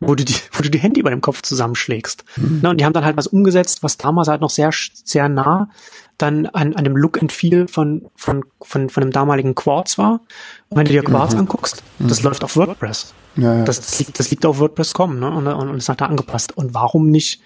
wo 0.00 0.14
du 0.14 0.24
die, 0.24 0.34
wo 0.52 0.62
du 0.62 0.68
die 0.68 0.78
Hände 0.78 0.98
über 1.00 1.10
dem 1.10 1.20
Kopf 1.20 1.42
zusammenschlägst. 1.42 2.24
Na, 2.36 2.70
und 2.70 2.80
die 2.80 2.84
haben 2.84 2.92
dann 2.92 3.04
halt 3.04 3.16
was 3.16 3.28
umgesetzt, 3.28 3.82
was 3.82 3.96
damals 3.96 4.28
halt 4.28 4.40
noch 4.40 4.50
sehr, 4.50 4.70
sehr 4.72 5.28
nah 5.28 5.70
dann 6.18 6.46
an, 6.46 6.74
an 6.74 6.84
dem 6.84 6.96
Look 6.96 7.20
and 7.20 7.32
Feel 7.32 7.66
von, 7.68 8.06
von, 8.14 8.44
von, 8.62 8.88
von 8.88 9.00
dem 9.02 9.10
damaligen 9.10 9.54
Quartz 9.54 9.98
war. 9.98 10.20
Und 10.68 10.78
wenn 10.78 10.86
du 10.86 10.92
dir 10.92 11.02
Quartz 11.02 11.34
anguckst, 11.34 11.82
das 11.98 12.22
läuft 12.22 12.44
auf 12.44 12.56
WordPress. 12.56 13.14
Ja, 13.36 13.58
ja. 13.58 13.64
Das, 13.64 13.80
das, 13.80 13.98
liegt, 13.98 14.18
das 14.18 14.30
liegt 14.30 14.46
auf 14.46 14.58
WordPress.com, 14.58 15.18
ne? 15.18 15.30
Und, 15.30 15.46
und, 15.46 15.68
und 15.68 15.76
ist 15.76 15.88
halt 15.88 16.00
da 16.00 16.06
angepasst. 16.06 16.56
Und 16.56 16.74
warum 16.74 17.08
nicht? 17.10 17.40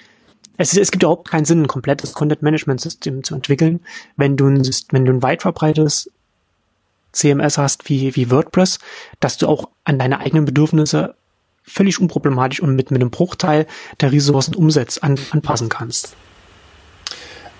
Es, 0.59 0.73
ist, 0.73 0.79
es 0.79 0.91
gibt 0.91 1.03
überhaupt 1.03 1.29
keinen 1.31 1.45
Sinn, 1.45 1.63
ein 1.63 1.69
komplettes 1.69 2.13
Content-Management-System 2.13 3.25
zu 3.25 3.35
entwickeln, 3.35 3.81
wenn 4.17 4.37
du 4.37 4.49
ein, 4.49 4.69
wenn 4.91 5.05
du 5.05 5.13
ein 5.13 5.23
weit 5.23 5.43
verbreitetes 5.43 6.11
CMS 7.13 7.59
hast 7.59 7.89
wie, 7.89 8.15
wie 8.17 8.31
WordPress, 8.31 8.79
dass 9.21 9.39
du 9.39 9.47
auch 9.47 9.71
an 9.85 9.99
deine 9.99 10.21
eigenen 10.21 10.45
Bedürfnisse 10.45 11.15
völlig 11.63 12.01
unproblematisch 12.01 12.61
und 12.61 12.75
mit, 12.75 12.91
mit 12.91 13.01
einem 13.01 13.11
Bruchteil 13.11 13.67
der 14.01 14.13
Ressourcen 14.13 14.55
umsetzt, 14.55 15.03
an, 15.03 15.19
anpassen 15.31 15.69
kannst. 15.69 16.17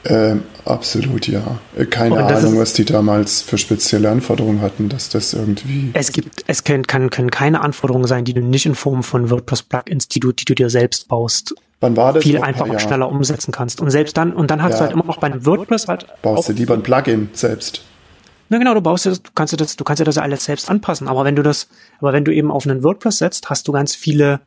Ähm, 0.05 0.45
absolut, 0.65 1.27
ja. 1.27 1.59
Äh, 1.77 1.85
Keine 1.87 2.25
Ahnung, 2.25 2.55
ist- 2.55 2.59
was 2.59 2.73
die 2.73 2.85
damals 2.85 3.43
für 3.43 3.59
spezielle 3.59 4.09
Anforderungen 4.11 4.61
hatten, 4.63 4.89
dass 4.89 5.09
das 5.09 5.35
irgendwie. 5.35 5.91
Es 5.93 6.13
gibt, 6.13 6.45
es 6.47 6.65
können, 6.65 6.87
kann, 6.87 7.11
können 7.11 7.31
keine 7.31 7.61
Anforderungen 7.63 8.07
sein, 8.07 8.25
die 8.25 8.33
du 8.33 8.41
nicht 8.41 8.65
in 8.67 8.75
Form 8.75 9.03
von 9.03 9.29
WordPress-Plugins, 9.31 10.09
die 10.09 10.21
du, 10.21 10.33
die 10.33 10.45
du 10.45 10.55
dir 10.55 10.71
selbst 10.71 11.09
baust, 11.09 11.55
Wann 11.81 11.97
war 11.97 12.13
das? 12.13 12.23
viel 12.23 12.39
einfacher 12.41 12.71
und 12.71 12.81
schneller 12.81 13.09
umsetzen 13.09 13.53
kannst. 13.53 13.81
Und 13.81 13.91
selbst 13.91 14.17
dann, 14.17 14.33
und 14.33 14.51
dann 14.51 14.63
hast 14.63 14.73
Ja. 14.73 14.79
du 14.79 14.83
halt 14.85 14.93
immer 14.93 15.05
noch 15.05 15.19
bei 15.19 15.27
einem 15.29 15.45
WordPress 15.45 15.89
halt 15.89 16.07
Baust 16.23 16.49
du 16.49 16.53
lieber 16.53 16.75
ein 16.75 16.83
Plugin 16.83 17.29
selbst? 17.33 17.83
Na 18.51 18.59
genau, 18.59 18.75
du 18.75 18.81
baust 18.81 19.05
das, 19.05 19.21
du 19.23 19.31
kannst 19.35 19.53
dir 19.53 19.59
das, 19.59 19.77
du 19.77 19.85
kannst 19.85 20.01
dir 20.01 20.05
das 20.05 20.17
alles 20.17 20.45
selbst 20.45 20.71
anpassen. 20.71 21.07
Aber 21.07 21.25
wenn 21.25 21.37
du 21.37 21.43
das, 21.43 21.69
aber 22.01 22.13
wenn 22.13 22.25
du 22.25 22.33
eben 22.33 22.51
auf 22.51 22.67
einen 22.67 22.83
WordPress 22.83 23.19
setzt, 23.19 23.51
hast 23.51 23.69
du 23.69 23.73
ganz 23.73 23.95
viele 23.95 24.41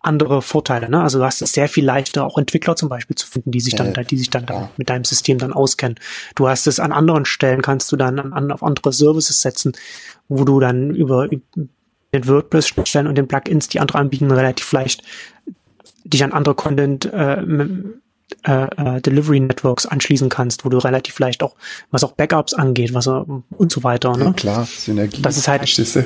andere 0.00 0.42
Vorteile. 0.42 0.88
Ne? 0.88 1.00
Also 1.00 1.18
du 1.18 1.24
hast 1.24 1.42
es 1.42 1.52
sehr 1.52 1.68
viel 1.68 1.84
leichter, 1.84 2.24
auch 2.24 2.38
Entwickler 2.38 2.76
zum 2.76 2.88
Beispiel 2.88 3.16
zu 3.16 3.26
finden, 3.26 3.50
die 3.50 3.60
sich 3.60 3.74
dann, 3.74 3.94
Äh, 3.94 4.04
die 4.04 4.18
sich 4.18 4.30
dann 4.30 4.46
da 4.46 4.54
ja. 4.54 4.70
mit 4.76 4.88
deinem 4.88 5.04
System 5.04 5.38
dann 5.38 5.52
auskennen. 5.52 5.98
Du 6.34 6.48
hast 6.48 6.66
es 6.66 6.80
an 6.80 6.92
anderen 6.92 7.24
Stellen, 7.24 7.62
kannst 7.62 7.90
du 7.92 7.96
dann 7.96 8.18
an, 8.18 8.32
an, 8.32 8.52
auf 8.52 8.62
andere 8.62 8.92
Services 8.92 9.42
setzen, 9.42 9.72
wo 10.28 10.44
du 10.44 10.60
dann 10.60 10.94
über 10.94 11.28
den 11.28 12.28
WordPress-Schnittstellen 12.28 13.06
und 13.06 13.16
den 13.16 13.28
Plugins, 13.28 13.68
die 13.68 13.80
andere 13.80 13.98
anbieten, 13.98 14.30
relativ 14.30 14.70
leicht 14.72 15.02
dich 16.04 16.22
an 16.22 16.32
andere 16.32 16.54
Content 16.54 17.04
äh, 17.06 17.42
äh, 18.44 18.96
äh, 18.96 19.00
Delivery 19.00 19.40
Networks 19.40 19.86
anschließen 19.86 20.28
kannst, 20.28 20.64
wo 20.64 20.68
du 20.68 20.78
relativ 20.78 21.18
leicht 21.18 21.42
auch, 21.42 21.54
was 21.90 22.04
auch 22.04 22.12
Backups 22.12 22.54
angeht, 22.54 22.92
was 22.94 23.06
und 23.06 23.44
so 23.72 23.84
weiter. 23.84 24.12
Ja, 24.18 24.24
Ne? 24.24 24.32
klar, 24.34 24.64
Synergie. 24.66 25.22
Das 25.22 25.36
ist 25.36 25.48
halt- 25.48 25.62
du? 25.78 26.04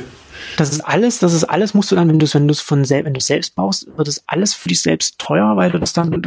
Das 0.56 0.70
ist 0.72 0.80
alles, 0.80 1.18
das 1.18 1.34
ist 1.34 1.44
alles, 1.44 1.74
musst 1.74 1.90
du 1.92 1.96
dann, 1.96 2.08
wenn 2.08 2.18
du 2.18 2.24
es, 2.24 2.34
wenn 2.34 2.48
du 2.48 2.52
es 2.52 2.60
von 2.60 2.84
selbst, 2.84 3.06
wenn 3.06 3.14
du 3.14 3.18
es 3.18 3.26
selbst 3.26 3.54
baust, 3.54 3.86
wird 3.96 4.08
es 4.08 4.22
alles 4.26 4.54
für 4.54 4.68
dich 4.70 4.80
selbst 4.80 5.18
teuer, 5.18 5.56
weil 5.56 5.70
du 5.70 5.78
das 5.78 5.92
dann, 5.92 6.22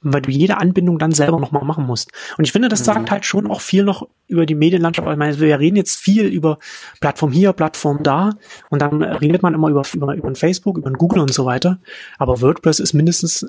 weil 0.00 0.22
du 0.22 0.30
jede 0.30 0.58
Anbindung 0.58 0.98
dann 0.98 1.12
selber 1.12 1.38
nochmal 1.40 1.64
machen 1.64 1.84
musst. 1.86 2.10
Und 2.38 2.44
ich 2.44 2.52
finde, 2.52 2.68
das 2.68 2.84
sagt 2.84 3.10
halt 3.10 3.24
schon 3.24 3.50
auch 3.50 3.60
viel 3.60 3.84
noch 3.84 4.06
über 4.28 4.44
die 4.46 4.54
Medienlandschaft. 4.54 5.08
Ich 5.10 5.16
meine, 5.16 5.38
wir 5.40 5.58
reden 5.58 5.76
jetzt 5.76 5.96
viel 5.98 6.24
über 6.26 6.58
Plattform 7.00 7.32
hier, 7.32 7.52
Plattform 7.52 8.02
da 8.02 8.34
und 8.70 8.80
dann 8.82 9.02
redet 9.02 9.42
man 9.42 9.54
immer 9.54 9.68
über, 9.68 9.82
über, 9.94 10.14
über 10.14 10.34
Facebook, 10.34 10.78
über 10.78 10.90
Google 10.92 11.20
und 11.20 11.32
so 11.32 11.44
weiter. 11.46 11.78
Aber 12.18 12.40
WordPress 12.40 12.80
ist 12.80 12.92
mindestens 12.94 13.46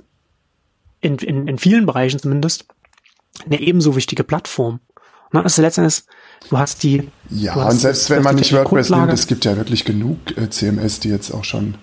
in, 1.05 1.17
in, 1.17 1.47
in 1.47 1.57
vielen 1.57 1.85
Bereichen 1.85 2.19
zumindest 2.19 2.65
eine 3.45 3.59
ebenso 3.61 3.95
wichtige 3.95 4.23
Plattform. 4.23 4.79
Ne? 5.31 5.43
Also 5.43 5.61
letztendlich, 5.61 6.03
du 6.49 6.57
hast 6.57 6.83
die. 6.83 7.09
Ja, 7.29 7.55
hast 7.55 7.73
und 7.73 7.79
selbst 7.79 8.09
wenn 8.09 8.23
man 8.23 8.35
nicht 8.35 8.51
WordPress 8.51 8.87
Grundlage. 8.87 9.07
nimmt, 9.07 9.19
es 9.19 9.27
gibt 9.27 9.45
ja 9.45 9.55
wirklich 9.55 9.85
genug 9.85 10.17
äh, 10.37 10.49
CMS, 10.49 10.99
die 10.99 11.09
jetzt 11.09 11.31
auch 11.31 11.43
schon. 11.43 11.75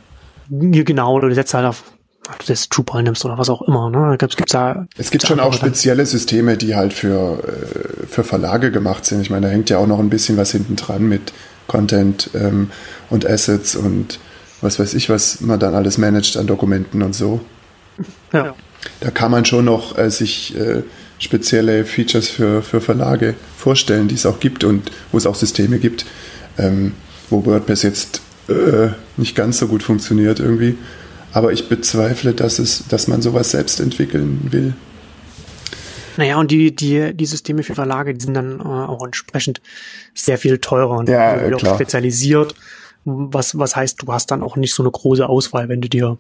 Genau, 0.49 1.15
oder 1.15 1.29
du 1.29 1.35
setzt 1.35 1.55
halt 1.55 1.67
auf, 1.67 1.85
ob 2.29 2.39
du 2.41 2.47
das 2.47 2.69
Drupal 2.69 3.03
nimmst 3.03 3.25
oder 3.25 3.39
was 3.39 3.49
auch 3.49 3.63
immer, 3.63 3.91
ne? 3.91 4.17
Gibt's, 4.19 4.37
gibt's 4.37 4.53
da. 4.53 4.87
Es 4.99 5.11
gibt 5.11 5.27
schon 5.27 5.41
auch 5.41 5.55
spezielle 5.55 6.05
Systeme, 6.05 6.57
die 6.57 6.75
halt 6.75 6.93
für, 6.93 7.43
äh, 7.45 8.07
für 8.07 8.25
Verlage 8.25 8.71
gemacht 8.73 9.07
sind. 9.07 9.21
Ich 9.23 9.31
meine, 9.31 9.47
da 9.47 9.53
hängt 9.53 9.71
ja 9.71 9.79
auch 9.79 9.87
noch 9.87 10.01
ein 10.01 10.11
bisschen 10.11 10.37
was 10.37 10.51
hinten 10.51 10.77
dran 10.77 11.09
mit 11.09 11.33
Content 11.69 12.31
ähm, 12.35 12.71
und 13.09 13.25
Assets 13.25 13.77
und 13.77 14.19
was 14.61 14.79
weiß 14.79 14.95
ich, 14.95 15.09
was 15.09 15.41
man 15.41 15.59
dann 15.59 15.75
alles 15.75 15.97
managt 15.97 16.37
an 16.37 16.47
Dokumenten 16.47 17.03
und 17.03 17.15
so. 17.15 17.41
Ja. 18.33 18.55
Da 19.01 19.11
kann 19.11 19.31
man 19.31 19.45
schon 19.45 19.65
noch 19.65 19.97
äh, 19.99 20.11
sich 20.11 20.57
äh, 20.57 20.83
spezielle 21.19 21.85
Features 21.85 22.29
für, 22.29 22.63
für 22.63 22.81
Verlage 22.81 23.35
vorstellen, 23.57 24.09
die 24.09 24.17
es 24.17 24.27
auch 24.27 24.41
gibt 24.41 24.65
und 24.65 24.91
wo 25.13 25.19
es 25.19 25.27
auch 25.27 25.37
Systeme 25.37 25.79
gibt, 25.79 26.05
ähm, 26.59 26.95
wo 27.31 27.45
WordPress 27.47 27.83
jetzt 27.83 28.21
äh, 28.49 28.89
nicht 29.17 29.37
ganz 29.37 29.59
so 29.59 29.69
gut 29.69 29.83
funktioniert 29.83 30.41
irgendwie. 30.41 30.77
Aber 31.33 31.53
ich 31.53 31.69
bezweifle, 31.69 32.35
dass, 32.35 32.59
es, 32.59 32.85
dass 32.89 33.09
man 33.09 33.23
sowas 33.23 33.53
selbst 33.53 33.81
entwickeln 33.81 34.49
will. 34.51 34.75
Naja, 36.17 36.39
und 36.39 36.51
die, 36.51 36.75
die, 36.75 37.15
die 37.15 37.27
Systeme 37.27 37.63
für 37.63 37.75
Verlage, 37.75 38.13
die 38.13 38.23
sind 38.23 38.35
dann 38.35 38.61
äh, 38.61 38.63
auch 38.63 39.05
entsprechend 39.05 39.63
sehr 40.15 40.37
viel 40.37 40.59
teurer 40.59 40.99
und 40.99 41.09
Ja, 41.09 41.75
spezialisiert. 41.75 42.55
Was, 43.05 43.59
was 43.59 43.75
heißt, 43.75 44.03
du 44.03 44.13
hast 44.13 44.31
dann 44.31 44.43
auch 44.43 44.57
nicht 44.57 44.75
so 44.75 44.83
eine 44.83 44.91
große 44.91 45.27
Auswahl, 45.27 45.69
wenn 45.69 45.81
du 45.81 45.89
dir, 45.89 46.19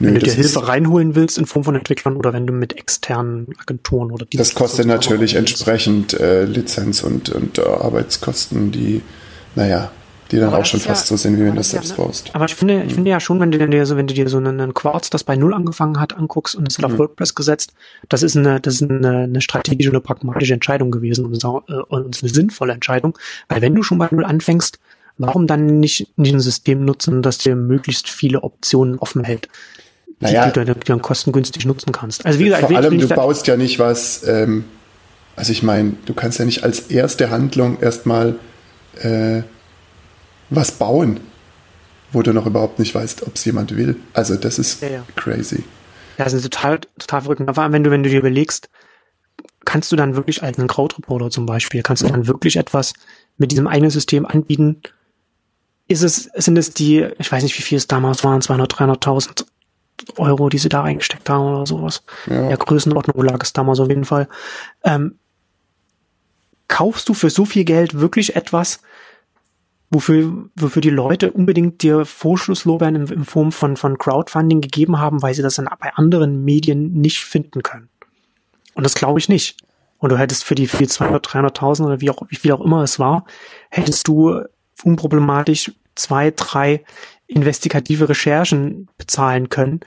Nö, 0.00 0.06
wenn 0.08 0.14
du 0.14 0.20
dir 0.20 0.32
Hilfe 0.32 0.66
reinholen 0.66 1.14
willst 1.14 1.36
in 1.38 1.46
Form 1.46 1.64
von 1.64 1.74
Entwicklern 1.74 2.16
oder 2.16 2.32
wenn 2.32 2.46
du 2.46 2.52
mit 2.52 2.78
externen 2.78 3.46
Agenturen 3.58 4.10
oder 4.10 4.26
Das 4.32 4.54
kostet 4.54 4.86
natürlich 4.86 5.34
entsprechend 5.34 6.14
äh, 6.18 6.44
Lizenz 6.44 7.02
und, 7.02 7.28
und 7.30 7.58
äh, 7.58 7.62
Arbeitskosten, 7.62 8.72
die, 8.72 9.02
naja, 9.54 9.90
die 10.30 10.38
dann 10.38 10.48
Aber 10.48 10.58
auch 10.60 10.64
schon 10.64 10.80
ist 10.80 10.86
ja- 10.86 10.94
fast 10.94 11.08
so 11.08 11.16
sind, 11.18 11.36
wie 11.36 11.40
wenn 11.40 11.50
du 11.50 11.56
das 11.56 11.70
selbst 11.72 11.90
ja, 11.90 11.98
ne? 11.98 12.04
baust. 12.04 12.30
Aber 12.34 12.46
ich 12.46 12.54
finde, 12.54 12.84
ich 12.84 12.94
finde 12.94 13.10
ja 13.10 13.20
schon, 13.20 13.38
wenn 13.38 13.50
du 13.50 13.58
dir 13.68 13.84
so, 13.84 13.96
wenn 13.98 14.06
du 14.06 14.14
dir 14.14 14.28
so 14.30 14.38
einen, 14.38 14.72
Quartz, 14.72 15.10
das 15.10 15.24
bei 15.24 15.36
Null 15.36 15.52
angefangen 15.52 16.00
hat, 16.00 16.16
anguckst 16.16 16.54
und 16.54 16.66
es 16.68 16.78
Mhm. 16.78 16.84
hat 16.84 16.92
auf 16.92 16.98
WordPress 16.98 17.34
gesetzt, 17.34 17.74
das 18.08 18.22
ist 18.22 18.34
eine, 18.34 18.58
das 18.60 18.76
ist 18.80 18.90
eine, 18.90 19.24
eine 19.24 19.40
strategische 19.42 19.90
und 19.90 19.96
eine 19.96 20.00
pragmatische 20.00 20.54
Entscheidung 20.54 20.90
gewesen 20.90 21.26
und, 21.26 21.38
so, 21.38 21.62
äh, 21.68 21.74
und 21.74 22.22
eine 22.22 22.32
sinnvolle 22.32 22.72
Entscheidung. 22.72 23.18
Weil 23.48 23.60
wenn 23.60 23.74
du 23.74 23.82
schon 23.82 23.98
bei 23.98 24.08
Null 24.10 24.24
anfängst, 24.24 24.78
warum 25.18 25.46
dann 25.46 25.80
nicht, 25.80 26.08
nicht 26.16 26.32
ein 26.34 26.40
System 26.40 26.84
nutzen, 26.84 27.22
das 27.22 27.38
dir 27.38 27.54
möglichst 27.56 28.08
viele 28.08 28.42
Optionen 28.42 28.98
offen 28.98 29.24
hält, 29.24 29.48
die 30.06 30.24
Naja. 30.26 30.50
du 30.50 30.64
dann, 30.64 30.74
die 30.74 30.80
du 30.80 30.86
dann 30.86 31.02
kostengünstig 31.02 31.66
nutzen 31.66 31.92
kannst? 31.92 32.24
Also 32.26 32.38
wie 32.38 32.44
gesagt, 32.44 32.66
Vor 32.66 32.76
allem, 32.76 32.98
du 32.98 33.08
baust 33.08 33.46
ja 33.46 33.56
nicht 33.56 33.78
was, 33.78 34.26
ähm, 34.26 34.64
also 35.36 35.52
ich 35.52 35.62
meine, 35.62 35.94
du 36.06 36.14
kannst 36.14 36.38
ja 36.38 36.44
nicht 36.44 36.64
als 36.64 36.80
erste 36.90 37.30
Handlung 37.30 37.80
erstmal 37.80 38.36
äh, 39.00 39.42
was 40.50 40.72
bauen, 40.72 41.20
wo 42.12 42.22
du 42.22 42.32
noch 42.32 42.46
überhaupt 42.46 42.78
nicht 42.78 42.94
weißt, 42.94 43.26
ob 43.26 43.36
es 43.36 43.44
jemand 43.44 43.74
will. 43.76 43.96
Also 44.12 44.36
das 44.36 44.58
ist 44.58 44.82
Ja, 44.82 44.88
ja. 44.88 45.04
crazy. 45.16 45.64
Ja, 46.18 46.24
das 46.24 46.34
ist 46.34 46.42
total, 46.42 46.80
total 46.98 47.22
verrückt. 47.22 47.42
Vor 47.54 47.62
allem, 47.62 47.72
wenn 47.72 47.84
du, 47.84 47.90
wenn 47.90 48.02
du 48.02 48.10
dir 48.10 48.18
überlegst, 48.18 48.68
kannst 49.64 49.90
du 49.92 49.96
dann 49.96 50.14
wirklich 50.14 50.42
als 50.42 50.58
ein 50.58 50.66
Krautreporter 50.66 51.30
zum 51.30 51.46
Beispiel, 51.46 51.82
kannst 51.82 52.02
du 52.02 52.08
dann 52.08 52.26
wirklich 52.26 52.56
etwas 52.56 52.92
mit 53.38 53.50
diesem 53.50 53.66
eigenen 53.66 53.90
System 53.90 54.26
anbieten? 54.26 54.82
Ist 55.92 56.02
es, 56.02 56.30
sind 56.34 56.56
es 56.56 56.72
die, 56.72 57.06
ich 57.18 57.30
weiß 57.30 57.42
nicht, 57.42 57.58
wie 57.58 57.62
viel 57.62 57.76
es 57.76 57.86
damals 57.86 58.24
waren, 58.24 58.40
200, 58.40 58.72
300.000 58.72 59.44
Euro, 60.16 60.48
die 60.48 60.58
sie 60.58 60.68
da 60.68 60.80
reingesteckt 60.80 61.28
haben 61.28 61.44
oder 61.44 61.66
sowas. 61.66 62.02
Ja. 62.26 62.50
Ja, 62.50 62.56
Größenordnung 62.56 63.24
lag 63.24 63.42
es 63.42 63.52
damals 63.52 63.78
auf 63.78 63.88
jeden 63.88 64.04
Fall. 64.04 64.28
Ähm, 64.84 65.18
kaufst 66.68 67.08
du 67.08 67.14
für 67.14 67.28
so 67.28 67.44
viel 67.44 67.64
Geld 67.64 68.00
wirklich 68.00 68.36
etwas, 68.36 68.80
wofür, 69.90 70.48
wofür 70.56 70.80
die 70.80 70.90
Leute 70.90 71.30
unbedingt 71.30 71.82
dir 71.82 72.06
Vorschusslorbeeren 72.06 72.96
in, 72.96 73.06
in 73.08 73.24
Form 73.26 73.52
von, 73.52 73.76
von 73.76 73.98
Crowdfunding 73.98 74.62
gegeben 74.62 74.98
haben, 74.98 75.20
weil 75.20 75.34
sie 75.34 75.42
das 75.42 75.56
dann 75.56 75.68
bei 75.78 75.92
anderen 75.94 76.42
Medien 76.42 76.94
nicht 76.94 77.24
finden 77.24 77.62
können. 77.62 77.90
Und 78.74 78.84
das 78.84 78.94
glaube 78.94 79.18
ich 79.18 79.28
nicht. 79.28 79.58
Und 79.98 80.10
du 80.10 80.18
hättest 80.18 80.44
für 80.44 80.54
die, 80.54 80.66
für 80.66 80.78
die 80.78 80.88
200, 80.88 81.26
300.000 81.26 81.84
oder 81.84 82.00
wie 82.00 82.10
auch, 82.10 82.22
wie 82.28 82.36
viel 82.36 82.52
auch 82.52 82.62
immer 82.62 82.82
es 82.82 82.98
war, 82.98 83.24
hättest 83.68 84.08
du 84.08 84.40
unproblematisch 84.82 85.70
zwei, 85.94 86.30
drei 86.30 86.84
investigative 87.26 88.08
Recherchen 88.08 88.88
bezahlen 88.98 89.48
können, 89.48 89.80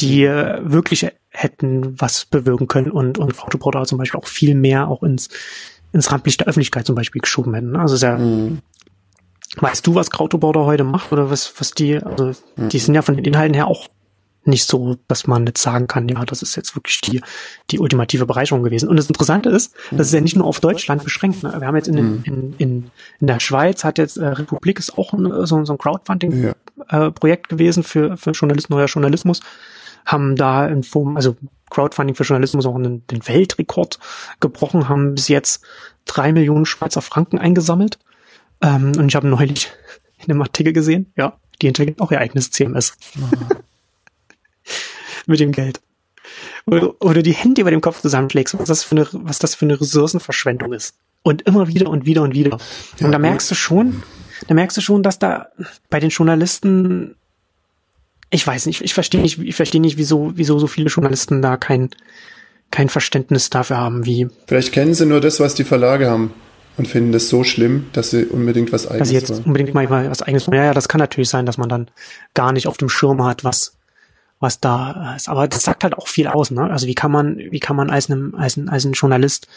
die 0.00 0.24
äh, 0.24 0.60
wirklich 0.62 1.06
hätten 1.30 2.00
was 2.00 2.24
bewirken 2.24 2.68
können 2.68 2.90
und, 2.90 3.18
und 3.18 3.38
Autoportal 3.42 3.86
zum 3.86 3.98
Beispiel 3.98 4.20
auch 4.20 4.26
viel 4.26 4.54
mehr 4.54 4.88
auch 4.88 5.02
ins, 5.02 5.28
ins 5.92 6.10
Rampenlicht 6.10 6.40
der 6.40 6.48
Öffentlichkeit 6.48 6.86
zum 6.86 6.94
Beispiel 6.94 7.20
geschoben 7.20 7.54
hätten. 7.54 7.76
Also 7.76 7.94
ist 7.94 8.02
ja, 8.02 8.18
Weißt 9.58 9.86
du, 9.86 9.94
was 9.94 10.10
Krautoborder 10.10 10.66
heute 10.66 10.84
macht 10.84 11.12
oder 11.12 11.30
was, 11.30 11.54
was 11.58 11.70
die, 11.70 11.96
also 11.96 12.32
die 12.56 12.78
sind 12.78 12.94
ja 12.94 13.00
von 13.00 13.16
den 13.16 13.24
Inhalten 13.24 13.54
her 13.54 13.68
auch 13.68 13.88
nicht 14.46 14.66
so, 14.66 14.96
dass 15.08 15.26
man 15.26 15.46
jetzt 15.46 15.62
sagen 15.62 15.86
kann, 15.86 16.08
ja, 16.08 16.24
das 16.24 16.42
ist 16.42 16.56
jetzt 16.56 16.76
wirklich 16.76 17.00
die, 17.00 17.22
die 17.70 17.78
ultimative 17.78 18.26
Bereicherung 18.26 18.62
gewesen. 18.62 18.88
Und 18.88 18.96
das 18.96 19.08
Interessante 19.08 19.50
ist, 19.50 19.74
das 19.90 20.08
ist 20.08 20.14
ja 20.14 20.20
nicht 20.20 20.36
nur 20.36 20.46
auf 20.46 20.60
Deutschland 20.60 21.04
beschränkt. 21.04 21.42
Ne? 21.42 21.54
Wir 21.58 21.66
haben 21.66 21.76
jetzt 21.76 21.88
in, 21.88 21.96
mhm. 21.96 22.22
in, 22.24 22.54
in, 22.58 22.90
in 23.20 23.26
der 23.26 23.40
Schweiz 23.40 23.84
hat 23.84 23.98
jetzt 23.98 24.16
äh, 24.16 24.26
Republik 24.26 24.78
ist 24.78 24.96
auch 24.98 25.12
ein, 25.12 25.46
so, 25.46 25.64
so 25.64 25.72
ein 25.72 25.78
Crowdfunding-Projekt 25.78 27.46
ja. 27.50 27.54
äh, 27.54 27.56
gewesen 27.56 27.82
für, 27.82 28.16
für 28.16 28.30
Journalisten, 28.30 28.72
neuer 28.72 28.86
Journalismus 28.86 29.40
haben 30.06 30.36
da 30.36 30.66
in 30.66 30.84
Form, 30.84 31.16
also 31.16 31.36
Crowdfunding 31.70 32.14
für 32.14 32.22
Journalismus 32.22 32.64
auch 32.64 32.76
einen, 32.76 33.06
den 33.08 33.26
Weltrekord 33.26 33.98
gebrochen, 34.40 34.88
haben 34.88 35.16
bis 35.16 35.28
jetzt 35.28 35.62
drei 36.04 36.32
Millionen 36.32 36.64
Schweizer 36.64 37.02
Franken 37.02 37.38
eingesammelt. 37.38 37.98
Ähm, 38.62 38.92
und 38.96 39.08
ich 39.08 39.16
habe 39.16 39.26
neulich 39.26 39.72
in 40.18 40.30
einem 40.30 40.42
Artikel 40.42 40.72
gesehen, 40.72 41.12
ja, 41.16 41.36
die 41.60 41.68
entwickeln 41.68 42.00
auch 42.00 42.12
ihr 42.12 42.20
eigenes 42.20 42.50
CMS. 42.50 42.96
Mit 45.26 45.40
dem 45.40 45.52
Geld. 45.52 45.80
Oder, 46.66 46.94
oder 47.00 47.22
die 47.22 47.32
Hände 47.32 47.60
über 47.60 47.70
dem 47.70 47.80
Kopf 47.80 48.00
zusammenschlägst, 48.00 48.58
was 48.58 48.68
das 48.68 48.82
für 48.82 48.96
eine, 48.96 49.08
was 49.12 49.38
das 49.38 49.54
für 49.54 49.64
eine 49.64 49.80
Ressourcenverschwendung 49.80 50.72
ist. 50.72 50.94
Und 51.22 51.42
immer 51.42 51.68
wieder 51.68 51.88
und 51.88 52.06
wieder 52.06 52.22
und 52.22 52.34
wieder. 52.34 52.58
Ja, 52.98 53.06
und 53.06 53.12
da 53.12 53.18
merkst 53.18 53.50
du 53.50 53.54
schon, 53.54 54.02
da 54.48 54.54
merkst 54.54 54.76
du 54.76 54.80
schon, 54.80 55.02
dass 55.02 55.18
da 55.18 55.48
bei 55.90 56.00
den 56.00 56.10
Journalisten 56.10 57.16
ich 58.30 58.46
weiß 58.46 58.66
nicht, 58.66 58.82
ich 58.82 58.94
verstehe 58.94 59.20
nicht, 59.20 59.38
ich 59.38 59.54
verstehe 59.54 59.80
nicht, 59.80 59.98
wieso, 59.98 60.32
wieso 60.34 60.58
so 60.58 60.66
viele 60.66 60.88
Journalisten 60.88 61.42
da 61.42 61.56
kein, 61.56 61.90
kein 62.70 62.88
Verständnis 62.88 63.50
dafür 63.50 63.78
haben, 63.78 64.04
wie. 64.04 64.28
Vielleicht 64.46 64.72
kennen 64.72 64.94
sie 64.94 65.06
nur 65.06 65.20
das, 65.20 65.40
was 65.40 65.54
die 65.54 65.64
Verlage 65.64 66.10
haben 66.10 66.32
und 66.76 66.88
finden 66.88 67.12
das 67.12 67.28
so 67.28 67.44
schlimm, 67.44 67.86
dass 67.92 68.10
sie 68.10 68.24
unbedingt 68.24 68.72
was 68.72 68.86
eigenes 68.86 69.08
Also 69.08 69.14
jetzt 69.14 69.30
wollen. 69.30 69.44
unbedingt 69.44 69.74
mal 69.74 69.88
was 69.88 70.22
eigenes 70.22 70.46
Ja, 70.46 70.64
ja, 70.64 70.74
das 70.74 70.88
kann 70.88 70.98
natürlich 70.98 71.28
sein, 71.28 71.46
dass 71.46 71.56
man 71.56 71.68
dann 71.68 71.88
gar 72.34 72.52
nicht 72.52 72.66
auf 72.66 72.76
dem 72.76 72.88
Schirm 72.88 73.24
hat, 73.24 73.44
was, 73.44 73.76
was 74.38 74.60
da 74.60 75.14
ist. 75.16 75.28
Aber 75.28 75.48
das 75.48 75.62
sagt 75.62 75.82
halt 75.82 75.96
auch 75.96 76.08
viel 76.08 76.26
aus, 76.26 76.50
ne? 76.50 76.70
Also 76.70 76.86
wie 76.86 76.94
kann 76.94 77.10
man, 77.10 77.38
wie 77.38 77.60
kann 77.60 77.76
man 77.76 77.90
als 77.90 78.10
einem, 78.10 78.34
als 78.34 78.56
ein, 78.56 78.68
als 78.68 78.84
ein 78.84 78.92
Journalist 78.92 79.48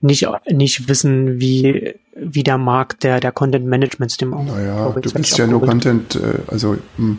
nicht, 0.00 0.26
nicht 0.50 0.88
wissen, 0.88 1.40
wie, 1.40 1.94
wie 2.16 2.42
der 2.42 2.58
Markt 2.58 3.04
der, 3.04 3.20
der 3.20 3.32
Content 3.32 3.66
Management 3.66 4.10
System. 4.10 4.30
Naja, 4.30 4.90
du 4.90 5.12
bist 5.12 5.38
ja 5.38 5.46
nur 5.46 5.62
Content, 5.62 6.16
äh, 6.16 6.38
also, 6.48 6.76
hm 6.96 7.18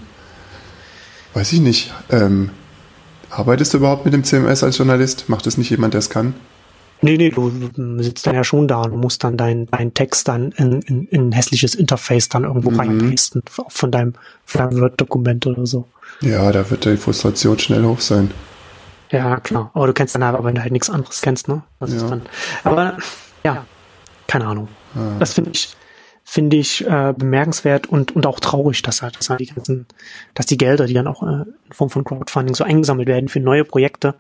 weiß 1.36 1.52
ich 1.54 1.60
nicht, 1.60 1.94
ähm, 2.10 2.50
arbeitest 3.30 3.74
du 3.74 3.78
überhaupt 3.78 4.06
mit 4.06 4.14
dem 4.14 4.24
CMS 4.24 4.64
als 4.64 4.78
Journalist? 4.78 5.30
Macht 5.30 5.46
das 5.46 5.58
nicht 5.58 5.70
jemand, 5.70 5.94
der 5.94 6.00
es 6.00 6.10
kann? 6.10 6.34
Nee, 7.02 7.18
nee, 7.18 7.30
du 7.30 7.52
sitzt 8.02 8.26
dann 8.26 8.36
ja 8.36 8.44
schon 8.44 8.68
da 8.68 8.82
und 8.82 8.98
musst 8.98 9.24
dann 9.24 9.38
deinen 9.38 9.68
dein 9.68 9.94
Text 9.94 10.28
dann 10.28 10.52
in, 10.54 10.82
in, 10.82 11.08
in 11.08 11.30
ein 11.30 11.32
hässliches 11.34 11.76
Interface 11.76 12.30
dann 12.30 12.46
irgendwo 12.46 12.72
mhm. 12.72 12.80
reinpasten 12.80 13.44
von 13.68 13.92
deinem, 13.92 14.14
von 14.46 14.62
deinem 14.62 14.82
Word-Dokument 14.82 15.46
oder 15.46 15.66
so. 15.66 15.88
Ja, 16.22 16.52
da 16.52 16.70
wird 16.70 16.86
die 16.86 16.98
Frustration 16.98 17.60
schnell 17.60 17.84
hoch 17.84 18.00
sein. 18.00 18.32
Ja, 19.12 19.40
klar. 19.40 19.72
Aber 19.74 19.88
du 19.88 19.94
kennst 19.94 20.16
dann 20.16 20.24
aber, 20.24 20.44
wenn 20.44 20.56
du 20.56 20.62
halt 20.62 20.72
nichts 20.72 20.90
anderes 20.90 21.22
kennst, 21.22 21.48
ne? 21.48 21.64
Das 21.80 21.94
ja. 21.94 22.08
Dann, 22.08 22.22
aber 22.64 22.98
ja, 23.44 23.66
keine 24.28 24.48
Ahnung. 24.48 24.68
Ah. 24.96 25.18
Das 25.20 25.34
finde 25.34 25.52
ich, 25.54 25.76
finde 26.24 26.58
ich 26.58 26.86
äh, 26.86 27.14
bemerkenswert 27.16 27.88
und, 27.88 28.16
und 28.16 28.26
auch 28.26 28.40
traurig, 28.40 28.82
dass 28.82 29.02
halt, 29.02 29.18
dass 29.18 29.30
halt 29.30 29.42
die 29.42 29.48
ganzen, 29.48 29.86
dass 30.34 30.48
die 30.48 30.58
Gelder, 30.58 30.88
die 30.88 30.94
dann 30.94 31.08
auch 31.08 31.22
äh, 31.22 31.44
in 31.44 31.74
Form 31.74 31.90
von 31.90 32.04
Crowdfunding 32.04 32.56
so 32.56 32.64
eingesammelt 32.64 33.08
werden 33.08 33.30
für 33.30 33.40
neue 33.40 33.64
Projekte, 33.64 34.16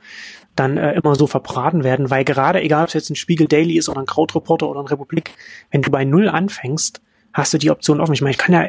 dann 0.55 0.77
äh, 0.77 0.93
immer 0.93 1.15
so 1.15 1.27
verbraten 1.27 1.83
werden, 1.83 2.09
weil 2.09 2.23
gerade, 2.23 2.61
egal 2.61 2.83
ob 2.83 2.87
es 2.87 2.93
jetzt 2.93 3.09
ein 3.09 3.15
Spiegel 3.15 3.47
Daily 3.47 3.77
ist 3.77 3.89
oder 3.89 3.99
ein 3.99 4.05
Krautreporter 4.05 4.67
oder 4.67 4.79
ein 4.79 4.87
Republik, 4.87 5.31
wenn 5.71 5.81
du 5.81 5.91
bei 5.91 6.05
Null 6.05 6.29
anfängst, 6.29 7.01
hast 7.33 7.53
du 7.53 7.57
die 7.57 7.71
Option 7.71 7.99
offen. 7.99 8.13
Ich 8.13 8.21
meine, 8.21 8.31
ich 8.31 8.37
kann 8.37 8.53
ja, 8.53 8.67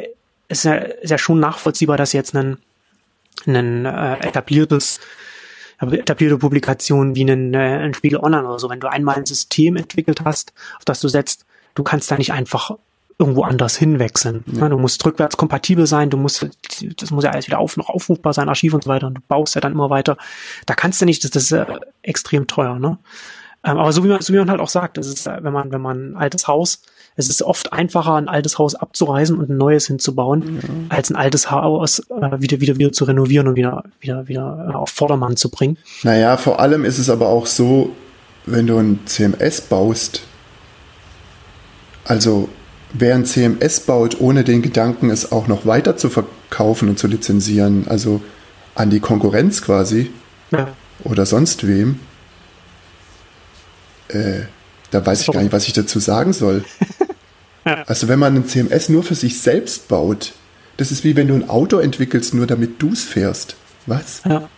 ist 0.48 0.64
ja, 0.64 0.74
ist 0.74 1.10
ja 1.10 1.18
schon 1.18 1.40
nachvollziehbar, 1.40 1.96
dass 1.96 2.12
jetzt 2.12 2.34
ein, 2.34 2.58
ein 3.46 3.84
äh, 3.84 4.18
etabliertes 4.26 5.00
etablierte 5.78 6.38
Publikation 6.38 7.14
wie 7.14 7.30
ein, 7.30 7.52
äh, 7.52 7.58
ein 7.58 7.94
Spiegel 7.94 8.18
Online 8.18 8.48
oder 8.48 8.58
so, 8.58 8.70
wenn 8.70 8.80
du 8.80 8.90
einmal 8.90 9.16
ein 9.16 9.26
System 9.26 9.76
entwickelt 9.76 10.22
hast, 10.24 10.54
auf 10.78 10.86
das 10.86 11.00
du 11.00 11.08
setzt, 11.08 11.44
du 11.74 11.82
kannst 11.82 12.10
da 12.10 12.16
nicht 12.16 12.32
einfach 12.32 12.78
irgendwo 13.18 13.42
anders 13.42 13.76
hinwechseln. 13.76 14.44
Ja. 14.52 14.68
Du 14.68 14.78
musst 14.78 15.04
rückwärts 15.04 15.36
kompatibel 15.36 15.86
sein, 15.86 16.10
du 16.10 16.18
musst, 16.18 16.46
das 16.98 17.10
muss 17.10 17.24
ja 17.24 17.30
alles 17.30 17.46
wieder 17.46 17.58
auf, 17.58 17.76
noch 17.76 17.88
aufrufbar 17.88 18.34
sein, 18.34 18.48
Archiv 18.48 18.74
und 18.74 18.84
so 18.84 18.90
weiter, 18.90 19.06
und 19.06 19.14
du 19.14 19.22
baust 19.26 19.54
ja 19.54 19.60
dann 19.60 19.72
immer 19.72 19.88
weiter. 19.88 20.16
Da 20.66 20.74
kannst 20.74 21.00
du 21.00 21.06
nicht, 21.06 21.24
das, 21.24 21.30
das 21.30 21.44
ist 21.44 21.52
äh, 21.52 21.66
extrem 22.02 22.46
teuer, 22.46 22.78
ne? 22.78 22.98
Ähm, 23.64 23.78
aber 23.78 23.92
so 23.92 24.04
wie 24.04 24.08
man, 24.08 24.20
so 24.20 24.32
wie 24.32 24.38
man 24.38 24.50
halt 24.50 24.60
auch 24.60 24.68
sagt, 24.68 24.98
das 24.98 25.06
ist, 25.06 25.26
wenn 25.26 25.52
man, 25.52 25.72
wenn 25.72 25.80
man 25.80 26.12
ein 26.12 26.16
altes 26.16 26.46
Haus, 26.46 26.82
es 27.16 27.30
ist 27.30 27.42
oft 27.42 27.72
einfacher, 27.72 28.14
ein 28.14 28.28
altes 28.28 28.58
Haus 28.58 28.74
abzureißen 28.74 29.36
und 29.36 29.48
ein 29.48 29.56
neues 29.56 29.86
hinzubauen, 29.86 30.60
ja. 30.62 30.68
als 30.90 31.10
ein 31.10 31.16
altes 31.16 31.50
Haus 31.50 32.00
äh, 32.10 32.40
wieder, 32.40 32.60
wieder, 32.60 32.76
wieder 32.76 32.92
zu 32.92 33.04
renovieren 33.04 33.48
und 33.48 33.56
wieder, 33.56 33.84
wieder, 34.00 34.28
wieder 34.28 34.68
äh, 34.70 34.74
auf 34.74 34.90
Vordermann 34.90 35.36
zu 35.36 35.50
bringen. 35.50 35.78
Naja, 36.02 36.36
vor 36.36 36.60
allem 36.60 36.84
ist 36.84 36.98
es 36.98 37.08
aber 37.08 37.28
auch 37.28 37.46
so, 37.46 37.96
wenn 38.44 38.66
du 38.66 38.76
ein 38.76 39.00
CMS 39.06 39.62
baust, 39.62 40.22
also 42.04 42.48
wer 42.98 43.14
ein 43.14 43.24
CMS 43.24 43.80
baut, 43.80 44.20
ohne 44.20 44.44
den 44.44 44.62
Gedanken, 44.62 45.10
es 45.10 45.32
auch 45.32 45.46
noch 45.46 45.66
weiter 45.66 45.96
zu 45.96 46.08
verkaufen 46.08 46.88
und 46.88 46.98
zu 46.98 47.06
lizenzieren, 47.06 47.86
also 47.88 48.22
an 48.74 48.90
die 48.90 49.00
Konkurrenz 49.00 49.62
quasi 49.62 50.10
ja. 50.50 50.68
oder 51.04 51.26
sonst 51.26 51.66
wem, 51.66 52.00
äh, 54.08 54.42
da 54.90 55.04
weiß 55.04 55.22
ich 55.22 55.32
gar 55.32 55.42
nicht, 55.42 55.52
was 55.52 55.66
ich 55.66 55.72
dazu 55.72 55.98
sagen 55.98 56.32
soll. 56.32 56.64
ja. 57.64 57.82
Also 57.86 58.08
wenn 58.08 58.18
man 58.18 58.36
ein 58.36 58.46
CMS 58.46 58.88
nur 58.88 59.02
für 59.02 59.14
sich 59.14 59.40
selbst 59.40 59.88
baut, 59.88 60.32
das 60.76 60.92
ist 60.92 61.04
wie 61.04 61.16
wenn 61.16 61.28
du 61.28 61.34
ein 61.34 61.48
Auto 61.48 61.78
entwickelst, 61.78 62.34
nur 62.34 62.46
damit 62.46 62.80
du 62.82 62.92
es 62.92 63.02
fährst. 63.02 63.56
Was? 63.86 64.22
Ja. 64.24 64.48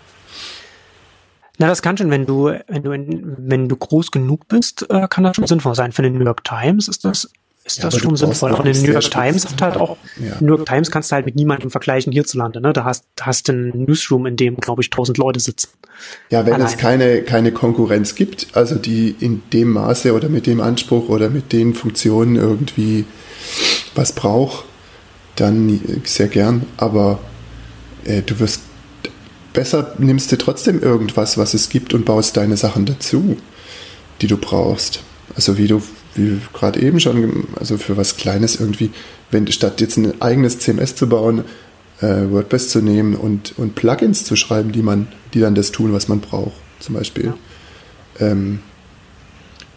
Na, 1.59 1.66
das 1.66 1.82
kann 1.82 1.97
schon, 1.97 2.11
wenn 2.11 2.24
du, 2.24 2.53
wenn 2.68 2.82
du, 2.82 2.91
wenn 3.39 3.68
du 3.68 3.76
groß 3.76 4.12
genug 4.12 4.47
bist, 4.47 4.86
äh, 4.91 5.09
kann 5.09 5.24
das 5.24 5.36
schon 5.36 5.47
sinnvoll 5.47 5.74
sein. 5.74 5.93
Für 5.93 6.03
den 6.03 6.14
New 6.14 6.24
York 6.24 6.45
Times 6.45 6.86
ist 6.86 7.05
das 7.05 7.30
ist 7.76 7.84
das 7.84 7.96
schon 7.96 8.16
sinnvoll. 8.16 8.52
Auch 8.52 8.64
in 8.64 8.72
den 8.72 8.82
New 8.82 8.92
York 8.92 9.10
Times 9.10 9.46
hat 9.46 9.62
halt 9.62 9.76
auch, 9.76 9.96
ja. 10.18 10.36
New 10.40 10.56
York 10.56 10.66
Times 10.66 10.90
kannst 10.90 11.10
du 11.10 11.16
halt 11.16 11.26
mit 11.26 11.36
niemandem 11.36 11.70
vergleichen 11.70 12.12
hierzulande, 12.12 12.60
ne? 12.60 12.72
Da 12.72 12.84
hast, 12.84 13.04
hast 13.20 13.48
du 13.48 13.52
einen 13.52 13.84
Newsroom, 13.84 14.26
in 14.26 14.36
dem, 14.36 14.56
glaube 14.56 14.82
ich, 14.82 14.90
tausend 14.90 15.18
Leute 15.18 15.40
sitzen. 15.40 15.68
Ja, 16.30 16.46
wenn 16.46 16.54
Allein. 16.54 16.66
es 16.66 16.76
keine, 16.76 17.22
keine 17.22 17.52
Konkurrenz 17.52 18.14
gibt, 18.14 18.48
also 18.52 18.76
die 18.76 19.14
in 19.20 19.42
dem 19.52 19.72
Maße 19.72 20.14
oder 20.14 20.28
mit 20.28 20.46
dem 20.46 20.60
Anspruch 20.60 21.08
oder 21.08 21.30
mit 21.30 21.52
den 21.52 21.74
Funktionen 21.74 22.36
irgendwie 22.36 23.04
was 23.94 24.12
braucht, 24.12 24.64
dann 25.36 25.80
sehr 26.04 26.28
gern, 26.28 26.66
aber 26.76 27.18
äh, 28.04 28.22
du 28.22 28.38
wirst 28.40 28.62
besser 29.52 29.94
nimmst 29.98 30.30
du 30.30 30.38
trotzdem 30.38 30.80
irgendwas, 30.80 31.38
was 31.38 31.54
es 31.54 31.68
gibt 31.68 31.94
und 31.94 32.04
baust 32.04 32.36
deine 32.36 32.56
Sachen 32.56 32.86
dazu, 32.86 33.36
die 34.20 34.26
du 34.26 34.36
brauchst. 34.36 35.02
Also 35.34 35.58
wie 35.58 35.66
du 35.66 35.82
wie 36.14 36.40
gerade 36.52 36.80
eben 36.80 37.00
schon, 37.00 37.48
also 37.59 37.78
für 37.78 37.96
was 37.96 38.16
Kleines 38.16 38.61
irgendwie, 38.61 38.90
wenn 39.30 39.50
statt 39.50 39.80
jetzt 39.80 39.96
ein 39.96 40.20
eigenes 40.20 40.59
CMS 40.59 40.96
zu 40.96 41.09
bauen, 41.09 41.44
äh, 42.00 42.30
WordPress 42.30 42.70
zu 42.70 42.80
nehmen 42.80 43.14
und, 43.14 43.59
und 43.59 43.74
Plugins 43.74 44.24
zu 44.24 44.36
schreiben, 44.36 44.72
die 44.72 44.82
man, 44.82 45.09
die 45.34 45.40
dann 45.40 45.54
das 45.54 45.72
tun, 45.72 45.92
was 45.92 46.09
man 46.09 46.20
braucht, 46.20 46.56
zum 46.80 46.94
Beispiel. 46.94 47.32
Ja. 48.20 48.26
Ähm, 48.26 48.61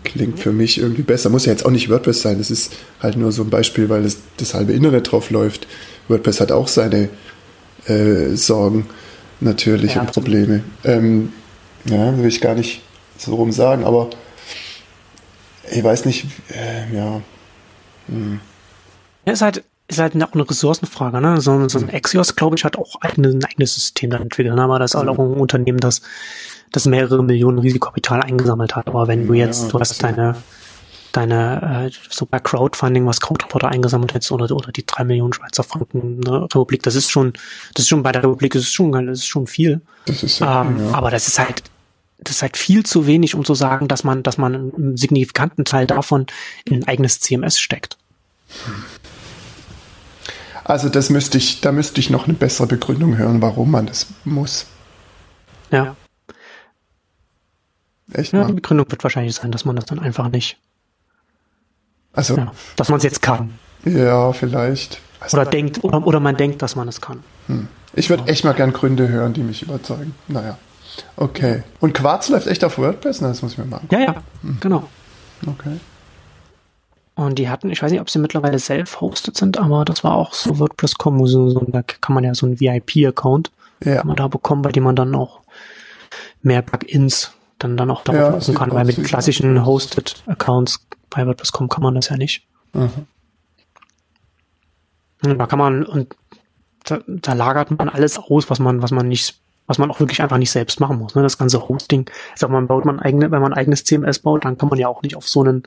klingt 0.04 0.40
für 0.40 0.52
mich 0.52 0.80
irgendwie 0.80 1.04
besser. 1.04 1.30
Muss 1.30 1.46
ja 1.46 1.52
jetzt 1.52 1.66
auch 1.66 1.72
nicht 1.72 1.90
WordPress 1.90 2.22
sein. 2.22 2.38
Das 2.38 2.52
ist 2.52 2.74
halt 3.00 3.18
nur 3.18 3.32
so 3.32 3.44
ein 3.44 3.50
Beispiel, 3.50 3.90
weil 3.90 4.04
das, 4.04 4.18
das 4.38 4.54
halbe 4.54 4.74
Internet 4.74 5.12
drauf 5.12 5.30
läuft. 5.30 5.68
WordPress 6.08 6.42
hat 6.42 6.52
auch 6.52 6.68
seine 6.68 7.10
äh, 7.86 8.36
Sorgen 8.36 8.88
natürlich 9.40 9.96
ja, 9.96 10.02
und 10.02 10.12
Probleme. 10.12 10.64
Ähm, 10.84 11.34
ja, 11.86 12.18
will 12.18 12.28
ich 12.28 12.42
gar 12.42 12.56
nicht 12.56 12.82
so 13.18 13.36
rum 13.36 13.52
sagen, 13.52 13.84
aber 13.84 14.10
ich 15.72 15.84
weiß 15.84 16.06
nicht, 16.06 16.26
äh, 16.50 16.96
ja. 16.96 17.22
Hm. 18.08 18.40
Ja, 19.26 19.34
ist 19.34 19.42
halt, 19.42 19.64
ist 19.88 20.00
halt 20.00 20.16
auch 20.24 20.34
eine 20.34 20.50
Ressourcenfrage, 20.50 21.22
ne? 21.22 21.42
So, 21.42 21.68
so 21.68 21.80
ein 21.80 21.88
hm. 21.88 21.96
Axios, 21.96 22.36
glaube 22.36 22.56
ich, 22.56 22.66
hat 22.66 22.78
auch 22.78 22.96
ein, 23.02 23.24
ein 23.24 23.44
eigenes 23.46 23.74
System 23.74 24.10
dann 24.10 24.24
entwickelt, 24.24 24.56
ne? 24.56 24.62
aber 24.62 24.80
das 24.80 24.92
ist 24.92 25.00
halt 25.00 25.10
auch 25.10 25.20
ein 25.20 25.34
Unternehmen, 25.34 25.80
das, 25.80 26.02
das 26.72 26.86
mehrere 26.86 27.24
Millionen 27.24 27.60
Risikokapital 27.60 28.22
eingesammelt 28.22 28.76
hat. 28.76 28.88
Aber 28.88 29.08
wenn 29.08 29.28
du 29.28 29.34
jetzt, 29.34 29.64
ja, 29.64 29.70
du 29.70 29.80
hast 29.80 30.02
deine, 30.04 30.36
deine, 31.12 31.88
äh, 31.88 31.92
so 32.10 32.26
bei 32.26 32.40
Crowdfunding, 32.40 33.06
was 33.06 33.22
Crowdreporter 33.22 33.70
eingesammelt 33.70 34.14
hättest, 34.14 34.32
oder, 34.32 34.54
oder 34.56 34.72
die 34.72 34.86
drei 34.86 35.04
Millionen 35.04 35.34
Schweizer 35.34 35.64
Franken 35.64 36.20
ne, 36.20 36.44
Republik, 36.44 36.84
das 36.84 36.96
ist 36.96 37.12
schon, 37.12 37.34
das 37.74 37.84
ist 37.84 37.90
schon 37.90 38.04
bei 38.04 38.12
der 38.12 38.24
Republik, 38.24 38.54
das 38.54 38.64
ist 38.64 38.74
schon, 38.74 38.92
das 38.92 39.20
ist 39.20 39.28
schon 39.28 39.48
viel. 39.48 39.82
Das 40.06 40.24
ist 40.24 40.42
ähm, 40.42 40.48
ja. 40.48 40.94
Aber 40.94 41.12
das 41.12 41.28
ist 41.28 41.40
halt, 41.40 41.64
das 42.24 42.36
ist 42.38 42.42
halt 42.44 42.58
viel 42.58 42.86
zu 42.86 43.08
wenig, 43.08 43.36
um 43.36 43.44
zu 43.44 43.56
sagen, 43.56 43.88
dass 43.88 44.04
man, 44.04 44.24
dass 44.24 44.38
man 44.38 44.54
einen 44.76 44.98
signifikanten 44.98 45.66
Teil 45.66 45.88
davon 45.88 46.28
in 46.66 46.76
ein 46.82 46.88
eigenes 46.88 47.20
CMS 47.20 47.60
steckt. 47.60 47.98
Also 50.64 50.90
das 50.90 51.10
müsste 51.10 51.38
ich, 51.38 51.62
da 51.62 51.72
müsste 51.72 52.00
ich 52.00 52.10
noch 52.10 52.26
eine 52.26 52.34
bessere 52.36 52.68
Begründung 52.68 53.18
hören, 53.18 53.42
warum 53.42 53.72
man 53.72 53.88
das 53.88 54.08
muss. 54.24 54.68
Ja. 55.72 55.96
Echt? 58.14 58.34
Ja, 58.34 58.46
die 58.46 58.54
Begründung 58.54 58.90
wird 58.92 59.04
wahrscheinlich 59.04 59.34
sein, 59.36 59.52
dass 59.52 59.66
man 59.66 59.76
das 59.76 59.86
dann 59.86 60.00
einfach 60.00 60.30
nicht. 60.30 60.58
Also. 62.14 62.38
Ja, 62.38 62.52
dass 62.76 62.90
man 62.90 62.98
es 62.98 63.04
jetzt 63.04 63.22
kann. 63.22 63.58
Ja, 63.86 64.32
vielleicht. 64.34 65.00
Also 65.20 65.38
Oder 65.38 65.46
man- 65.46 65.52
denkt, 65.52 65.84
oder, 65.84 66.06
oder 66.06 66.20
man 66.20 66.36
denkt, 66.36 66.62
dass 66.62 66.76
man 66.76 66.88
es 66.88 67.00
kann. 67.02 67.24
Hm. 67.48 67.68
Ich 67.94 68.10
würde 68.10 68.28
echt 68.28 68.44
mal 68.44 68.54
gern 68.54 68.74
Gründe 68.74 69.08
hören, 69.08 69.34
die 69.34 69.42
mich 69.44 69.64
überzeugen. 69.64 70.14
Naja. 70.28 70.58
Okay. 71.16 71.64
Und 71.80 71.94
Quarz 71.94 72.30
läuft 72.30 72.48
echt 72.48 72.64
auf 72.64 72.78
WordPress? 72.78 73.22
Na, 73.22 73.30
das 73.30 73.42
muss 73.42 73.54
ich 73.54 73.58
mir 73.58 73.66
machen. 73.66 73.88
Ja, 73.92 74.00
ja, 74.00 74.16
genau. 74.60 74.90
Okay. 75.46 75.80
Und 77.16 77.38
die 77.38 77.50
hatten, 77.50 77.70
ich 77.70 77.82
weiß 77.84 77.92
nicht, 77.92 78.02
ob 78.02 78.10
sie 78.10 78.20
mittlerweile 78.20 78.58
self-hosted 78.58 79.36
sind, 79.38 79.58
aber 79.58 79.86
das 79.86 80.04
war 80.04 80.16
auch 80.16 80.34
so 80.34 80.58
WordPress.com, 80.60 81.28
so, 81.28 81.50
so, 81.50 81.60
da 81.68 81.84
kann 81.84 82.16
man 82.16 82.24
ja 82.24 82.34
so 82.34 82.46
einen 82.46 82.60
VIP-Account 82.60 83.52
Ja. 83.84 83.98
kann 83.98 84.08
man 84.08 84.16
da 84.16 84.28
bekommen, 84.28 84.62
bei 84.62 84.72
dem 84.72 84.84
man 84.84 84.96
dann 84.96 85.14
auch 85.16 85.42
mehr 86.42 86.62
Plugins 86.62 87.32
dann, 87.60 87.78
dann 87.78 87.92
auch 87.92 88.04
Ja, 88.08 88.14
darauf 88.14 88.34
nutzen 88.34 88.52
sieht 88.52 88.56
kann, 88.60 88.72
weil 88.72 88.86
mit 88.86 89.04
klassischen 89.04 89.66
Hosted-Accounts 89.66 90.88
bei 91.10 91.26
WordPress.com 91.28 91.70
kann 91.70 91.84
man 91.84 91.96
das 91.96 92.10
ja 92.10 92.18
nicht. 92.18 92.44
Mhm. 92.74 92.90
Und 95.24 95.38
da 95.38 95.46
kann 95.46 95.60
man, 95.60 95.84
und 95.86 96.16
da, 96.86 97.00
da 97.06 97.34
lagert 97.34 97.70
man 97.78 97.90
alles 97.90 98.18
aus, 98.18 98.50
was 98.50 98.60
man, 98.60 98.82
was 98.82 98.90
man 98.92 99.08
nicht, 99.08 99.40
was 99.72 99.78
man 99.78 99.90
auch 99.90 100.02
wirklich 100.02 100.22
einfach 100.22 100.38
nicht 100.38 100.52
selbst 100.52 100.82
machen 100.82 100.98
muss. 101.00 101.16
Ne? 101.16 101.24
Das 101.24 101.38
ganze 101.38 101.68
Hosting, 101.70 102.10
sag 102.36 102.50
mal, 102.50 102.62
baut 102.64 102.84
man 102.84 103.00
eigene, 103.00 103.32
wenn 103.32 103.42
man 103.42 103.54
ein 103.54 103.58
eigenes 103.58 103.86
CMS 103.86 104.20
baut, 104.20 104.44
dann 104.44 104.58
kann 104.58 104.68
man 104.68 104.78
ja 104.78 104.90
auch 104.90 105.02
nicht 105.02 105.16
auf 105.16 105.28
so 105.30 105.40
einen, 105.42 105.64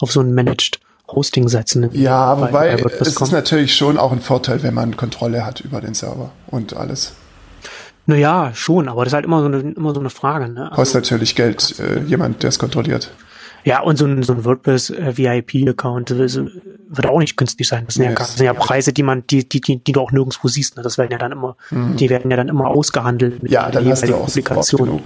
auf 0.00 0.10
so 0.10 0.18
einen 0.20 0.34
Managed 0.34 0.80
Hosting 1.08 1.46
setzen. 1.48 1.88
Ja, 1.92 2.34
bei- 2.34 2.48
wobei 2.48 2.76
bei 2.82 2.90
es 2.98 3.08
ist 3.20 3.30
natürlich 3.30 3.76
schon 3.76 3.96
auch 3.96 4.10
ein 4.10 4.20
Vorteil, 4.20 4.64
wenn 4.64 4.74
man 4.74 4.96
Kontrolle 4.96 5.46
hat 5.46 5.60
über 5.60 5.80
den 5.80 5.94
Server 5.94 6.30
und 6.48 6.76
alles. 6.76 7.12
Naja, 8.06 8.50
schon, 8.54 8.88
aber 8.88 9.04
das 9.04 9.12
ist 9.12 9.14
halt 9.14 9.24
immer 9.24 9.40
so 9.40 9.46
eine, 9.46 9.58
immer 9.58 9.94
so 9.94 10.00
eine 10.00 10.10
Frage. 10.10 10.48
Ne? 10.48 10.62
Also, 10.64 10.74
Kostet 10.74 11.02
natürlich 11.04 11.34
Geld, 11.36 11.78
äh, 11.78 12.00
jemand, 12.06 12.42
der 12.42 12.48
es 12.48 12.58
kontrolliert. 12.58 13.12
Ja, 13.66 13.80
und 13.82 13.96
so 13.96 14.06
ein, 14.06 14.22
so 14.22 14.32
ein 14.32 14.44
WordPress 14.44 14.90
äh, 14.90 15.16
wird 16.88 17.06
auch 17.06 17.18
nicht 17.18 17.36
günstig 17.36 17.66
sein. 17.68 17.84
Das 17.86 17.94
sind, 17.94 18.04
ja, 18.04 18.10
Nee, 18.10 18.14
gar- 18.14 18.26
das- 18.26 18.36
sind 18.36 18.46
ja 18.46 18.52
Preise, 18.54 18.92
die 18.92 19.02
man, 19.02 19.26
die, 19.26 19.46
die, 19.48 19.60
die, 19.60 19.76
die 19.82 19.92
du 19.92 20.00
auch 20.00 20.12
nirgendwo 20.12 20.48
siehst. 20.48 20.76
Ne? 20.76 20.82
Das 20.82 20.96
werden 20.98 21.10
ja 21.10 21.18
dann 21.18 21.32
immer, 21.32 21.56
die 21.70 22.08
werden 22.08 22.30
ja 22.30 22.36
dann 22.36 22.48
immer 22.48 22.68
ausgehandelt 22.68 23.42
mit 23.42 23.50
Mhm. 23.50 23.54
Ja, 23.54 23.70
der 23.70 23.82
jeweiligen 23.82 24.18
Publikation. 24.24 25.00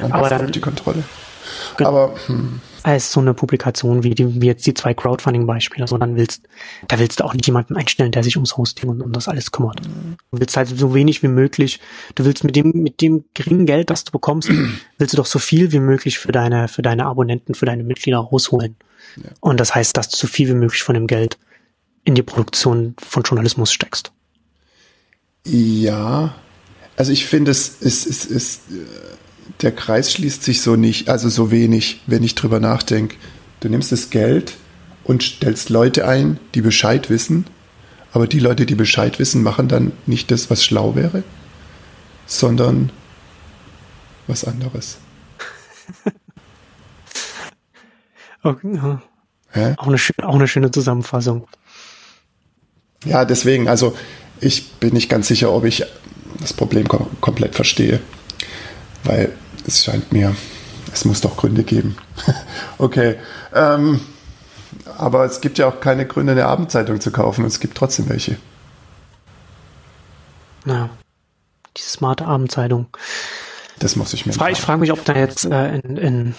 Dann 0.00 0.12
Aber 0.12 0.28
dann- 0.28 0.52
die 0.52 0.60
Kontrolle. 0.60 1.02
Aber 1.78 2.14
hm, 2.26 2.60
Als 2.82 3.12
so 3.12 3.20
eine 3.20 3.34
Publikation 3.34 4.02
wie, 4.02 4.14
die, 4.14 4.40
wie 4.40 4.46
jetzt 4.46 4.66
die 4.66 4.74
zwei 4.74 4.92
Crowdfunding-Beispiele, 4.92 5.86
so 5.86 5.98
dann 5.98 6.16
willst, 6.16 6.48
da 6.88 6.98
willst 6.98 7.20
du 7.20 7.24
auch 7.24 7.34
nicht 7.34 7.46
jemanden 7.46 7.76
einstellen, 7.76 8.10
der 8.10 8.24
sich 8.24 8.36
ums 8.36 8.56
Hosting 8.56 8.90
und 8.90 9.02
um 9.02 9.12
das 9.12 9.28
alles 9.28 9.52
kümmert. 9.52 9.80
Du 9.84 10.40
willst 10.40 10.56
halt 10.56 10.68
so 10.68 10.94
wenig 10.94 11.22
wie 11.22 11.28
möglich, 11.28 11.80
du 12.14 12.24
willst 12.24 12.42
mit 12.44 12.56
dem, 12.56 12.72
mit 12.74 13.00
dem 13.00 13.24
geringen 13.34 13.66
Geld, 13.66 13.90
das 13.90 14.04
du 14.04 14.12
bekommst, 14.12 14.50
willst 14.98 15.12
du 15.12 15.16
doch 15.16 15.26
so 15.26 15.38
viel 15.38 15.70
wie 15.72 15.78
möglich 15.78 16.18
für 16.18 16.32
deine, 16.32 16.68
für 16.68 16.82
deine 16.82 17.06
Abonnenten, 17.06 17.54
für 17.54 17.66
deine 17.66 17.84
Mitglieder 17.84 18.18
rausholen. 18.18 18.76
Ja. 19.16 19.30
Und 19.40 19.60
das 19.60 19.74
heißt, 19.74 19.96
dass 19.96 20.08
du 20.08 20.16
so 20.16 20.26
viel 20.26 20.48
wie 20.48 20.54
möglich 20.54 20.82
von 20.82 20.94
dem 20.94 21.06
Geld 21.06 21.38
in 22.04 22.14
die 22.14 22.22
Produktion 22.22 22.94
von 22.98 23.22
Journalismus 23.22 23.72
steckst. 23.72 24.12
ja, 25.44 26.34
also 26.96 27.12
ich 27.12 27.26
finde, 27.26 27.50
es 27.50 27.68
ist, 27.68 28.06
es 28.06 28.24
ist, 28.26 28.70
äh, 28.70 28.84
der 29.62 29.72
Kreis 29.72 30.12
schließt 30.12 30.42
sich 30.42 30.60
so 30.60 30.76
nicht, 30.76 31.08
also 31.08 31.28
so 31.28 31.50
wenig, 31.50 32.00
wenn 32.06 32.22
ich 32.22 32.34
drüber 32.34 32.60
nachdenke. 32.60 33.16
Du 33.60 33.68
nimmst 33.68 33.92
das 33.92 34.10
Geld 34.10 34.54
und 35.04 35.22
stellst 35.22 35.70
Leute 35.70 36.06
ein, 36.06 36.38
die 36.54 36.60
Bescheid 36.60 37.10
wissen, 37.10 37.46
aber 38.12 38.26
die 38.26 38.40
Leute, 38.40 38.66
die 38.66 38.74
Bescheid 38.74 39.18
wissen, 39.18 39.42
machen 39.42 39.68
dann 39.68 39.92
nicht 40.06 40.30
das, 40.30 40.50
was 40.50 40.64
schlau 40.64 40.94
wäre, 40.94 41.22
sondern 42.26 42.90
was 44.26 44.44
anderes. 44.44 44.98
Okay, 48.44 48.74
ja. 49.54 49.74
Auch 49.76 49.86
eine, 49.86 49.96
auch 50.24 50.34
eine 50.34 50.48
schöne 50.48 50.72
Zusammenfassung. 50.72 51.46
Ja, 53.04 53.24
deswegen, 53.24 53.68
also 53.68 53.96
ich 54.40 54.72
bin 54.72 54.94
nicht 54.94 55.08
ganz 55.08 55.28
sicher, 55.28 55.52
ob 55.52 55.64
ich 55.64 55.84
das 56.40 56.52
Problem 56.52 56.88
kom 56.88 57.06
komplett 57.20 57.54
verstehe, 57.54 58.00
weil 59.04 59.32
es 59.66 59.84
scheint 59.84 60.12
mir, 60.12 60.34
es 60.92 61.04
muss 61.04 61.20
doch 61.20 61.36
Gründe 61.36 61.62
geben. 61.64 61.96
okay, 62.78 63.16
ähm, 63.54 64.00
aber 64.98 65.24
es 65.24 65.40
gibt 65.40 65.58
ja 65.58 65.68
auch 65.68 65.80
keine 65.80 66.06
Gründe, 66.06 66.32
eine 66.32 66.46
Abendzeitung 66.46 67.00
zu 67.00 67.10
kaufen 67.10 67.42
und 67.42 67.48
es 67.48 67.60
gibt 67.60 67.76
trotzdem 67.76 68.08
welche. 68.08 68.36
Naja. 70.64 70.90
Die 71.76 71.82
smarte 71.82 72.26
Abendzeitung. 72.26 72.86
Das 73.78 73.96
muss 73.96 74.12
ich 74.12 74.26
mir 74.26 74.32
Fra- 74.32 74.50
Ich 74.50 74.60
frage 74.60 74.80
mich, 74.80 74.92
ob 74.92 75.04
da 75.04 75.14
jetzt 75.14 75.44
äh, 75.46 75.78
in, 75.78 75.96
in, 75.96 76.34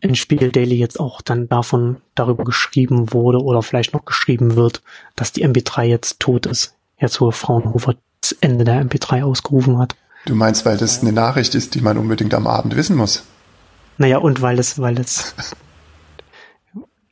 in 0.00 0.14
Spiegel 0.16 0.50
Daily 0.50 0.76
jetzt 0.76 0.98
auch 0.98 1.20
dann 1.20 1.48
davon 1.48 1.98
darüber 2.14 2.44
geschrieben 2.44 3.12
wurde 3.12 3.38
oder 3.42 3.62
vielleicht 3.62 3.92
noch 3.92 4.04
geschrieben 4.04 4.56
wird, 4.56 4.82
dass 5.14 5.32
die 5.32 5.46
MP3 5.46 5.82
jetzt 5.84 6.20
tot 6.20 6.46
ist. 6.46 6.74
Jetzt 6.98 7.20
wo 7.20 7.30
Fraunhofer 7.30 7.96
das 8.20 8.32
Ende 8.40 8.64
der 8.64 8.82
MP3 8.84 9.22
ausgerufen 9.24 9.78
hat. 9.78 9.94
Du 10.26 10.34
meinst, 10.34 10.64
weil 10.64 10.76
das 10.76 11.00
eine 11.00 11.12
Nachricht 11.12 11.54
ist, 11.54 11.74
die 11.74 11.80
man 11.80 11.98
unbedingt 11.98 12.34
am 12.34 12.46
Abend 12.46 12.76
wissen 12.76 12.96
muss. 12.96 13.24
Naja, 13.98 14.18
und 14.18 14.40
weil 14.40 14.58
es, 14.58 14.78
weil 14.78 14.98
es, 14.98 15.34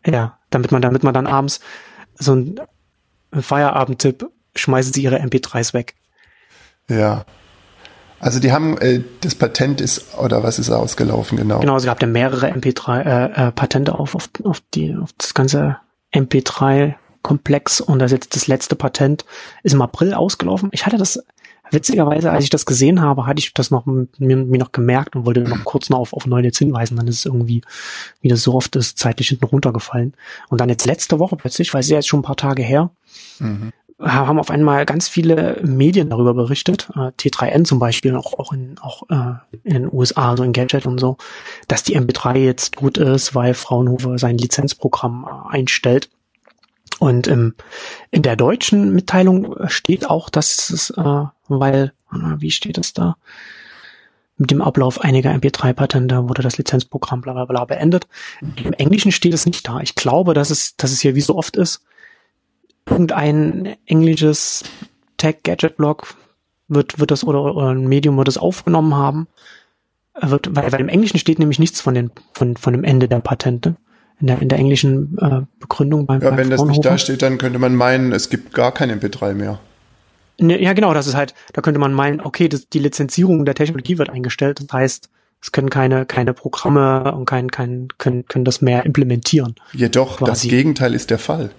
ja, 0.06 0.38
damit 0.50 0.72
man, 0.72 0.82
damit 0.82 1.02
man 1.02 1.14
dann 1.14 1.26
abends 1.26 1.60
so 2.14 2.34
ein 2.34 2.60
Feierabendtipp, 3.32 4.26
schmeißen 4.56 4.92
sie 4.92 5.02
ihre 5.02 5.20
MP3s 5.20 5.74
weg. 5.74 5.94
Ja. 6.88 7.24
Also 8.18 8.38
die 8.38 8.52
haben, 8.52 8.76
äh, 8.78 9.02
das 9.22 9.34
Patent 9.34 9.80
ist, 9.80 10.16
oder 10.18 10.42
was 10.42 10.58
ist 10.58 10.70
ausgelaufen, 10.70 11.38
genau. 11.38 11.60
Genau, 11.60 11.76
es 11.76 11.84
gab 11.84 12.02
ja 12.02 12.08
mehrere 12.08 12.52
MP3 12.52 13.00
äh, 13.00 13.48
äh, 13.48 13.52
Patente 13.52 13.98
auf, 13.98 14.14
auf, 14.14 14.28
auf 14.44 14.60
die 14.74 14.94
auf 14.94 15.10
das 15.16 15.32
ganze 15.32 15.78
MP3 16.12 16.94
Komplex 17.22 17.80
und 17.80 17.98
das 17.98 18.12
jetzt 18.12 18.34
das 18.34 18.46
letzte 18.46 18.76
Patent 18.76 19.24
ist 19.62 19.72
im 19.72 19.82
April 19.82 20.14
ausgelaufen. 20.14 20.70
Ich 20.72 20.86
hatte 20.86 20.96
das 20.96 21.22
witzigerweise, 21.70 22.30
als 22.30 22.44
ich 22.44 22.50
das 22.50 22.66
gesehen 22.66 23.00
habe, 23.00 23.26
hatte 23.26 23.38
ich 23.40 23.52
das 23.54 23.70
noch 23.70 23.86
mir, 23.86 24.08
mir 24.18 24.58
noch 24.58 24.72
gemerkt 24.72 25.16
und 25.16 25.26
wollte 25.26 25.40
noch 25.40 25.64
kurz 25.64 25.90
noch 25.90 25.98
auf 25.98 26.12
auf 26.12 26.26
Neues 26.26 26.58
hinweisen. 26.58 26.96
Dann 26.96 27.08
ist 27.08 27.20
es 27.20 27.26
irgendwie, 27.26 27.62
wie 28.20 28.28
das 28.28 28.42
so 28.42 28.54
oft 28.54 28.76
ist, 28.76 28.98
zeitlich 28.98 29.28
hinten 29.28 29.44
runtergefallen. 29.44 30.14
Und 30.48 30.60
dann 30.60 30.68
jetzt 30.68 30.86
letzte 30.86 31.18
Woche 31.18 31.36
plötzlich, 31.36 31.72
weil 31.72 31.80
es 31.80 31.86
ist 31.86 31.90
ja 31.90 31.96
jetzt 31.98 32.08
schon 32.08 32.20
ein 32.20 32.24
paar 32.24 32.36
Tage 32.36 32.62
her, 32.62 32.90
Mhm. 33.38 33.72
haben 34.02 34.38
auf 34.38 34.50
einmal 34.50 34.86
ganz 34.86 35.08
viele 35.08 35.60
Medien 35.62 36.08
darüber 36.08 36.32
berichtet, 36.32 36.88
äh, 36.94 37.10
T3N 37.18 37.64
zum 37.64 37.78
Beispiel, 37.78 38.14
auch, 38.16 38.38
auch, 38.38 38.52
in, 38.52 38.76
auch 38.80 39.02
äh, 39.10 39.34
in 39.62 39.74
den 39.74 39.92
USA, 39.92 40.36
so 40.36 40.42
in 40.42 40.52
Gadget 40.54 40.86
und 40.86 40.98
so, 40.98 41.18
dass 41.68 41.82
die 41.82 41.98
MP3 41.98 42.36
jetzt 42.36 42.76
gut 42.76 42.96
ist, 42.96 43.34
weil 43.34 43.52
Fraunhofer 43.54 44.16
sein 44.18 44.38
Lizenzprogramm 44.38 45.26
äh, 45.28 45.54
einstellt. 45.54 46.08
Und 46.98 47.28
ähm, 47.28 47.54
in 48.10 48.22
der 48.22 48.36
deutschen 48.36 48.94
Mitteilung 48.94 49.54
steht 49.68 50.08
auch, 50.08 50.28
dass 50.30 50.70
es, 50.70 50.90
äh, 50.90 51.24
weil, 51.58 51.92
wie 52.38 52.50
steht 52.50 52.78
es 52.78 52.92
da? 52.92 53.16
Mit 54.36 54.50
dem 54.50 54.62
Ablauf 54.62 55.00
einiger 55.00 55.30
MP3-Patente 55.32 56.28
wurde 56.28 56.42
das 56.42 56.56
Lizenzprogramm 56.56 57.20
bla 57.20 57.34
bla 57.34 57.44
bla 57.44 57.64
beendet. 57.64 58.06
Im 58.62 58.72
Englischen 58.72 59.12
steht 59.12 59.34
es 59.34 59.44
nicht 59.44 59.68
da. 59.68 59.80
Ich 59.80 59.94
glaube, 59.96 60.32
dass 60.32 60.50
es, 60.50 60.76
dass 60.76 60.92
es 60.92 61.00
hier 61.00 61.14
wie 61.14 61.20
so 61.20 61.36
oft 61.36 61.56
ist, 61.56 61.82
irgendein 62.88 63.76
englisches 63.86 64.64
Tech-Gadget-Blog 65.18 66.14
wird, 66.68 66.98
wird 66.98 67.10
das 67.10 67.24
oder, 67.24 67.54
oder 67.54 67.70
ein 67.70 67.86
Medium 67.86 68.16
wird 68.16 68.28
das 68.28 68.38
aufgenommen 68.38 68.94
haben. 68.94 69.28
Wird, 70.20 70.54
weil, 70.56 70.72
weil 70.72 70.80
im 70.80 70.88
Englischen 70.88 71.18
steht 71.18 71.38
nämlich 71.38 71.58
nichts 71.58 71.80
von, 71.80 71.94
den, 71.94 72.10
von, 72.32 72.56
von 72.56 72.72
dem 72.72 72.84
Ende 72.84 73.08
der 73.08 73.20
Patente. 73.20 73.76
In 74.20 74.26
der, 74.26 74.42
in 74.42 74.48
der 74.48 74.58
englischen 74.58 75.16
äh, 75.18 75.42
Begründung 75.60 76.04
beim, 76.04 76.20
Ja, 76.20 76.28
beim 76.30 76.38
wenn 76.38 76.50
das 76.50 76.62
nicht 76.64 76.84
da 76.84 76.98
steht, 76.98 77.22
dann 77.22 77.38
könnte 77.38 77.58
man 77.58 77.74
meinen, 77.74 78.12
es 78.12 78.28
gibt 78.28 78.52
gar 78.52 78.72
kein 78.72 78.90
MP3 78.90 79.32
mehr. 79.32 79.60
Ne, 80.40 80.60
ja, 80.62 80.72
genau, 80.72 80.94
das 80.94 81.06
ist 81.06 81.14
halt, 81.14 81.34
da 81.52 81.62
könnte 81.62 81.78
man 81.80 81.92
meinen, 81.92 82.20
okay, 82.20 82.48
das, 82.48 82.68
die 82.68 82.78
Lizenzierung 82.78 83.44
der 83.44 83.54
Technologie 83.54 83.98
wird 83.98 84.10
eingestellt. 84.10 84.60
Das 84.60 84.72
heißt, 84.72 85.10
es 85.42 85.52
können 85.52 85.70
keine, 85.70 86.06
keine 86.06 86.34
Programme 86.34 87.12
und 87.14 87.24
kein, 87.26 87.50
kein, 87.50 87.88
können, 87.98 88.26
können 88.26 88.44
das 88.44 88.60
mehr 88.60 88.84
implementieren. 88.84 89.54
Jedoch, 89.72 90.18
das 90.18 90.28
Quasi. 90.28 90.48
Gegenteil 90.48 90.94
ist 90.94 91.10
der 91.10 91.18
Fall. 91.18 91.50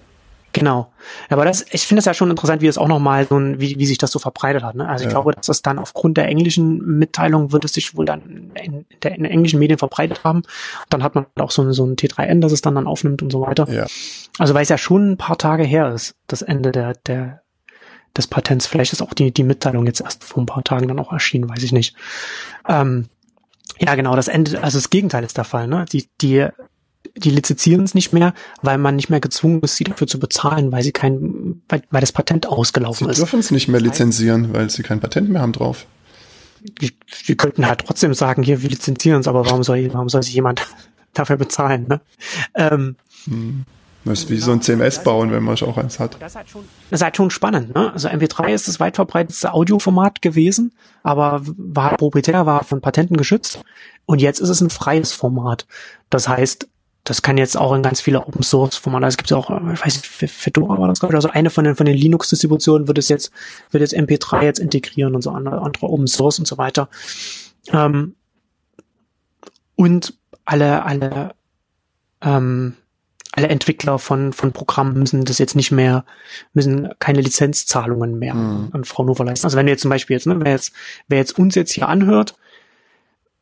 Genau. 0.54 0.92
Aber 1.30 1.46
das, 1.46 1.64
ich 1.72 1.86
finde 1.86 2.00
es 2.00 2.04
ja 2.04 2.12
schon 2.12 2.30
interessant, 2.30 2.60
wie 2.60 2.66
es 2.66 2.76
auch 2.76 2.86
nochmal 2.86 3.26
so 3.26 3.38
ein, 3.38 3.58
wie, 3.58 3.78
wie 3.78 3.86
sich 3.86 3.96
das 3.96 4.10
so 4.12 4.18
verbreitet 4.18 4.62
hat. 4.62 4.74
Ne? 4.74 4.86
Also 4.86 5.04
ich 5.04 5.06
Ja. 5.10 5.12
glaube, 5.14 5.32
dass 5.32 5.48
es 5.48 5.62
dann 5.62 5.78
aufgrund 5.78 6.18
der 6.18 6.26
englischen 6.28 6.98
Mitteilung 6.98 7.52
wird 7.52 7.64
es 7.64 7.72
sich 7.72 7.96
wohl 7.96 8.04
dann 8.04 8.52
in, 8.62 8.84
der, 9.02 9.12
in 9.16 9.22
den 9.22 9.32
englischen 9.32 9.58
Medien 9.58 9.78
verbreitet 9.78 10.24
haben. 10.24 10.40
Und 10.40 10.46
dann 10.90 11.02
hat 11.02 11.14
man 11.14 11.24
auch 11.36 11.50
so, 11.50 11.62
ein- 11.62 11.72
so 11.72 11.86
ein 11.86 11.96
T3N, 11.96 12.40
das 12.40 12.52
es 12.52 12.60
dann 12.60 12.74
dann 12.74 12.86
aufnimmt 12.86 13.22
und 13.22 13.30
so 13.32 13.40
weiter. 13.40 13.66
Ja. 13.72 13.86
Also 14.38 14.52
weil 14.52 14.62
es 14.64 14.68
ja 14.68 14.76
schon 14.76 15.12
ein 15.12 15.16
paar 15.16 15.38
Tage 15.38 15.62
her 15.64 15.90
ist, 15.94 16.16
das 16.26 16.42
Ende 16.42 16.70
der, 16.70 16.92
der, 17.06 17.41
des 18.16 18.26
Patents. 18.26 18.66
Vielleicht 18.66 18.92
ist 18.92 19.02
auch 19.02 19.14
die, 19.14 19.32
die 19.32 19.42
Mitteilung 19.44 19.86
jetzt 19.86 20.00
erst 20.00 20.24
vor 20.24 20.42
ein 20.42 20.46
paar 20.46 20.64
Tagen 20.64 20.88
dann 20.88 20.98
auch 20.98 21.12
erschienen, 21.12 21.48
weiß 21.48 21.62
ich 21.62 21.72
nicht. 21.72 21.94
Ähm, 22.68 23.06
ja, 23.78 23.94
genau, 23.94 24.14
das 24.16 24.28
Ende, 24.28 24.62
also 24.62 24.78
das 24.78 24.90
Gegenteil 24.90 25.24
ist 25.24 25.36
der 25.36 25.44
Fall, 25.44 25.66
ne? 25.66 25.86
Die, 25.92 26.08
die, 26.20 26.46
die 27.16 27.30
lizenzieren 27.30 27.84
es 27.84 27.94
nicht 27.94 28.12
mehr, 28.12 28.34
weil 28.62 28.78
man 28.78 28.96
nicht 28.96 29.10
mehr 29.10 29.20
gezwungen 29.20 29.60
ist, 29.62 29.76
sie 29.76 29.84
dafür 29.84 30.06
zu 30.06 30.18
bezahlen, 30.18 30.72
weil 30.72 30.82
sie 30.82 30.92
kein, 30.92 31.62
weil, 31.68 31.82
weil 31.90 32.00
das 32.00 32.12
Patent 32.12 32.46
ausgelaufen 32.46 33.06
Sie 33.06 33.10
ist. 33.12 33.18
dürfen 33.18 33.40
es 33.40 33.50
nicht 33.50 33.68
mehr 33.68 33.80
lizenzieren, 33.80 34.52
weil 34.52 34.70
sie 34.70 34.82
kein 34.82 35.00
Patent 35.00 35.30
mehr 35.30 35.42
haben 35.42 35.52
drauf. 35.52 35.86
Die, 36.80 36.92
die 37.26 37.36
könnten 37.36 37.66
halt 37.66 37.80
trotzdem 37.86 38.14
sagen, 38.14 38.42
hier, 38.42 38.62
wir 38.62 38.70
lizenzieren 38.70 39.20
es, 39.20 39.26
aber 39.28 39.44
warum 39.46 39.64
soll, 39.64 39.92
warum 39.92 40.08
soll 40.08 40.22
sich 40.22 40.34
jemand 40.34 40.66
dafür 41.12 41.36
bezahlen, 41.36 41.86
ne? 41.88 42.00
Ähm, 42.54 42.96
Hm. 43.24 43.64
Das 44.04 44.20
ist 44.20 44.30
wie 44.30 44.38
so 44.38 44.50
ein 44.50 44.60
CMS 44.60 45.04
bauen, 45.04 45.30
wenn 45.30 45.42
man 45.44 45.56
auch 45.56 45.78
eins 45.78 46.00
hat. 46.00 46.16
Das 46.20 46.32
ist 46.32 46.36
halt 46.36 46.48
schon, 46.48 46.64
das 46.90 47.00
ist 47.00 47.04
halt 47.04 47.16
schon 47.16 47.30
spannend. 47.30 47.74
Ne? 47.74 47.92
Also 47.92 48.08
MP3 48.08 48.52
ist 48.52 48.66
das 48.66 48.80
weit 48.80 48.96
verbreitetste 48.96 49.52
Audioformat 49.52 50.22
gewesen, 50.22 50.72
aber 51.02 51.40
war 51.44 51.96
proprietär, 51.96 52.44
war 52.46 52.64
von 52.64 52.80
Patenten 52.80 53.16
geschützt. 53.16 53.60
Und 54.04 54.20
jetzt 54.20 54.40
ist 54.40 54.48
es 54.48 54.60
ein 54.60 54.70
freies 54.70 55.12
Format. 55.12 55.66
Das 56.10 56.28
heißt, 56.28 56.68
das 57.04 57.22
kann 57.22 57.36
jetzt 57.36 57.56
auch 57.56 57.74
in 57.74 57.82
ganz 57.82 58.00
viele 58.00 58.26
Open 58.26 58.42
Source 58.42 58.76
Formate. 58.76 59.06
Es 59.06 59.16
gibt 59.16 59.30
ja 59.30 59.36
auch, 59.36 59.50
ich 59.72 59.84
weiß 59.84 59.96
nicht, 59.96 60.06
Fedora 60.06 60.78
war 60.78 60.88
das 60.88 61.02
ich, 61.02 61.14
also 61.14 61.30
eine 61.30 61.50
von 61.50 61.64
den 61.64 61.74
von 61.74 61.86
den 61.86 61.96
Linux 61.96 62.28
Distributionen 62.28 62.86
wird 62.86 62.98
es 62.98 63.08
jetzt 63.08 63.32
wird 63.70 63.80
jetzt 63.80 63.94
MP3 63.94 64.42
jetzt 64.42 64.60
integrieren 64.60 65.14
und 65.14 65.22
so 65.22 65.30
andere, 65.30 65.62
andere 65.62 65.86
Open 65.86 66.06
Source 66.06 66.38
und 66.38 66.46
so 66.46 66.58
weiter. 66.58 66.88
Ähm, 67.72 68.14
und 69.74 70.14
alle 70.44 70.84
alle 70.84 71.34
ähm, 72.20 72.76
alle 73.32 73.48
Entwickler 73.48 73.98
von, 73.98 74.32
von 74.32 74.52
Programmen 74.52 74.98
müssen 74.98 75.24
das 75.24 75.38
jetzt 75.38 75.56
nicht 75.56 75.72
mehr, 75.72 76.04
müssen 76.52 76.90
keine 76.98 77.22
Lizenzzahlungen 77.22 78.18
mehr 78.18 78.34
mhm. 78.34 78.68
an 78.72 78.84
Fraunhofer 78.84 79.24
leisten. 79.24 79.46
Also 79.46 79.56
wenn 79.56 79.66
wir 79.66 79.72
jetzt 79.72 79.82
zum 79.82 79.90
Beispiel 79.90 80.14
jetzt, 80.14 80.26
ne, 80.26 80.36
wer 80.38 80.52
jetzt, 80.52 80.72
wer 81.08 81.18
jetzt 81.18 81.38
uns 81.38 81.54
jetzt 81.54 81.72
hier 81.72 81.88
anhört, 81.88 82.36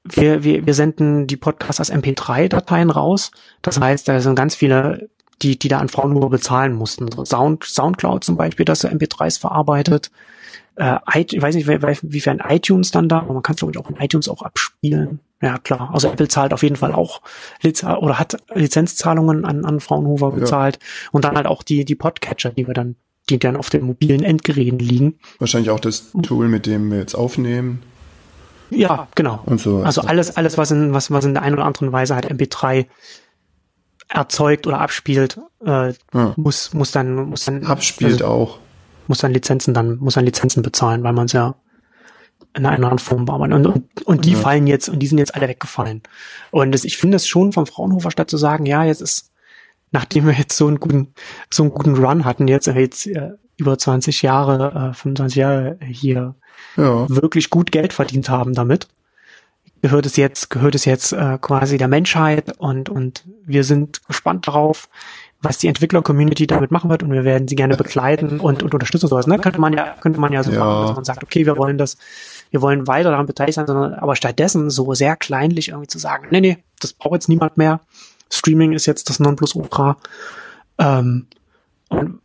wir, 0.04 0.44
wir, 0.44 0.64
wir 0.64 0.74
senden 0.74 1.26
die 1.26 1.36
Podcasts 1.36 1.80
als 1.80 1.92
MP3-Dateien 1.92 2.90
raus. 2.90 3.32
Das 3.62 3.80
heißt, 3.80 4.08
da 4.08 4.20
sind 4.20 4.36
ganz 4.36 4.54
viele, 4.54 5.10
die, 5.42 5.58
die 5.58 5.68
da 5.68 5.78
an 5.78 5.88
Fraunhofer 5.88 6.30
bezahlen 6.30 6.72
mussten. 6.72 7.10
So 7.10 7.24
Sound, 7.24 7.64
Soundcloud 7.64 8.24
zum 8.24 8.36
Beispiel, 8.36 8.64
das 8.64 8.80
so 8.80 8.88
MP3s 8.88 9.40
verarbeitet. 9.40 10.10
Äh, 10.76 10.98
ich 11.16 11.40
weiß 11.40 11.54
nicht, 11.54 11.68
wie 11.68 12.20
viel 12.20 12.32
ein 12.32 12.42
iTunes 12.48 12.90
dann 12.90 13.08
da, 13.08 13.20
aber 13.20 13.34
man 13.34 13.42
kann 13.42 13.54
es 13.54 13.60
glaube 13.60 13.72
ich 13.72 13.78
auch 13.78 13.90
in 13.90 13.96
iTunes 13.96 14.28
auch 14.28 14.42
abspielen. 14.42 15.20
Ja, 15.42 15.58
klar. 15.58 15.90
Also 15.92 16.08
Apple 16.08 16.28
zahlt 16.28 16.52
auf 16.52 16.62
jeden 16.62 16.76
Fall 16.76 16.92
auch 16.92 17.22
Liz 17.62 17.82
oder 17.82 18.18
hat 18.18 18.36
Lizenzzahlungen 18.54 19.44
an, 19.44 19.64
an 19.64 19.80
Fraunhofer 19.80 20.32
bezahlt. 20.32 20.76
Ja. 20.76 21.08
Und 21.12 21.24
dann 21.24 21.36
halt 21.36 21.46
auch 21.46 21.62
die, 21.62 21.84
die 21.84 21.94
Podcatcher, 21.94 22.50
die 22.50 22.66
wir 22.66 22.74
dann, 22.74 22.96
die 23.30 23.38
dann 23.38 23.56
auf 23.56 23.70
den 23.70 23.84
mobilen 23.84 24.22
Endgeräten 24.22 24.78
liegen. 24.78 25.18
Wahrscheinlich 25.38 25.70
auch 25.70 25.80
das 25.80 26.12
Tool, 26.22 26.48
mit 26.48 26.66
dem 26.66 26.90
wir 26.90 26.98
jetzt 26.98 27.14
aufnehmen. 27.14 27.82
Ja, 28.68 29.08
genau. 29.14 29.40
Und 29.46 29.60
so. 29.60 29.78
Also 29.78 30.02
alles, 30.02 30.36
alles, 30.36 30.58
was 30.58 30.70
in, 30.70 30.92
was, 30.92 31.10
was 31.10 31.24
in 31.24 31.34
der 31.34 31.42
einen 31.42 31.54
oder 31.54 31.64
anderen 31.64 31.90
Weise 31.90 32.14
halt 32.14 32.30
MP3 32.30 32.86
erzeugt 34.08 34.66
oder 34.66 34.80
abspielt, 34.80 35.40
äh, 35.64 35.92
ja. 36.12 36.34
muss, 36.36 36.74
muss 36.74 36.92
dann, 36.92 37.14
muss 37.14 37.46
dann. 37.46 37.64
Abspielt 37.64 38.22
also, 38.22 38.26
auch. 38.26 38.58
Muss 39.10 39.18
dann 39.18 39.32
Lizenzen 39.32 39.74
dann, 39.74 39.96
muss 39.96 40.14
dann 40.14 40.24
Lizenzen 40.24 40.62
bezahlen, 40.62 41.02
weil 41.02 41.12
man 41.12 41.26
es 41.26 41.32
ja 41.32 41.56
in 42.54 42.64
einer 42.64 42.76
anderen 42.76 43.00
Form 43.00 43.24
bearbeiten. 43.24 43.54
Und, 43.54 43.66
und, 43.66 44.06
und 44.06 44.24
die 44.24 44.34
ja. 44.34 44.38
fallen 44.38 44.68
jetzt, 44.68 44.88
und 44.88 45.00
die 45.00 45.08
sind 45.08 45.18
jetzt 45.18 45.34
alle 45.34 45.48
weggefallen. 45.48 46.00
Und 46.52 46.70
das, 46.70 46.84
ich 46.84 46.96
finde 46.96 47.16
es 47.16 47.26
schon 47.26 47.52
vom 47.52 47.66
Fraunhofer 47.66 48.12
Stadt 48.12 48.30
zu 48.30 48.36
sagen, 48.36 48.66
ja, 48.66 48.84
jetzt 48.84 49.02
ist, 49.02 49.32
nachdem 49.90 50.26
wir 50.26 50.34
jetzt 50.34 50.56
so 50.56 50.68
einen 50.68 50.78
guten, 50.78 51.12
so 51.52 51.64
einen 51.64 51.72
guten 51.72 51.96
Run 51.96 52.24
hatten, 52.24 52.46
jetzt, 52.46 52.68
jetzt 52.68 53.08
äh, 53.08 53.30
über 53.56 53.76
20 53.76 54.22
Jahre, 54.22 54.90
äh, 54.90 54.94
25 54.94 55.36
Jahre 55.36 55.78
hier 55.84 56.36
ja. 56.76 57.08
wirklich 57.08 57.50
gut 57.50 57.72
Geld 57.72 57.92
verdient 57.92 58.30
haben 58.30 58.54
damit, 58.54 58.86
gehört 59.82 60.06
es 60.06 60.14
jetzt, 60.14 60.50
gehört 60.50 60.76
es 60.76 60.84
jetzt 60.84 61.12
äh, 61.12 61.36
quasi 61.40 61.78
der 61.78 61.88
Menschheit 61.88 62.56
und, 62.58 62.88
und 62.88 63.24
wir 63.44 63.64
sind 63.64 64.06
gespannt 64.06 64.46
darauf, 64.46 64.88
was 65.42 65.58
die 65.58 65.68
Entwickler-Community 65.68 66.46
damit 66.46 66.70
machen 66.70 66.90
wird 66.90 67.02
und 67.02 67.12
wir 67.12 67.24
werden 67.24 67.48
sie 67.48 67.56
gerne 67.56 67.76
begleiten 67.76 68.40
und, 68.40 68.62
und 68.62 68.74
unterstützen 68.74 69.08
sowas. 69.08 69.26
Ne? 69.26 69.38
Könnte 69.38 69.60
man 69.60 69.72
ja, 69.72 69.96
könnte 70.00 70.20
man 70.20 70.32
ja 70.32 70.42
so 70.42 70.52
ja. 70.52 70.58
machen, 70.58 70.86
dass 70.86 70.96
man 70.96 71.04
sagt, 71.04 71.22
okay, 71.22 71.46
wir 71.46 71.56
wollen 71.56 71.78
das, 71.78 71.96
wir 72.50 72.60
wollen 72.60 72.86
weiter 72.86 73.10
daran 73.10 73.26
beteiligt 73.26 73.56
sein, 73.56 73.66
sondern 73.66 73.94
aber 73.94 74.16
stattdessen 74.16 74.68
so 74.68 74.92
sehr 74.94 75.16
kleinlich 75.16 75.68
irgendwie 75.68 75.88
zu 75.88 75.98
sagen, 75.98 76.28
nee, 76.30 76.40
nee, 76.40 76.58
das 76.78 76.92
braucht 76.92 77.14
jetzt 77.14 77.28
niemand 77.28 77.56
mehr. 77.56 77.80
Streaming 78.30 78.72
ist 78.72 78.86
jetzt 78.86 79.08
das 79.08 79.18
Nonplusultra. 79.18 79.96
Ähm, 80.78 81.26
und 81.88 82.20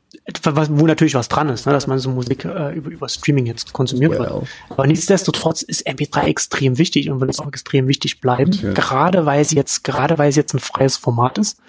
wo 0.70 0.88
natürlich 0.88 1.16
was 1.16 1.30
dran 1.30 1.50
ist, 1.50 1.66
ne, 1.66 1.72
dass 1.72 1.88
man 1.88 2.00
so 2.00 2.10
Musik 2.10 2.46
äh, 2.46 2.74
über, 2.74 2.90
über 2.90 3.08
Streaming 3.08 3.46
jetzt 3.46 3.74
konsumiert 3.74 4.14
well. 4.14 4.20
wird. 4.20 4.48
Aber 4.70 4.88
nichtsdestotrotz 4.88 5.62
ist 5.62 5.88
MP3 5.88 6.24
extrem 6.24 6.78
wichtig 6.78 7.10
und 7.10 7.20
wird 7.20 7.30
es 7.30 7.40
auch 7.40 7.48
extrem 7.48 7.88
wichtig 7.88 8.22
bleiben, 8.22 8.52
natürlich. 8.52 8.76
gerade 8.76 9.26
weil 9.26 9.46
sie 9.46 9.56
jetzt, 9.56 9.84
gerade 9.84 10.18
weil 10.18 10.30
es 10.30 10.36
jetzt 10.36 10.54
ein 10.54 10.60
freies 10.60 10.98
Format 10.98 11.38
ist. 11.38 11.60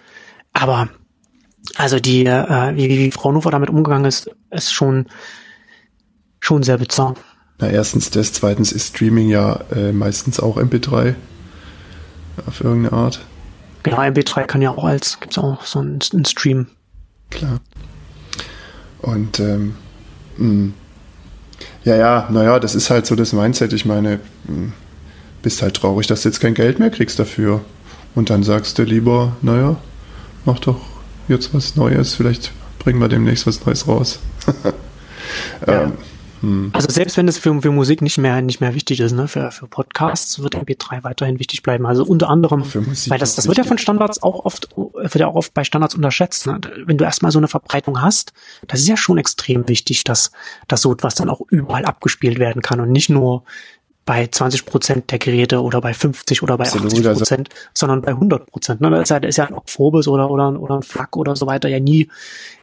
Aber 0.53 0.89
also 1.75 1.99
die, 2.01 2.25
äh, 2.25 2.77
wie, 2.77 2.89
wie 2.89 3.11
Frau 3.11 3.33
Nufer 3.33 3.51
damit 3.51 3.71
umgegangen 3.71 4.05
ist, 4.05 4.31
ist 4.51 4.73
schon 4.73 5.07
schon 6.41 6.63
sehr 6.63 6.79
bizarr. 6.79 7.15
Na, 7.59 7.69
erstens 7.69 8.11
das, 8.11 8.33
zweitens 8.33 8.71
ist 8.71 8.95
Streaming 8.95 9.29
ja 9.29 9.61
äh, 9.75 9.93
meistens 9.93 10.39
auch 10.39 10.59
MP3 10.59 11.15
auf 12.47 12.61
irgendeine 12.61 12.97
Art. 12.97 13.21
Genau, 13.83 13.99
MP3 13.99 14.45
kann 14.45 14.63
ja 14.63 14.71
auch 14.71 14.85
als, 14.85 15.19
gibt's 15.21 15.39
auch 15.39 15.65
so 15.65 15.81
einen, 15.81 15.99
einen 16.13 16.25
Stream. 16.25 16.67
Klar. 17.31 17.61
Und 19.01 19.41
ähm, 19.41 19.75
mh. 20.37 20.45
Hm. 20.45 20.75
ja, 21.85 21.97
ja, 21.97 22.29
naja, 22.31 22.61
das 22.61 22.75
ist 22.75 22.91
halt 22.91 23.07
so 23.07 23.17
das 23.17 23.33
Mindset. 23.33 23.73
Ich 23.73 23.85
meine, 23.85 24.21
mh, 24.45 24.55
hm, 24.55 24.73
bist 25.43 25.63
halt 25.63 25.75
traurig, 25.75 26.07
dass 26.07 26.23
du 26.23 26.29
jetzt 26.29 26.41
kein 26.41 26.55
Geld 26.55 26.79
mehr 26.79 26.91
kriegst 26.91 27.19
dafür. 27.19 27.65
Und 28.15 28.31
dann 28.31 28.43
sagst 28.43 28.79
du 28.79 28.83
lieber, 28.83 29.37
naja, 29.43 29.77
mach 30.45 30.59
doch 30.59 30.81
jetzt 31.29 31.55
was 31.55 31.77
Neues, 31.77 32.15
vielleicht 32.15 32.53
bringen 32.79 33.01
wir 33.01 33.09
demnächst 33.09 33.47
was 33.47 33.65
Neues 33.65 33.89
raus. 33.89 34.21
ja. 35.67 35.83
ähm, 35.83 35.93
hm. 36.41 36.71
Also 36.75 36.89
selbst 36.91 37.17
wenn 37.17 37.29
es 37.29 37.39
für, 37.39 37.61
für 37.63 37.71
Musik 37.71 38.03
nicht 38.03 38.19
mehr 38.19 38.43
nicht 38.43 38.61
mehr 38.61 38.75
wichtig 38.75 39.01
ist, 39.01 39.13
ne, 39.13 39.27
für, 39.27 39.51
für 39.51 39.67
Podcasts 39.67 40.43
wird 40.43 40.55
MP3 40.55 41.03
weiterhin 41.03 41.39
wichtig 41.39 41.63
bleiben. 41.63 41.87
Also 41.87 42.05
unter 42.05 42.29
anderem, 42.29 42.63
weil 42.63 43.19
das, 43.19 43.35
das 43.37 43.49
wird 43.49 43.57
ja 43.57 43.65
von 43.65 43.79
Standards 43.79 44.23
auch 44.23 44.45
oft, 44.45 44.69
wird 44.77 45.15
ja 45.15 45.29
auch 45.29 45.35
oft 45.35 45.55
bei 45.55 45.65
Standards 45.65 45.95
unterschätzt. 45.95 46.47
Ne? 46.47 46.61
Wenn 46.85 46.99
du 46.99 47.05
erstmal 47.05 47.33
so 47.33 47.39
eine 47.39 47.49
Verbreitung 47.49 48.03
hast, 48.03 48.33
das 48.67 48.81
ist 48.81 48.89
ja 48.89 48.97
schon 48.97 49.19
extrem 49.19 49.67
wichtig, 49.69 50.05
dass, 50.05 50.31
dass 50.69 50.83
so 50.83 50.93
etwas 50.93 51.15
dann 51.15 51.31
auch 51.31 51.41
überall 51.49 51.85
abgespielt 51.85 52.39
werden 52.39 52.61
kann 52.61 52.81
und 52.81 52.93
nicht 52.93 53.09
nur 53.09 53.45
bei 54.07 54.29
20 54.29 54.65
Prozent 54.65 55.11
der 55.11 55.19
Geräte 55.19 55.61
oder 55.61 55.81
bei 55.81 55.91
50% 55.91 56.43
oder 56.43 56.57
bei 56.57 56.65
Absolut, 56.65 56.87
80 56.93 57.07
also 57.07 57.19
Prozent, 57.19 57.51
also 57.51 57.69
sondern 57.75 58.03
bei 58.03 58.13
100 58.13 58.47
Prozent. 58.47 58.81
Ne? 58.81 58.89
Da 58.89 59.03
ist 59.03 59.11
ja, 59.11 59.21
da 59.21 59.29
ist 59.29 59.37
ja 59.37 59.47
ein 59.47 59.57
Phobos 59.67 60.07
oder, 60.07 60.31
oder, 60.31 60.59
oder 60.59 60.77
ein 60.77 60.83
FLAC 60.83 61.17
oder 61.17 61.35
so 61.35 61.47
weiter 61.47 61.69
ja 61.69 61.81
nie, 61.81 62.09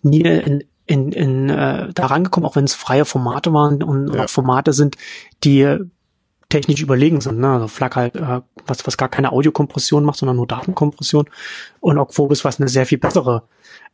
nie 0.03 0.21
in, 0.21 0.63
in, 0.85 1.11
in 1.11 1.49
äh, 1.49 1.89
da 1.93 2.05
rangekommen, 2.05 2.49
auch 2.49 2.55
wenn 2.55 2.63
es 2.63 2.73
freie 2.73 3.03
Formate 3.03 3.53
waren 3.53 3.83
und 3.83 4.13
ja. 4.13 4.23
auch 4.23 4.29
Formate 4.29 4.71
sind, 4.71 4.95
die 5.43 5.77
technisch 6.47 6.81
überlegen 6.81 7.19
sind. 7.19 7.39
Ne? 7.39 7.49
Also 7.49 7.67
FLAC 7.67 7.95
halt, 7.97 8.15
äh, 8.15 8.41
was, 8.65 8.87
was 8.87 8.95
gar 8.95 9.09
keine 9.09 9.33
Audiokompression 9.33 10.05
macht, 10.05 10.19
sondern 10.19 10.37
nur 10.37 10.47
Datenkompression. 10.47 11.29
Und 11.81 11.97
Ogphobis, 11.97 12.45
was 12.45 12.61
eine 12.61 12.69
sehr 12.69 12.85
viel 12.85 12.99
bessere 12.99 13.43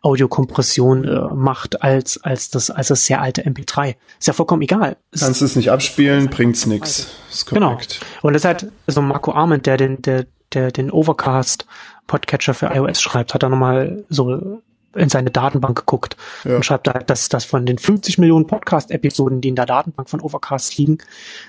Audiokompression 0.02 1.04
äh, 1.04 1.34
macht 1.34 1.82
als, 1.82 2.24
als, 2.24 2.50
das, 2.50 2.72
als 2.72 2.88
das 2.88 3.06
sehr 3.06 3.22
alte 3.22 3.43
MP3. 3.43 3.95
Ist 4.18 4.28
ja 4.28 4.34
vollkommen 4.34 4.62
egal. 4.62 4.95
Kannst 5.18 5.41
du 5.41 5.45
es 5.45 5.56
nicht 5.56 5.72
abspielen, 5.72 6.30
bringt's 6.30 6.66
nix. 6.66 7.08
Ist 7.30 7.47
genau. 7.47 7.78
Und 8.22 8.34
das 8.34 8.41
ist 8.41 8.45
halt 8.45 8.72
so 8.88 9.02
Marco 9.02 9.34
Arment, 9.34 9.66
der 9.66 9.78
den, 9.78 10.02
der, 10.02 10.26
der 10.54 10.72
den 10.72 10.89
Overcast 10.89 11.66
Podcatcher 12.08 12.54
für 12.54 12.68
iOS 12.68 13.02
schreibt, 13.02 13.34
hat 13.34 13.43
er 13.43 13.50
nochmal 13.50 14.06
so 14.10 14.62
in 14.95 15.10
seine 15.10 15.30
Datenbank 15.32 15.78
geguckt 15.78 16.18
ja. 16.43 16.56
und 16.56 16.66
schreibt 16.66 16.88
da, 16.88 16.93
dass, 16.93 17.30
dass 17.30 17.45
von 17.45 17.66
den 17.66 17.78
50 17.78 18.18
Millionen 18.18 18.47
Podcast-Episoden, 18.47 19.41
die 19.41 19.50
in 19.50 19.56
der 19.56 19.66
Datenbank 19.66 20.10
von 20.10 20.20
Overcast 20.22 20.78
liegen, 20.78 20.97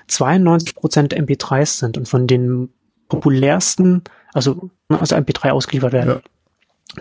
92 0.07 0.75
Prozent 0.75 1.15
MP3s 1.15 1.79
sind 1.79 1.97
und 1.97 2.07
von 2.07 2.27
den 2.27 2.69
populärsten, 3.09 4.03
also, 4.33 4.69
also 4.89 5.15
MP3 5.15 5.49
ausgeliefert 5.49 5.93
werden. 5.93 6.09
Ja. 6.09 6.21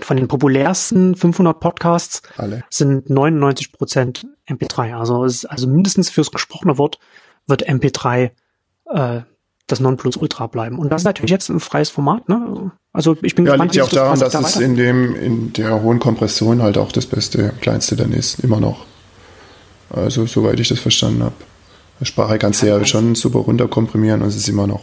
Von 0.01 0.17
den 0.17 0.29
populärsten 0.29 1.17
500 1.17 1.59
Podcasts 1.59 2.23
Alle. 2.37 2.65
sind 2.71 3.11
99 3.11 3.73
Prozent 3.73 4.27
MP3. 4.49 4.97
Also, 4.97 5.23
also 5.23 5.67
mindestens 5.67 6.11
fürs 6.11 6.31
gesprochene 6.31 6.79
Wort 6.79 6.99
wird 7.47 7.69
MP3 7.69 8.31
äh, 8.93 9.21
das 9.67 9.81
Nonplusultra 9.81 10.47
bleiben. 10.47 10.79
Und 10.79 10.91
das 10.91 11.03
ist 11.03 11.07
natürlich 11.07 11.31
jetzt 11.31 11.49
ein 11.49 11.61
freies 11.61 11.91
Format. 11.91 12.29
Ne? 12.29 12.71
Also 12.93 13.17
ich 13.23 13.35
bin 13.35 13.47
ja, 13.47 13.53
gespannt. 13.53 13.75
Liegt 13.75 13.77
ja 13.77 13.85
auch 13.85 13.89
daran, 13.89 14.19
dass 14.19 14.33
da 14.33 14.41
es 14.41 14.57
in 14.57 14.77
dem 14.77 15.15
in 15.15 15.53
der 15.53 15.83
hohen 15.83 15.99
Kompression 15.99 16.63
halt 16.63 16.79
auch 16.79 16.93
das 16.93 17.07
beste, 17.07 17.53
kleinste 17.61 17.97
dann 17.97 18.13
ist, 18.13 18.41
immer 18.41 18.61
noch. 18.61 18.85
Also 19.91 20.27
soweit 20.27 20.59
ich 20.61 20.69
das 20.69 20.79
verstanden 20.79 21.25
habe. 21.25 21.35
Sprache 22.03 22.39
kannst 22.39 22.63
du 22.63 22.67
ja 22.67 22.85
schon 22.85 23.15
super 23.15 23.41
runterkomprimieren 23.41 24.23
und 24.23 24.29
es 24.29 24.37
ist 24.37 24.49
immer 24.49 24.67
noch. 24.67 24.83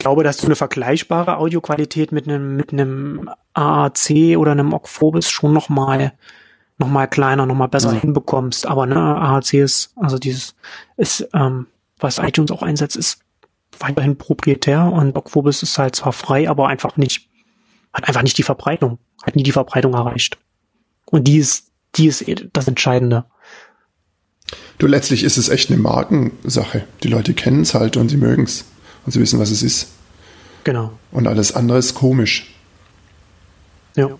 Ich 0.00 0.02
glaube, 0.02 0.24
dass 0.24 0.38
du 0.38 0.46
eine 0.46 0.56
vergleichbare 0.56 1.36
Audioqualität 1.36 2.10
mit 2.10 2.26
einem 2.26 2.56
mit 2.56 2.72
einem 2.72 3.28
AAC 3.52 4.38
oder 4.38 4.52
einem 4.52 4.72
Ogphobis 4.72 5.28
schon 5.28 5.52
noch 5.52 5.68
mal 5.68 6.14
noch 6.78 6.88
mal 6.88 7.06
kleiner, 7.06 7.44
noch 7.44 7.54
mal 7.54 7.66
besser 7.66 7.92
ja. 7.92 8.00
hinbekommst. 8.00 8.66
Aber 8.66 8.86
ne, 8.86 8.96
AAC 8.96 9.52
ist 9.52 9.92
also 9.96 10.16
dieses 10.18 10.54
ist 10.96 11.28
ähm, 11.34 11.66
was 11.98 12.16
iTunes 12.16 12.50
auch 12.50 12.62
einsetzt, 12.62 12.96
ist 12.96 13.18
weiterhin 13.78 14.16
proprietär 14.16 14.90
und 14.90 15.14
Ogphobis 15.18 15.62
ist 15.62 15.76
halt 15.76 15.96
zwar 15.96 16.14
frei, 16.14 16.48
aber 16.48 16.68
einfach 16.68 16.96
nicht, 16.96 17.28
hat 17.92 18.08
einfach 18.08 18.22
nicht 18.22 18.38
die 18.38 18.42
Verbreitung, 18.42 18.98
hat 19.22 19.36
nie 19.36 19.42
die 19.42 19.52
Verbreitung 19.52 19.92
erreicht. 19.92 20.38
Und 21.04 21.24
die 21.24 21.36
ist, 21.36 21.72
die 21.96 22.06
ist 22.06 22.26
eh 22.26 22.36
das 22.50 22.66
Entscheidende. 22.66 23.26
Du, 24.78 24.86
letztlich 24.86 25.24
ist 25.24 25.36
es 25.36 25.50
echt 25.50 25.70
eine 25.70 25.78
Markensache. 25.78 26.86
Die 27.02 27.08
Leute 27.08 27.34
kennen 27.34 27.60
es 27.60 27.74
halt 27.74 27.98
und 27.98 28.08
sie 28.08 28.16
mögen 28.16 28.44
es. 28.44 28.64
Und 29.04 29.12
sie 29.12 29.20
wissen, 29.20 29.38
was 29.40 29.50
es 29.50 29.62
ist. 29.62 29.88
Genau. 30.64 30.92
Und 31.10 31.26
alles 31.26 31.54
andere 31.54 31.78
ist 31.78 31.94
komisch. 31.94 32.54
Ja. 33.96 34.10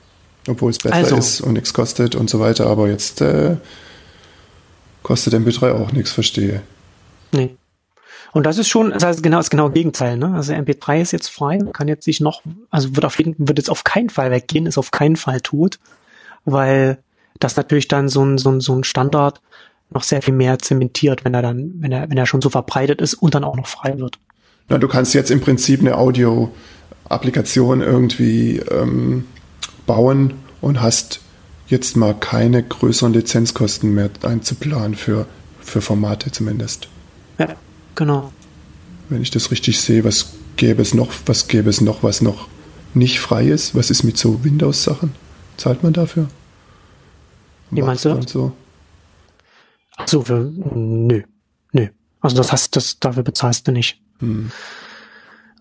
Obwohl 0.49 0.71
es 0.71 0.79
besser 0.79 0.95
Also. 0.95 1.17
ist 1.17 1.41
und 1.41 1.53
nichts 1.53 1.75
kostet 1.75 2.15
und 2.15 2.31
so 2.31 2.41
weiter. 2.41 2.67
Aber 2.67 2.89
jetzt 2.89 3.21
äh, 3.21 3.57
kostet 5.03 5.35
MP3 5.35 5.73
auch 5.73 5.93
nichts, 5.93 6.13
verstehe. 6.13 6.63
Nee. 7.33 7.57
Und 8.33 8.45
das 8.45 8.59
ist 8.59 8.69
schon, 8.69 8.91
das 8.91 9.05
heißt 9.05 9.23
genau 9.23 9.39
das 9.39 9.51
genaue 9.51 9.73
Gegenteil, 9.73 10.17
ne? 10.17 10.35
Also 10.35 10.53
MP3 10.53 11.03
ist 11.03 11.13
jetzt 11.13 11.29
frei, 11.29 11.59
kann 11.73 11.89
jetzt 11.89 12.05
sich 12.05 12.21
noch, 12.21 12.43
also 12.71 12.95
wird 12.95 13.05
auf 13.05 13.19
jeden 13.19 13.35
wird 13.39 13.59
jetzt 13.59 13.71
auf 13.71 13.83
keinen 13.83 14.09
Fall 14.09 14.31
weggehen, 14.31 14.67
ist 14.67 14.79
auf 14.79 14.93
keinen 14.93 15.17
Fall 15.17 15.41
tot, 15.41 15.81
weil 16.45 16.99
das 17.41 17.57
natürlich 17.57 17.89
dann 17.89 18.09
so 18.09 18.25
ein, 18.25 18.39
so 18.39 18.51
ein, 18.51 18.61
so 18.61 18.75
ein 18.75 18.85
Standard 18.85 19.41
noch 19.91 20.05
sehr 20.05 20.23
viel 20.23 20.35
mehr 20.35 20.61
zementiert, 20.61 21.25
wenn 21.25 21.35
er 21.35 21.43
dann, 21.43 21.73
wenn 21.79 21.91
er, 21.91 22.09
wenn 22.09 22.19
er 22.19 22.27
schon 22.27 22.41
so 22.41 22.51
verbreitet 22.51 23.01
ist 23.01 23.15
und 23.15 23.35
dann 23.35 23.43
auch 23.43 23.57
noch 23.57 23.67
frei 23.67 23.99
wird. 23.99 24.19
Na, 24.71 24.79
du 24.79 24.87
kannst 24.87 25.15
jetzt 25.15 25.33
im 25.33 25.41
Prinzip 25.41 25.81
eine 25.81 25.99
Audio-Applikation 25.99 27.81
irgendwie 27.83 28.59
ähm, 28.59 29.27
bauen 29.85 30.35
und 30.61 30.81
hast 30.81 31.21
jetzt 31.67 31.97
mal 31.97 32.15
keine 32.15 32.63
größeren 32.63 33.13
Lizenzkosten 33.13 33.93
mehr 33.93 34.11
einzuplanen 34.23 34.95
für, 34.95 35.27
für 35.61 35.81
Formate 35.81 36.31
zumindest. 36.31 36.89
Ja, 37.39 37.57
genau. 37.97 38.33
Wenn 39.09 39.23
ich 39.23 39.33
das 39.33 39.51
richtig 39.51 39.81
sehe, 39.81 40.05
was 40.05 40.35
gäbe 40.55 40.83
es 40.83 40.95
noch, 40.95 41.13
was 41.27 41.49
gäbe 41.49 41.69
es 41.69 41.81
noch, 41.81 42.05
was 42.05 42.21
noch 42.23 42.47
nicht 42.95 43.19
frei 43.19 43.49
ist? 43.49 43.75
Was 43.75 43.91
ist 43.91 44.05
mit 44.05 44.19
so 44.19 44.45
Windows-Sachen? 44.45 45.13
Zahlt 45.57 45.83
man 45.83 45.93
dafür? 45.93 46.29
Wie 47.73 47.83
meinst 47.83 48.05
du 48.05 48.15
das? 48.15 48.31
So? 48.31 48.53
Ach 49.97 50.07
so, 50.07 50.23
für, 50.23 50.53
nö, 50.75 51.23
nö. 51.73 51.89
Also 52.21 52.37
das 52.37 52.53
heißt, 52.53 52.77
das, 52.77 53.01
dafür 53.01 53.25
bezahlst 53.25 53.67
du 53.67 53.73
nicht. 53.73 54.01
Hm. 54.21 54.51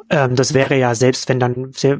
Ähm, 0.09 0.35
das 0.35 0.53
wäre 0.53 0.77
ja 0.77 0.95
selbst, 0.95 1.29
wenn 1.29 1.39
dann 1.39 1.71
sehr, 1.75 1.99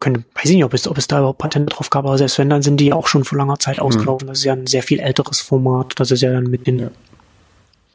könnte, 0.00 0.24
weiß 0.34 0.44
ich 0.46 0.54
nicht, 0.56 0.64
ob 0.64 0.74
es, 0.74 0.86
ob 0.86 0.96
es 0.98 1.08
da 1.08 1.18
überhaupt 1.18 1.38
Patente 1.38 1.74
drauf 1.74 1.90
gab, 1.90 2.04
aber 2.06 2.16
selbst 2.18 2.38
wenn, 2.38 2.48
dann 2.50 2.62
sind 2.62 2.78
die 2.78 2.92
auch 2.92 3.06
schon 3.08 3.24
vor 3.24 3.36
langer 3.38 3.58
Zeit 3.58 3.80
ausgelaufen. 3.80 4.28
Das 4.28 4.38
ist 4.38 4.44
ja 4.44 4.52
ein 4.52 4.66
sehr 4.66 4.82
viel 4.82 5.00
älteres 5.00 5.40
Format. 5.40 5.94
Das 5.96 6.10
ist 6.10 6.20
ja 6.22 6.32
dann 6.32 6.44
mit 6.44 6.66
den, 6.66 6.78
Ja. 6.78 6.90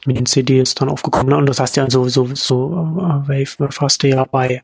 mit 0.06 0.16
den 0.18 0.26
CDs 0.26 0.74
dann 0.74 0.88
aufgekommen. 0.90 1.28
ne? 1.30 1.36
Und 1.36 1.46
das 1.46 1.60
heißt 1.60 1.76
ja 1.76 1.88
sowieso, 1.88 2.28
so, 2.34 2.72
äh, 2.98 3.28
Wave 3.28 3.70
hast 3.80 4.02
du 4.02 4.08
ja 4.08 4.24
bei, 4.24 4.62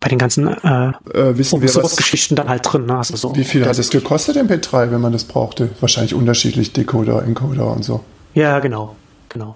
bei 0.00 0.08
den 0.08 0.18
ganzen, 0.18 0.48
äh, 0.48 0.88
Äh, 1.14 1.38
wissen 1.38 1.62
wir, 1.62 1.74
was, 1.76 1.96
Geschichten 1.96 2.34
dann 2.34 2.48
halt 2.48 2.62
drin, 2.70 2.84
ne? 2.86 2.98
Also 2.98 3.16
so. 3.16 3.34
wie 3.36 3.44
viel 3.44 3.64
hat 3.64 3.78
es 3.78 3.88
gekostet, 3.90 4.36
MP3, 4.36 4.90
wenn 4.90 5.00
man 5.00 5.12
das 5.12 5.24
brauchte? 5.24 5.70
Wahrscheinlich 5.80 6.14
unterschiedlich, 6.14 6.72
Decoder, 6.72 7.22
Encoder 7.22 7.70
und 7.72 7.84
so. 7.84 8.04
Ja, 8.34 8.58
genau, 8.58 8.96
genau. 9.28 9.54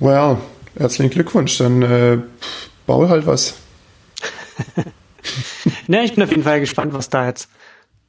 Well, 0.00 0.38
herzlichen 0.76 1.10
Glückwunsch. 1.10 1.58
Dann 1.58 1.82
äh, 1.82 2.18
bau 2.86 3.08
halt 3.08 3.26
was. 3.26 3.54
Ne, 5.86 6.04
ich 6.04 6.14
bin 6.14 6.22
auf 6.22 6.30
jeden 6.30 6.42
Fall 6.42 6.60
gespannt, 6.60 6.92
was 6.92 7.08
da 7.08 7.26
jetzt, 7.26 7.48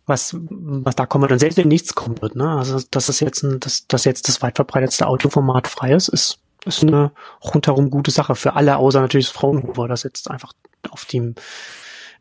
was, 0.06 0.36
was 0.38 0.96
da 0.96 1.06
kommt. 1.06 1.32
Und 1.32 1.40
selbst 1.40 1.58
wenn 1.58 1.68
nichts 1.68 1.96
kommen 1.96 2.22
wird, 2.22 2.36
ne, 2.36 2.50
also, 2.50 2.80
dass 2.92 3.10
es 3.10 3.20
jetzt 3.20 3.44
ein, 3.44 3.60
dass, 3.60 3.88
dass 3.88 4.04
jetzt 4.06 4.28
das 4.28 4.42
weit 4.42 4.58
verbreitetste 4.58 5.08
Audioformat 5.08 5.68
frei 5.68 5.94
ist, 5.94 6.10
ist, 6.10 6.40
ist 6.66 6.84
eine 6.84 7.12
rundherum 7.44 7.90
gute 7.90 8.12
Sache 8.12 8.36
für 8.36 8.54
alle, 8.56 8.78
außer 8.78 9.00
natürlich 9.02 9.28
das 9.28 9.36
Fraunhofer, 9.36 9.88
das 9.88 10.04
jetzt 10.04 10.30
einfach 10.30 10.52
auf 10.90 11.06
die 11.06 11.34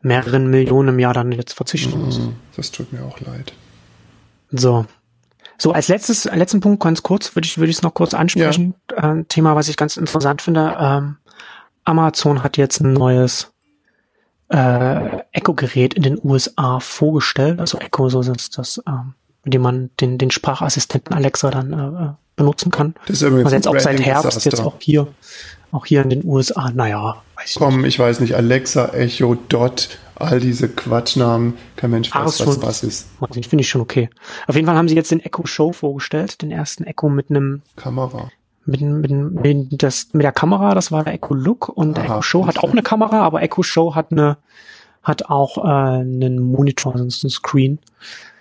mehreren 0.01 0.49
Millionen 0.49 0.89
im 0.89 0.99
Jahr 0.99 1.13
dann 1.13 1.31
jetzt 1.31 1.53
verzichten 1.53 1.99
muss. 2.01 2.17
Hm, 2.17 2.35
Das 2.55 2.71
tut 2.71 2.93
mir 2.93 3.03
auch 3.03 3.19
leid. 3.19 3.53
So. 4.51 4.85
So, 5.57 5.71
als 5.71 5.87
letztes, 5.87 6.25
letzten 6.25 6.59
Punkt 6.59 6.83
ganz 6.83 7.01
kurz, 7.03 7.35
würde 7.35 7.45
ich, 7.45 7.57
würde 7.57 7.69
ich 7.69 7.77
es 7.77 7.81
noch 7.81 7.93
kurz 7.93 8.13
ansprechen. 8.13 8.75
Äh, 8.91 9.01
Ein 9.01 9.27
Thema, 9.27 9.55
was 9.55 9.69
ich 9.69 9.77
ganz 9.77 9.97
interessant 9.97 10.41
finde. 10.41 10.75
Ähm, 10.79 11.17
Amazon 11.85 12.43
hat 12.43 12.57
jetzt 12.57 12.81
ein 12.81 12.93
neues 12.93 13.53
äh, 14.49 15.19
Echo-Gerät 15.31 15.93
in 15.93 16.03
den 16.03 16.19
USA 16.23 16.79
vorgestellt. 16.79 17.59
Also 17.59 17.77
Echo, 17.77 18.09
so 18.09 18.21
das, 18.21 18.49
das 18.49 18.81
ähm, 18.87 19.13
mit 19.43 19.53
dem 19.53 19.61
man 19.61 19.91
den, 20.01 20.17
den 20.17 20.31
Sprachassistenten 20.31 21.15
Alexa 21.15 21.51
dann 21.51 21.71
äh, 21.71 22.05
äh, 22.05 22.09
benutzen 22.35 22.71
kann. 22.71 22.95
Das 23.05 23.17
ist 23.17 23.21
übrigens 23.21 23.45
Also 23.45 23.55
jetzt 23.55 23.67
auch 23.67 23.79
seit 23.79 24.01
Herbst, 24.01 24.43
jetzt 24.43 24.59
auch 24.59 24.75
hier, 24.79 25.07
auch 25.75 25.85
hier 25.85 26.01
in 26.01 26.09
den 26.09 26.25
USA. 26.25 26.71
Naja, 26.73 27.21
weiß 27.35 27.49
ich 27.51 27.55
nicht. 27.55 27.57
Komm, 27.59 27.85
ich 27.85 27.99
weiß 27.99 28.19
nicht, 28.21 28.35
Alexa, 28.35 28.89
Echo, 28.93 29.35
Dot, 29.49 29.99
all 30.15 30.39
diese 30.39 30.69
Quatschnamen. 30.69 31.53
Kein 31.75 31.91
Mensch 31.91 32.13
weiß, 32.13 32.25
was 32.25 32.37
schon- 32.39 32.61
was 32.63 32.83
ist. 32.83 33.07
Weiß 33.19 33.35
nicht, 33.35 33.49
Finde 33.49 33.61
ich 33.61 33.69
schon 33.69 33.81
okay. 33.81 34.09
Auf 34.47 34.55
jeden 34.55 34.67
Fall 34.67 34.75
haben 34.77 34.87
sie 34.87 34.95
jetzt 34.95 35.11
den 35.11 35.19
Echo 35.19 35.45
Show 35.45 35.71
vorgestellt, 35.73 36.41
den 36.41 36.51
ersten 36.51 36.83
Echo 36.85 37.09
mit 37.09 37.29
einem 37.29 37.61
Kamera. 37.75 38.29
mit, 38.65 38.81
mit, 38.81 39.11
mit, 39.11 39.83
das, 39.83 40.07
mit 40.13 40.23
der 40.23 40.31
Kamera, 40.31 40.73
das 40.73 40.91
war 40.91 41.03
der 41.03 41.13
Echo 41.13 41.33
Look 41.35 41.69
und 41.69 41.97
der 41.97 42.05
Aha, 42.05 42.13
Echo 42.13 42.21
Show 42.23 42.47
hat 42.47 42.57
auch 42.59 42.71
eine 42.71 42.81
Kamera, 42.83 43.21
aber 43.21 43.41
Echo 43.43 43.61
Show 43.63 43.93
hat 43.95 44.11
eine 44.11 44.37
hat 45.03 45.25
auch 45.29 45.59
äh, 45.63 45.67
einen 45.99 46.39
Monitor, 46.39 46.97
sonst 46.97 47.23
ein 47.23 47.29
Screen, 47.29 47.77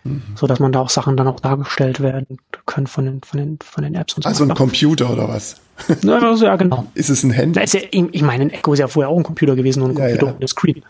Mhm. 0.06 0.22
so 0.34 0.46
dass 0.46 0.60
man 0.60 0.70
da 0.72 0.80
auch 0.80 0.90
Sachen 0.90 1.16
dann 1.16 1.26
auch 1.28 1.40
dargestellt 1.40 2.00
werden 2.00 2.38
können 2.66 2.86
von 2.86 3.04
den 3.06 3.22
von 3.22 3.38
den 3.38 3.58
von 3.64 3.84
den 3.84 3.94
Apps 3.94 4.14
und 4.14 4.22
so. 4.22 4.28
Also 4.28 4.44
ein. 4.44 4.54
Computer 4.54 5.10
oder 5.10 5.28
was? 5.28 5.56
Ja, 6.02 6.34
ja, 6.34 6.56
genau. 6.56 6.86
Ist 6.94 7.10
es 7.10 7.22
ein 7.22 7.30
Handy? 7.30 7.60
ja, 7.60 7.80
ich 7.90 8.22
meine, 8.22 8.44
ein 8.44 8.50
Echo 8.50 8.72
ist 8.72 8.78
ja 8.78 8.88
vorher 8.88 9.10
auch 9.10 9.16
ein 9.16 9.22
Computer 9.22 9.56
gewesen 9.56 9.82
und 9.82 9.92
ein 9.92 9.96
Ja, 9.96 10.04
Computer 10.06 10.26
ja. 10.26 10.34
ohne 10.36 10.48
Screen, 10.48 10.82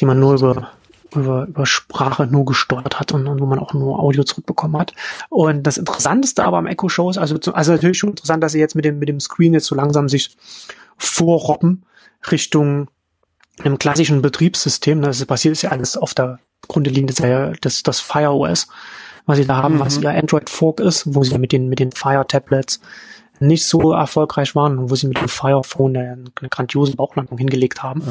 die 0.00 0.04
man 0.04 0.20
nur 0.20 0.34
über 0.34 0.70
über, 1.14 1.46
über 1.46 1.66
Sprache 1.66 2.26
nur 2.26 2.44
gesteuert 2.44 2.98
hat 2.98 3.12
und, 3.12 3.26
und 3.26 3.40
wo 3.40 3.46
man 3.46 3.58
auch 3.58 3.72
nur 3.74 3.98
Audio 3.98 4.24
zurückbekommen 4.24 4.80
hat. 4.80 4.92
Und 5.28 5.62
das 5.62 5.78
Interessanteste 5.78 6.44
aber 6.44 6.58
am 6.58 6.66
Echo 6.66 6.88
Show 6.88 7.10
ist, 7.10 7.18
also, 7.18 7.36
also 7.52 7.72
natürlich 7.72 7.98
schon 7.98 8.10
interessant, 8.10 8.42
dass 8.42 8.52
sie 8.52 8.58
jetzt 8.58 8.74
mit 8.74 8.84
dem, 8.84 8.98
mit 8.98 9.08
dem 9.08 9.20
Screen 9.20 9.54
jetzt 9.54 9.66
so 9.66 9.74
langsam 9.74 10.08
sich 10.08 10.36
vorrobben 10.98 11.84
Richtung 12.30 12.88
einem 13.62 13.78
klassischen 13.78 14.22
Betriebssystem. 14.22 15.00
Das 15.02 15.24
basiert 15.24 15.52
ist 15.52 15.62
ja 15.62 15.70
alles 15.70 15.96
auf 15.96 16.14
der 16.14 16.38
Grunde 16.68 16.90
liegend 16.90 17.10
ist 17.10 17.20
ja 17.20 17.52
das, 17.60 17.82
das 17.82 18.00
Fire 18.00 18.32
OS, 18.32 18.66
was 19.26 19.38
sie 19.38 19.46
da 19.46 19.56
haben, 19.62 19.80
was 19.80 20.00
ja 20.00 20.10
Android 20.10 20.48
Fork 20.48 20.80
ist, 20.80 21.14
wo 21.14 21.22
sie 21.22 21.32
ja 21.32 21.38
mit 21.38 21.52
den, 21.52 21.68
mit 21.68 21.78
den 21.78 21.92
Fire 21.92 22.26
Tablets 22.26 22.80
nicht 23.40 23.66
so 23.66 23.92
erfolgreich 23.92 24.54
waren 24.54 24.78
und 24.78 24.90
wo 24.90 24.94
sie 24.94 25.06
mit 25.08 25.20
dem 25.20 25.28
Fire 25.28 25.62
Phone 25.62 25.96
eine 25.96 26.48
grandiose 26.48 26.96
Bauchlandung 26.96 27.36
hingelegt 27.36 27.82
haben. 27.82 28.02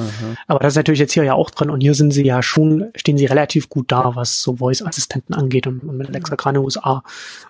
Aber 0.48 0.60
das 0.60 0.74
ist 0.74 0.78
natürlich 0.78 1.00
jetzt 1.00 1.14
hier 1.14 1.24
ja 1.24 1.34
auch 1.34 1.50
drin 1.50 1.70
und 1.70 1.82
hier 1.82 1.94
sind 1.96 2.12
sie 2.12 2.24
ja 2.24 2.44
schon, 2.44 2.92
stehen 2.96 3.18
sie 3.18 3.26
relativ 3.26 3.70
gut 3.70 3.92
da, 3.92 4.16
was 4.16 4.42
so 4.42 4.58
Voice-Assistenten 4.58 5.34
angeht 5.34 5.68
und, 5.68 5.80
und 5.80 5.98
mit 5.98 6.10
Alexa 6.10 6.36
gerade 6.36 6.58
in 6.58 6.62
den 6.62 6.66
USA 6.66 7.04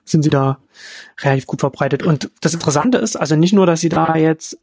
sind 0.06 0.24
sie 0.24 0.30
da 0.30 0.60
relativ 1.22 1.48
gut 1.48 1.60
verbreitet. 1.60 2.04
Und 2.04 2.32
das 2.42 2.54
Interessante 2.54 2.98
ist 2.98 3.16
also 3.16 3.36
nicht 3.36 3.54
nur, 3.54 3.66
dass 3.66 3.82
sie 3.82 3.90
da 3.90 4.16
jetzt 4.16 4.58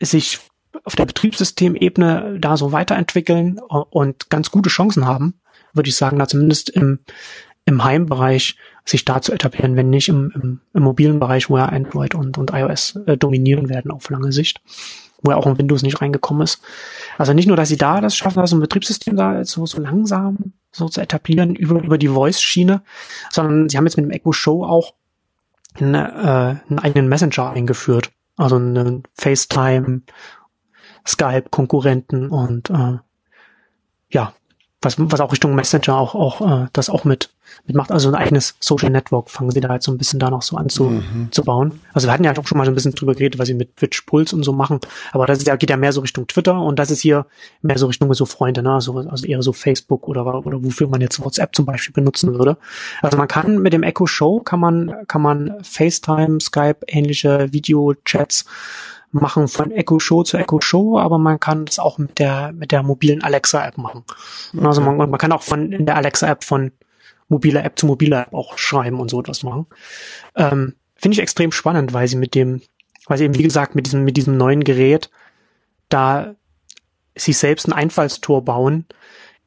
sich 0.00 0.38
auf 0.84 0.94
der 0.94 1.06
Betriebssystemebene 1.06 2.38
da 2.40 2.56
so 2.56 2.72
weiterentwickeln 2.72 3.58
und 3.58 4.30
ganz 4.30 4.50
gute 4.50 4.70
Chancen 4.70 5.06
haben, 5.06 5.34
würde 5.72 5.88
ich 5.88 5.96
sagen, 5.96 6.18
da 6.18 6.28
zumindest 6.28 6.70
im, 6.70 7.00
im 7.68 7.84
Heimbereich 7.84 8.56
sich 8.86 9.04
da 9.04 9.20
zu 9.20 9.32
etablieren, 9.32 9.76
wenn 9.76 9.90
nicht 9.90 10.08
im, 10.08 10.32
im, 10.34 10.60
im 10.72 10.82
mobilen 10.82 11.20
Bereich, 11.20 11.50
wo 11.50 11.58
ja 11.58 11.66
Android 11.66 12.14
und, 12.14 12.38
und 12.38 12.50
iOS 12.50 12.96
äh, 13.06 13.18
dominieren 13.18 13.68
werden 13.68 13.90
auf 13.90 14.08
lange 14.08 14.32
Sicht, 14.32 14.62
wo 15.22 15.30
ja 15.30 15.36
auch 15.36 15.46
ein 15.46 15.58
Windows 15.58 15.82
nicht 15.82 16.00
reingekommen 16.00 16.42
ist. 16.42 16.62
Also 17.18 17.34
nicht 17.34 17.46
nur, 17.46 17.58
dass 17.58 17.68
sie 17.68 17.76
da 17.76 18.00
das 18.00 18.16
schaffen, 18.16 18.38
also 18.38 18.56
ein 18.56 18.60
Betriebssystem 18.60 19.16
da 19.16 19.44
so, 19.44 19.66
so 19.66 19.82
langsam 19.82 20.54
so 20.72 20.88
zu 20.88 21.02
etablieren 21.02 21.54
über, 21.54 21.82
über 21.82 21.98
die 21.98 22.08
Voice-Schiene, 22.08 22.80
sondern 23.30 23.68
sie 23.68 23.76
haben 23.76 23.84
jetzt 23.84 23.98
mit 23.98 24.06
dem 24.06 24.12
Echo 24.12 24.32
Show 24.32 24.64
auch 24.64 24.94
eine, 25.78 26.62
äh, 26.66 26.70
einen 26.70 26.78
eigenen 26.78 27.08
Messenger 27.08 27.50
eingeführt. 27.50 28.10
Also 28.38 28.56
einen 28.56 29.02
FaceTime, 29.14 30.02
Skype-Konkurrenten 31.06 32.30
und 32.30 32.70
äh, 32.70 32.98
ja, 34.10 34.32
was, 34.80 34.94
was 34.98 35.20
auch 35.20 35.32
Richtung 35.32 35.54
Messenger 35.54 35.96
auch, 35.96 36.14
auch 36.14 36.40
äh, 36.64 36.66
das 36.72 36.90
auch 36.90 37.04
mit 37.04 37.30
mitmacht. 37.66 37.90
Also 37.90 38.08
ein 38.08 38.14
eigenes 38.14 38.54
Social 38.60 38.90
Network 38.90 39.30
fangen 39.30 39.50
sie 39.50 39.60
da 39.60 39.74
jetzt 39.74 39.86
so 39.86 39.92
ein 39.92 39.98
bisschen 39.98 40.20
da 40.20 40.30
noch 40.30 40.42
so 40.42 40.56
an 40.56 40.68
zu, 40.68 40.84
Mhm. 40.84 41.28
zu 41.30 41.42
bauen. 41.42 41.80
Also 41.92 42.06
wir 42.06 42.12
hatten 42.12 42.24
ja 42.24 42.36
auch 42.36 42.46
schon 42.46 42.58
mal 42.58 42.64
so 42.64 42.70
ein 42.70 42.74
bisschen 42.74 42.92
drüber 42.94 43.14
geredet, 43.14 43.38
was 43.38 43.48
sie 43.48 43.54
mit 43.54 43.76
Twitch 43.76 44.02
Puls 44.02 44.32
und 44.32 44.42
so 44.44 44.52
machen. 44.52 44.80
Aber 45.12 45.26
das 45.26 45.38
ist 45.38 45.46
ja, 45.46 45.56
geht 45.56 45.70
ja 45.70 45.76
mehr 45.76 45.92
so 45.92 46.00
Richtung 46.00 46.26
Twitter 46.26 46.60
und 46.60 46.78
das 46.78 46.90
ist 46.90 47.00
hier 47.00 47.26
mehr 47.62 47.78
so 47.78 47.86
Richtung 47.86 48.12
so 48.14 48.26
Freunde, 48.26 48.62
ne? 48.62 48.72
Also, 48.74 48.96
also 48.98 49.26
eher 49.26 49.42
so 49.42 49.52
Facebook 49.52 50.06
oder, 50.08 50.46
oder 50.46 50.62
wofür 50.62 50.88
man 50.88 51.00
jetzt 51.00 51.22
WhatsApp 51.24 51.54
zum 51.54 51.66
Beispiel 51.66 51.92
benutzen 51.94 52.38
würde. 52.38 52.56
Also 53.02 53.16
man 53.16 53.28
kann 53.28 53.58
mit 53.58 53.72
dem 53.72 53.82
Echo 53.82 54.06
Show 54.06 54.40
kann 54.40 54.60
man, 54.60 54.94
kann 55.08 55.22
man 55.22 55.54
FaceTime, 55.62 56.40
Skype, 56.40 56.78
ähnliche 56.86 57.52
Video-Chats 57.52 58.44
machen 59.10 59.48
von 59.48 59.70
Echo 59.70 59.98
Show 59.98 60.22
zu 60.22 60.36
Echo 60.36 60.60
Show, 60.60 60.98
aber 60.98 61.18
man 61.18 61.40
kann 61.40 61.64
das 61.64 61.78
auch 61.78 61.98
mit 61.98 62.18
der, 62.18 62.52
mit 62.52 62.72
der 62.72 62.82
mobilen 62.82 63.22
Alexa 63.22 63.66
App 63.66 63.78
machen. 63.78 64.04
Also 64.60 64.80
man, 64.80 64.96
man 64.96 65.18
kann 65.18 65.32
auch 65.32 65.42
von, 65.42 65.72
in 65.72 65.86
der 65.86 65.96
Alexa 65.96 66.28
App 66.28 66.44
von 66.44 66.72
mobiler 67.28 67.64
App 67.64 67.78
zu 67.78 67.86
mobiler 67.86 68.22
App 68.22 68.34
auch 68.34 68.58
schreiben 68.58 69.00
und 69.00 69.10
so 69.10 69.20
etwas 69.20 69.42
machen. 69.42 69.66
Ähm, 70.34 70.74
Finde 70.96 71.14
ich 71.14 71.20
extrem 71.20 71.52
spannend, 71.52 71.92
weil 71.92 72.08
sie 72.08 72.16
mit 72.16 72.34
dem, 72.34 72.60
weil 73.06 73.18
sie 73.18 73.24
eben, 73.24 73.38
wie 73.38 73.42
gesagt, 73.42 73.74
mit 73.74 73.86
diesem, 73.86 74.04
mit 74.04 74.16
diesem 74.16 74.36
neuen 74.36 74.64
Gerät 74.64 75.10
da 75.88 76.34
sich 77.16 77.38
selbst 77.38 77.66
ein 77.66 77.72
Einfallstor 77.72 78.44
bauen 78.44 78.86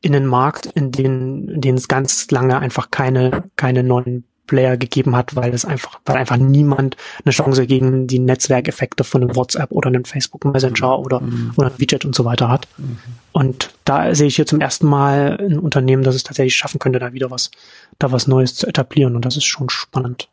in 0.01 0.13
den 0.13 0.25
Markt, 0.25 0.65
in 0.65 0.91
den, 0.91 1.47
in 1.47 1.61
den 1.61 1.75
es 1.75 1.87
ganz 1.87 2.29
lange 2.31 2.59
einfach 2.59 2.89
keine, 2.89 3.49
keine 3.55 3.83
neuen 3.83 4.25
Player 4.47 4.77
gegeben 4.77 5.15
hat, 5.15 5.35
weil 5.35 5.53
es 5.53 5.65
einfach, 5.65 5.99
weil 6.05 6.17
einfach 6.17 6.37
niemand 6.37 6.97
eine 7.23 7.31
Chance 7.31 7.65
gegen 7.67 8.07
die 8.07 8.19
Netzwerkeffekte 8.19 9.03
von 9.03 9.21
einem 9.21 9.35
WhatsApp 9.35 9.71
oder 9.71 9.87
einem 9.87 10.05
Facebook 10.05 10.45
Messenger 10.45 10.97
mhm. 10.97 11.03
oder, 11.05 11.19
mhm. 11.21 11.53
oder 11.55 11.71
WeChat 11.77 12.05
und 12.05 12.15
so 12.15 12.25
weiter 12.25 12.49
hat. 12.49 12.67
Mhm. 12.77 12.97
Und 13.31 13.71
da 13.85 14.13
sehe 14.13 14.27
ich 14.27 14.35
hier 14.35 14.45
zum 14.45 14.59
ersten 14.59 14.87
Mal 14.87 15.37
ein 15.39 15.59
Unternehmen, 15.59 16.03
das 16.03 16.15
es 16.15 16.23
tatsächlich 16.23 16.55
schaffen 16.55 16.79
könnte, 16.79 16.99
da 16.99 17.13
wieder 17.13 17.31
was, 17.31 17.51
da 17.97 18.11
was 18.11 18.27
Neues 18.27 18.55
zu 18.55 18.67
etablieren. 18.67 19.15
Und 19.15 19.25
das 19.25 19.37
ist 19.37 19.45
schon 19.45 19.69
spannend. 19.69 20.27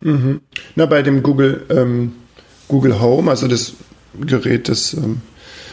Mhm. 0.00 0.40
Na, 0.74 0.86
bei 0.86 1.02
dem 1.02 1.22
Google, 1.22 1.64
ähm, 1.70 2.12
Google 2.68 3.00
Home, 3.00 3.30
also 3.30 3.46
das 3.46 3.74
Gerät, 4.18 4.68
das 4.68 4.94
ähm, 4.94 5.20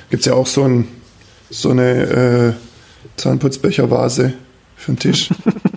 gibt 0.09 0.21
es 0.21 0.25
ja 0.27 0.33
auch 0.33 0.47
so, 0.47 0.63
ein, 0.63 0.87
so 1.49 1.71
eine 1.71 1.91
äh, 1.91 2.53
Zahnputzbechervase 3.15 4.33
für 4.75 4.91
den 4.91 4.99
Tisch. 4.99 5.29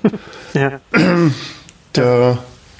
ja. 0.54 0.80
Da, 1.92 2.38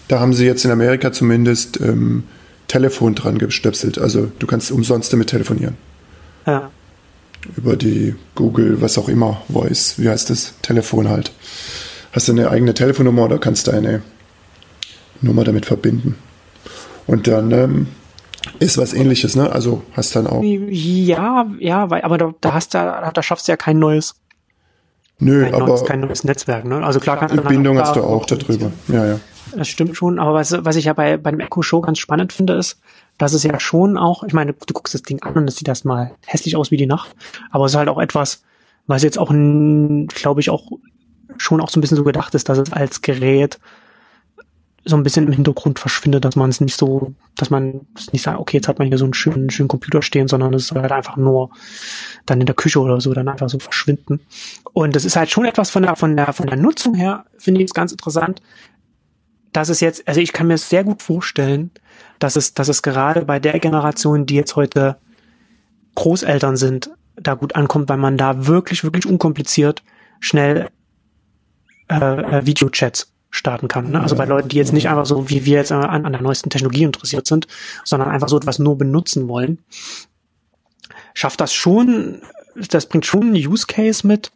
da 0.09 0.21
haben 0.21 0.33
sie 0.33 0.47
jetzt 0.47 0.65
in 0.65 0.71
Amerika 0.71 1.13
zumindest 1.13 1.81
ähm, 1.81 2.25
Telefon 2.69 3.15
dran 3.15 3.39
gestöpselt. 3.39 3.99
Also 3.99 4.31
du 4.39 4.47
kannst 4.47 4.71
umsonst 4.71 5.13
damit 5.13 5.29
telefonieren. 5.29 5.77
Ja. 6.47 6.71
Über 7.57 7.77
die 7.77 8.15
Google, 8.35 8.81
was 8.81 8.99
auch 8.99 9.09
immer, 9.09 9.43
Voice, 9.51 9.95
wie 9.99 10.09
heißt 10.09 10.31
das? 10.31 10.55
Telefon 10.63 11.09
halt. 11.09 11.33
Hast 12.13 12.29
du 12.29 12.33
eine 12.33 12.51
eigene 12.51 12.75
Telefonnummer 12.75 13.25
oder 13.25 13.39
kannst 13.39 13.69
deine 13.69 14.03
Nummer 15.21 15.45
damit 15.45 15.67
verbinden. 15.67 16.17
Und 17.07 17.27
dann 17.27 17.51
ähm, 17.51 17.87
ist 18.59 18.79
was 18.79 18.93
ähnliches, 18.93 19.37
ne? 19.37 19.51
Also 19.51 19.83
hast 19.93 20.15
dann 20.17 20.27
auch. 20.27 20.43
Ja, 20.43 21.47
ja, 21.59 21.91
weil, 21.91 22.03
aber 22.03 22.19
da, 22.19 22.35
da 22.41 22.53
hast 22.53 22.75
du, 22.75 22.79
da 22.79 23.23
schaffst 23.23 23.49
du 23.49 23.53
ja 23.53 23.57
kein 23.57 23.79
neues. 23.79 24.15
Nö, 25.21 25.45
kein 25.45 25.55
aber. 25.55 25.67
Neues, 25.67 25.85
kein 25.85 26.01
neues 26.01 26.25
Netzwerk, 26.25 26.65
ne? 26.65 26.85
Also 26.85 26.99
klar 26.99 27.19
kannst 27.19 27.37
du. 27.37 27.43
Bindung 27.43 27.79
hast 27.79 27.97
du 27.97 28.03
auch 28.03 28.27
darüber. 28.27 28.73
Ja, 28.89 29.07
ja. 29.07 29.21
Das 29.55 29.69
stimmt 29.69 29.97
schon, 29.97 30.19
aber 30.19 30.35
was, 30.35 30.53
was 30.65 30.77
ich 30.77 30.87
ja 30.87 30.93
bei, 30.93 31.17
bei 31.17 31.31
dem 31.31 31.41
Echo 31.41 31.63
Show 31.63 31.81
ganz 31.81 31.99
spannend 31.99 32.33
finde, 32.33 32.55
ist, 32.55 32.81
dass 33.19 33.33
es 33.33 33.43
ja 33.43 33.59
schon 33.59 33.97
auch, 33.99 34.23
ich 34.23 34.33
meine, 34.33 34.53
du 34.53 34.75
guckst 34.75 34.95
das 34.95 35.03
Ding 35.03 35.23
an 35.23 35.35
und 35.35 35.49
es 35.49 35.57
sieht 35.57 35.69
erstmal 35.69 36.13
hässlich 36.27 36.57
aus 36.57 36.71
wie 36.71 36.77
die 36.77 36.87
Nacht, 36.87 37.15
aber 37.51 37.65
es 37.65 37.73
ist 37.73 37.79
halt 37.79 37.89
auch 37.89 37.99
etwas, 37.99 38.43
was 38.87 39.03
jetzt 39.03 39.19
auch, 39.19 39.31
glaube 39.31 40.41
ich, 40.41 40.51
auch 40.51 40.71
schon 41.37 41.61
auch 41.61 41.69
so 41.69 41.79
ein 41.79 41.81
bisschen 41.81 41.97
so 41.97 42.05
gedacht 42.05 42.35
ist, 42.35 42.49
dass 42.49 42.59
es 42.59 42.73
als 42.73 43.03
Gerät 43.03 43.59
so 44.85 44.97
ein 44.97 45.03
bisschen 45.03 45.27
im 45.27 45.33
Hintergrund 45.33 45.79
verschwindet, 45.79 46.25
dass 46.25 46.37
man 46.37 46.49
es 46.49 46.61
nicht 46.61 46.77
so, 46.77 47.15
dass 47.37 47.51
man 47.51 47.87
es 47.97 48.13
nicht 48.13 48.23
sagt, 48.23 48.39
okay, 48.39 48.57
jetzt 48.57 48.69
hat 48.69 48.79
man 48.79 48.89
hier 48.89 48.97
so 48.97 49.05
einen 49.05 49.15
schönen, 49.15 49.51
schönen 49.51 49.69
Computer 49.69 50.01
stehen, 50.01 50.27
sondern 50.27 50.55
es 50.55 50.69
soll 50.69 50.81
halt 50.81 50.93
einfach 50.93 51.17
nur 51.17 51.51
dann 52.25 52.41
in 52.41 52.47
der 52.47 52.55
Küche 52.55 52.81
oder 52.81 53.01
so 53.01 53.13
dann 53.13 53.29
einfach 53.29 53.51
so 53.51 53.59
verschwinden. 53.59 54.21
Und 54.73 54.97
das 54.97 55.05
ist 55.05 55.17
halt 55.17 55.31
schon 55.31 55.45
etwas 55.45 55.71
von 55.71 55.83
der, 55.83 55.97
von 55.97 56.17
der, 56.17 56.33
von 56.33 56.47
der 56.47 56.57
Nutzung 56.57 56.95
her, 56.95 57.25
finde 57.37 57.61
ich 57.61 57.67
es 57.67 57.75
ganz 57.75 57.93
interessant, 57.93 58.41
dass 59.53 59.69
es 59.69 59.81
jetzt, 59.81 60.07
also 60.09 60.21
ich 60.21 60.33
kann 60.33 60.47
mir 60.47 60.57
sehr 60.57 60.85
gut 60.85 61.03
vorstellen, 61.03 61.71
dass 62.19 62.37
es, 62.37 62.55
dass 62.55 62.69
es 62.69 62.83
gerade 62.83 63.25
bei 63.25 63.39
der 63.39 63.59
Generation, 63.59 64.25
die 64.25 64.37
jetzt 64.37 64.57
heute 64.57 64.97
Großeltern 65.95 66.57
sind, 66.57 66.91
da 67.17 67.35
gut 67.35 67.55
ankommt, 67.55 67.89
weil 67.89 67.99
man 67.99 68.17
da 68.17 68.47
wirklich, 68.47 68.85
wirklich 68.85 69.07
unkompliziert 69.07 69.83
schnell 70.21 70.71
äh, 71.89 71.95
äh 71.95 72.47
Videochats 72.47 73.13
starten 73.31 73.69
kann. 73.69 73.91
Ne? 73.91 74.01
Also 74.01 74.17
bei 74.17 74.25
Leuten, 74.25 74.49
die 74.49 74.57
jetzt 74.57 74.73
nicht 74.73 74.89
einfach 74.89 75.07
so 75.07 75.31
wie 75.31 75.45
wir 75.45 75.59
jetzt 75.59 75.73
an, 75.73 76.05
an 76.05 76.13
der 76.13 76.23
neuesten 76.23 76.51
Technologie 76.51 76.83
interessiert 76.83 77.27
sind, 77.27 77.47
sondern 77.85 78.11
einfach 78.11 78.29
so 78.29 78.37
etwas 78.37 78.59
nur 78.59 78.77
benutzen 78.77 79.29
wollen, 79.29 79.59
schafft 81.15 81.41
das 81.41 81.55
schon, 81.55 82.23
das 82.55 82.87
bringt 82.87 83.07
schon 83.07 83.23
einen 83.23 83.47
Use 83.47 83.67
Case 83.67 84.07
mit, 84.07 84.33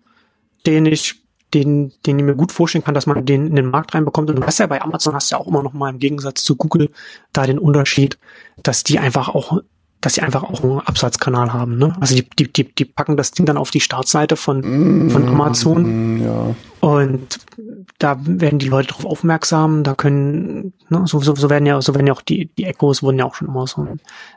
den 0.67 0.87
ich 0.87 1.25
den, 1.53 1.93
den 2.05 2.19
ich 2.19 2.25
mir 2.25 2.35
gut 2.35 2.51
vorstellen 2.51 2.85
kann, 2.85 2.95
dass 2.95 3.07
man 3.07 3.25
den 3.25 3.47
in 3.47 3.57
den 3.57 3.71
Markt 3.71 3.95
reinbekommt. 3.95 4.29
Und 4.29 4.37
du 4.37 4.47
hast 4.47 4.59
ja 4.59 4.67
bei 4.67 4.83
Amazon 4.83 5.15
hast 5.15 5.31
ja 5.31 5.39
auch 5.39 5.47
immer 5.47 5.63
noch 5.63 5.73
mal 5.73 5.91
im 5.91 6.01
Gegensatz 6.01 6.43
zu 6.43 6.57
Google 6.57 6.91
da 7.33 7.47
den 7.47 7.61
Unterschied, 7.61 8.19
dass 8.63 8.83
die 8.83 8.99
einfach 8.99 9.29
auch 9.29 9.61
dass 10.05 10.15
sie 10.15 10.21
einfach 10.21 10.43
auch 10.43 10.63
einen 10.63 10.81
Absatzkanal 10.81 11.55
haben. 11.55 11.79
Ne? 11.79 11.97
Also 11.99 12.15
die, 12.15 12.29
die, 12.39 12.53
die, 12.53 12.75
die 12.75 12.85
packen 12.85 13.17
das 13.17 13.31
Ding 13.31 13.47
dann 13.47 13.57
auf 13.57 13.71
die 13.71 13.81
Startseite 13.81 14.37
von, 14.37 15.09
von 15.09 15.27
Amazon. 15.27 16.23
Ja. 16.23 16.55
Und 16.81 17.39
da 17.99 18.19
werden 18.21 18.59
die 18.59 18.69
Leute 18.69 18.89
darauf 18.89 19.07
aufmerksam, 19.07 19.83
da 19.83 19.95
können, 19.95 20.75
ne, 20.91 21.05
so, 21.07 21.21
so, 21.21 21.35
so 21.35 21.49
werden 21.49 21.65
ja, 21.65 21.81
so 21.81 21.95
werden 21.95 22.07
ja 22.07 22.13
auch 22.13 22.21
die, 22.21 22.51
die 22.59 22.65
Echos 22.65 23.03
wurden 23.03 23.19
ja 23.19 23.25
auch 23.25 23.35
schon 23.35 23.49
immer 23.49 23.67
so 23.67 23.89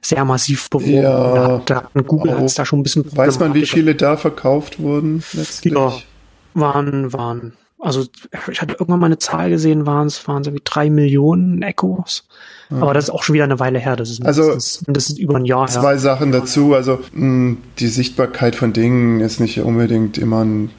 sehr 0.02 0.24
massiv 0.24 0.70
beworben. 0.70 0.94
Ja, 0.94 1.34
da, 1.34 1.62
da 1.66 1.76
hat 1.76 2.08
Google 2.08 2.38
hat's 2.38 2.54
da 2.54 2.66
schon 2.66 2.80
ein 2.80 2.84
bisschen 2.84 3.06
Weiß 3.18 3.38
man, 3.40 3.54
wie 3.54 3.66
viele 3.66 3.94
da 3.94 4.16
verkauft 4.16 4.80
wurden 4.80 5.22
letztlich? 5.34 5.74
Ja, 5.74 5.92
waren, 6.54 7.12
waren 7.12 7.54
also 7.80 8.06
ich 8.52 8.62
hatte 8.62 8.74
irgendwann 8.74 9.00
mal 9.00 9.06
eine 9.06 9.20
Zahl 9.20 9.50
gesehen, 9.50 9.86
waren 9.86 10.08
es 10.08 10.28
waren 10.28 10.42
es 10.42 10.48
irgendwie 10.48 10.64
drei 10.66 10.90
Millionen 10.90 11.62
Echos. 11.62 12.28
Ja. 12.70 12.78
Aber 12.82 12.94
das 12.94 13.06
ist 13.06 13.10
auch 13.12 13.24
schon 13.24 13.36
wieder 13.36 13.44
eine 13.44 13.60
Weile 13.60 13.80
her. 13.80 13.96
Das 13.96 14.10
ist 14.10 14.26
also 14.26 14.54
das 14.54 15.10
ist 15.10 15.20
über 15.20 15.36
ein 15.36 15.46
Jahr 15.46 15.68
zwei 15.68 15.74
her. 15.74 15.82
Zwei 15.82 15.98
Sachen 15.98 16.32
dazu. 16.32 16.74
Also 16.74 17.00
mh, 17.14 17.58
die 17.80 17.88
Sichtbarkeit 17.88 18.56
von 18.56 18.74
Dingen 18.74 19.20
ist 19.22 19.40
nicht 19.40 19.60
unbedingt 19.60 20.18
immer 20.18 20.44
ein 20.44 20.72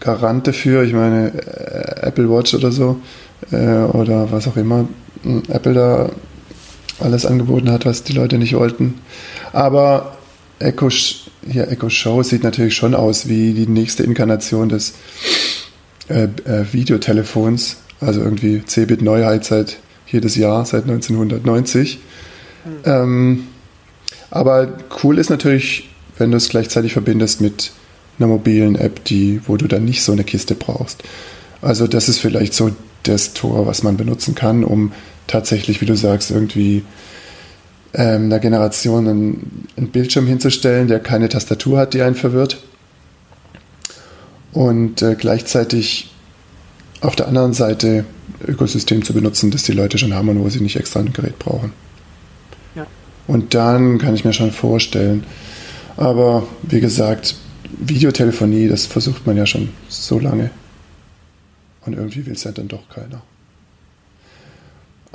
Garant 0.00 0.46
dafür. 0.46 0.82
Ich 0.82 0.92
meine 0.92 1.32
äh, 1.34 2.06
Apple 2.06 2.28
Watch 2.28 2.54
oder 2.54 2.72
so 2.72 3.00
äh, 3.52 3.84
oder 3.84 4.32
was 4.32 4.48
auch 4.48 4.56
immer 4.56 4.88
mh, 5.22 5.42
Apple 5.48 5.74
da 5.74 6.10
alles 7.00 7.26
angeboten 7.26 7.70
hat, 7.70 7.86
was 7.86 8.02
die 8.02 8.12
Leute 8.12 8.38
nicht 8.38 8.54
wollten. 8.54 9.00
Aber 9.52 10.16
Echo, 10.58 10.88
hier 11.50 11.68
Echo 11.68 11.88
Show 11.88 12.22
sieht 12.22 12.42
natürlich 12.42 12.74
schon 12.74 12.94
aus 12.94 13.28
wie 13.28 13.52
die 13.52 13.66
nächste 13.66 14.02
Inkarnation 14.02 14.68
des 14.68 14.94
äh, 16.08 16.24
äh, 16.44 16.64
Videotelefons. 16.72 17.76
Also 18.00 18.20
irgendwie 18.20 18.62
Cebit 18.66 19.02
Neuheit 19.02 19.44
seit 19.44 19.78
jedes 20.06 20.36
Jahr, 20.36 20.64
seit 20.66 20.84
1990. 20.84 21.98
Mhm. 22.64 22.70
Ähm, 22.84 23.46
aber 24.30 24.72
cool 25.02 25.18
ist 25.18 25.30
natürlich, 25.30 25.88
wenn 26.18 26.30
du 26.30 26.36
es 26.36 26.48
gleichzeitig 26.48 26.92
verbindest 26.92 27.40
mit 27.40 27.72
einer 28.18 28.28
mobilen 28.28 28.76
App, 28.76 29.04
die, 29.04 29.40
wo 29.46 29.56
du 29.56 29.66
dann 29.66 29.84
nicht 29.84 30.02
so 30.02 30.12
eine 30.12 30.24
Kiste 30.24 30.54
brauchst. 30.54 31.02
Also 31.62 31.86
das 31.86 32.08
ist 32.08 32.18
vielleicht 32.18 32.54
so 32.54 32.70
das 33.02 33.34
Tor, 33.34 33.66
was 33.66 33.82
man 33.82 33.96
benutzen 33.96 34.34
kann, 34.34 34.64
um 34.64 34.92
tatsächlich, 35.26 35.80
wie 35.80 35.86
du 35.86 35.96
sagst, 35.96 36.30
irgendwie 36.30 36.84
ähm, 37.94 38.24
einer 38.24 38.40
Generation 38.40 39.08
einen, 39.08 39.68
einen, 39.76 39.88
Bildschirm 39.88 40.26
hinzustellen, 40.26 40.88
der 40.88 41.00
keine 41.00 41.28
Tastatur 41.28 41.78
hat, 41.78 41.94
die 41.94 42.02
einen 42.02 42.16
verwirrt. 42.16 42.62
Und 44.52 45.02
äh, 45.02 45.14
gleichzeitig 45.14 46.10
auf 47.00 47.16
der 47.16 47.28
anderen 47.28 47.52
Seite 47.52 48.04
Ökosystem 48.46 49.04
zu 49.04 49.12
benutzen, 49.12 49.50
das 49.50 49.62
die 49.62 49.72
Leute 49.72 49.98
schon 49.98 50.14
haben 50.14 50.28
und 50.28 50.40
wo 50.40 50.48
sie 50.48 50.60
nicht 50.60 50.76
extra 50.76 51.00
ein 51.00 51.12
Gerät 51.12 51.38
brauchen. 51.38 51.72
Ja. 52.74 52.86
Und 53.26 53.54
dann 53.54 53.98
kann 53.98 54.14
ich 54.14 54.24
mir 54.24 54.32
schon 54.32 54.52
vorstellen. 54.52 55.24
Aber 55.96 56.46
wie 56.62 56.80
gesagt, 56.80 57.36
Videotelefonie, 57.78 58.68
das 58.68 58.86
versucht 58.86 59.26
man 59.26 59.36
ja 59.36 59.46
schon 59.46 59.70
so 59.88 60.18
lange. 60.18 60.50
Und 61.86 61.94
irgendwie 61.94 62.26
will 62.26 62.34
es 62.34 62.44
ja 62.44 62.52
dann 62.52 62.68
doch 62.68 62.88
keiner. 62.88 63.22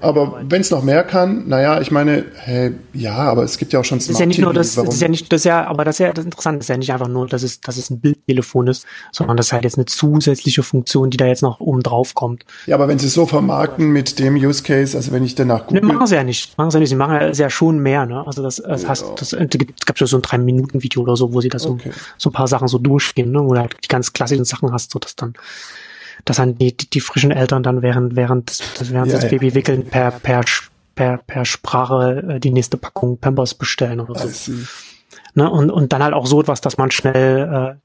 Aber 0.01 0.41
wenn 0.47 0.61
es 0.61 0.71
noch 0.71 0.83
mehr 0.83 1.03
kann, 1.03 1.47
naja, 1.47 1.81
ich 1.81 1.91
meine, 1.91 2.25
hey, 2.35 2.73
ja, 2.93 3.15
aber 3.15 3.43
es 3.43 3.57
gibt 3.57 3.73
ja 3.73 3.79
auch 3.79 3.85
schon 3.85 3.99
Smart 3.99 4.09
Das 4.09 4.15
ist 4.15 4.19
ja 4.19 4.25
nicht 4.25 4.39
nur 4.39 4.53
das, 4.53 4.75
das 4.75 4.95
ist 4.95 5.01
ja 5.01 5.07
nicht, 5.07 5.31
das 5.31 5.41
ist 5.41 5.45
ja, 5.45 5.67
aber 5.67 5.85
das 5.85 5.95
ist 5.95 5.99
ja 5.99 6.13
das 6.13 6.25
Interessante, 6.25 6.59
das 6.59 6.65
ist 6.65 6.69
ja 6.69 6.77
nicht 6.77 6.91
einfach 6.91 7.07
nur, 7.07 7.27
dass 7.27 7.43
es, 7.43 7.61
dass 7.61 7.77
es 7.77 7.89
ein 7.89 7.99
Bildtelefon 7.99 8.67
ist, 8.67 8.85
sondern 9.11 9.37
das 9.37 9.47
ist 9.47 9.53
halt 9.53 9.63
jetzt 9.63 9.77
eine 9.77 9.85
zusätzliche 9.85 10.63
Funktion, 10.63 11.09
die 11.09 11.17
da 11.17 11.25
jetzt 11.25 11.41
noch 11.41 11.59
oben 11.59 11.83
drauf 11.83 12.15
kommt. 12.15 12.45
Ja, 12.65 12.75
aber 12.75 12.87
wenn 12.87 12.99
sie 12.99 13.07
es 13.07 13.13
so 13.13 13.25
vermarkten 13.25 13.91
mit 13.91 14.19
dem 14.19 14.35
Use 14.35 14.63
Case, 14.63 14.95
also 14.95 15.11
wenn 15.11 15.23
ich 15.23 15.35
danach 15.35 15.67
gucke. 15.67 15.75
Ne, 15.75 15.81
machen 15.81 16.07
sie 16.07 16.15
ja 16.15 16.23
nicht, 16.23 16.57
machen 16.57 16.71
sie 16.71 16.77
ja 16.77 16.79
nicht, 16.79 16.89
sie 16.89 16.95
machen 16.95 17.15
ja, 17.15 17.31
ja 17.31 17.49
schon 17.49 17.79
mehr, 17.79 18.05
ne? 18.05 18.25
Also 18.25 18.43
das, 18.43 18.57
das 18.57 18.83
ja. 18.83 18.89
heißt, 18.89 19.05
das, 19.17 19.33
es 19.33 19.85
gab 19.85 19.97
so 19.97 20.17
ein 20.17 20.21
drei 20.21 20.37
Minuten 20.37 20.81
Video 20.83 21.01
oder 21.01 21.15
so, 21.15 21.33
wo 21.33 21.41
sie 21.41 21.49
das 21.49 21.65
okay. 21.65 21.91
so, 21.93 21.99
so 22.17 22.29
ein 22.29 22.33
paar 22.33 22.47
Sachen 22.47 22.67
so 22.67 22.77
durchgehen, 22.77 23.31
ne? 23.31 23.43
Wo 23.43 23.53
du 23.53 23.59
halt 23.59 23.75
die 23.83 23.87
ganz 23.87 24.13
klassischen 24.13 24.45
Sachen 24.45 24.71
hast, 24.71 24.91
so 24.91 24.99
dass 24.99 25.15
dann 25.15 25.33
dass 26.25 26.37
dann 26.37 26.57
die, 26.57 26.75
die, 26.75 26.89
die 26.89 26.99
frischen 26.99 27.31
Eltern 27.31 27.63
dann 27.63 27.81
während, 27.81 28.15
während, 28.15 28.49
das, 28.79 28.91
während 28.91 29.11
ja, 29.11 29.19
das 29.19 29.29
Baby 29.29 29.53
wickeln 29.55 29.85
per, 29.85 30.11
per, 30.11 30.43
per, 30.95 31.17
per 31.17 31.45
Sprache 31.45 32.23
äh, 32.29 32.39
die 32.39 32.51
nächste 32.51 32.77
Packung 32.77 33.17
Pampers 33.17 33.53
bestellen 33.53 33.99
oder 33.99 34.27
so. 34.27 34.51
Ne? 35.33 35.49
Und, 35.49 35.69
und 35.69 35.93
dann 35.93 36.03
halt 36.03 36.13
auch 36.13 36.25
so 36.25 36.41
etwas, 36.41 36.61
dass 36.61 36.77
man 36.77 36.91
schnell 36.91 37.75
äh, 37.75 37.79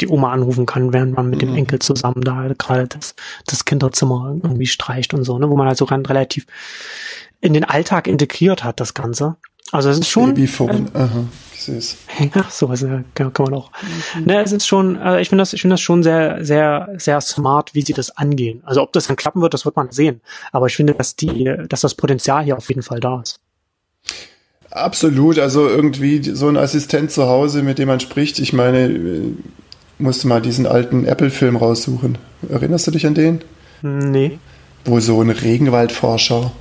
die 0.00 0.08
Oma 0.08 0.32
anrufen 0.32 0.66
kann, 0.66 0.92
während 0.92 1.14
man 1.16 1.30
mit 1.30 1.42
mhm. 1.42 1.46
dem 1.46 1.56
Enkel 1.56 1.78
zusammen 1.78 2.22
da 2.22 2.48
gerade 2.58 2.88
das, 2.88 3.14
das 3.46 3.64
Kinderzimmer 3.64 4.36
irgendwie 4.42 4.66
streicht 4.66 5.14
und 5.14 5.24
so, 5.24 5.38
ne? 5.38 5.48
wo 5.48 5.56
man 5.56 5.68
halt 5.68 5.78
so 5.78 5.84
rein 5.84 6.04
relativ 6.04 6.46
in 7.40 7.52
den 7.52 7.64
Alltag 7.64 8.06
integriert 8.06 8.64
hat, 8.64 8.80
das 8.80 8.94
Ganze. 8.94 9.36
Also 9.74 9.90
es 9.90 9.98
ist 9.98 10.08
schon. 10.08 10.34
Babyphone, 10.34 10.86
äh, 10.94 10.98
aha 10.98 11.24
süß. 11.64 11.96
Ja, 12.34 12.44
sowas 12.50 12.84
kann, 13.14 13.32
kann 13.32 13.32
man 13.38 13.54
auch. 13.54 13.70
Mhm. 14.16 14.24
Ne, 14.24 14.42
es 14.42 14.52
ist 14.52 14.66
schon, 14.66 14.96
äh, 14.96 15.20
ich 15.20 15.28
finde 15.28 15.42
das, 15.42 15.52
ich 15.52 15.60
finde 15.60 15.74
das 15.74 15.80
schon 15.80 16.02
sehr, 16.02 16.44
sehr, 16.44 16.88
sehr 16.96 17.20
smart, 17.20 17.74
wie 17.74 17.82
sie 17.82 17.92
das 17.92 18.16
angehen. 18.16 18.62
Also 18.64 18.82
ob 18.82 18.92
das 18.92 19.06
dann 19.06 19.16
klappen 19.16 19.42
wird, 19.42 19.54
das 19.54 19.64
wird 19.64 19.76
man 19.76 19.90
sehen. 19.90 20.20
Aber 20.52 20.66
ich 20.66 20.76
finde, 20.76 20.94
dass 20.94 21.16
die, 21.16 21.54
dass 21.68 21.80
das 21.80 21.94
Potenzial 21.94 22.44
hier 22.44 22.56
auf 22.56 22.68
jeden 22.68 22.82
Fall 22.82 23.00
da 23.00 23.20
ist. 23.20 23.40
Absolut, 24.70 25.38
also 25.38 25.68
irgendwie 25.68 26.22
so 26.34 26.48
ein 26.48 26.56
Assistent 26.56 27.10
zu 27.10 27.26
Hause, 27.26 27.62
mit 27.62 27.78
dem 27.78 27.88
man 27.88 28.00
spricht. 28.00 28.38
Ich 28.38 28.52
meine, 28.52 28.86
äh, 28.86 29.22
musste 29.98 30.26
mal 30.26 30.42
diesen 30.42 30.66
alten 30.66 31.06
Apple-Film 31.06 31.56
raussuchen. 31.56 32.18
Erinnerst 32.48 32.86
du 32.86 32.90
dich 32.90 33.06
an 33.06 33.14
den? 33.14 33.42
Nee. 33.82 34.38
wo 34.86 34.98
so 34.98 35.20
ein 35.20 35.28
Regenwaldforscher 35.28 36.52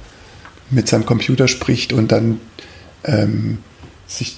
mit 0.70 0.90
seinem 0.90 1.06
Computer 1.06 1.48
spricht 1.48 1.94
und 1.94 2.12
dann 2.12 2.42
ähm, 3.04 3.60
sich 4.08 4.38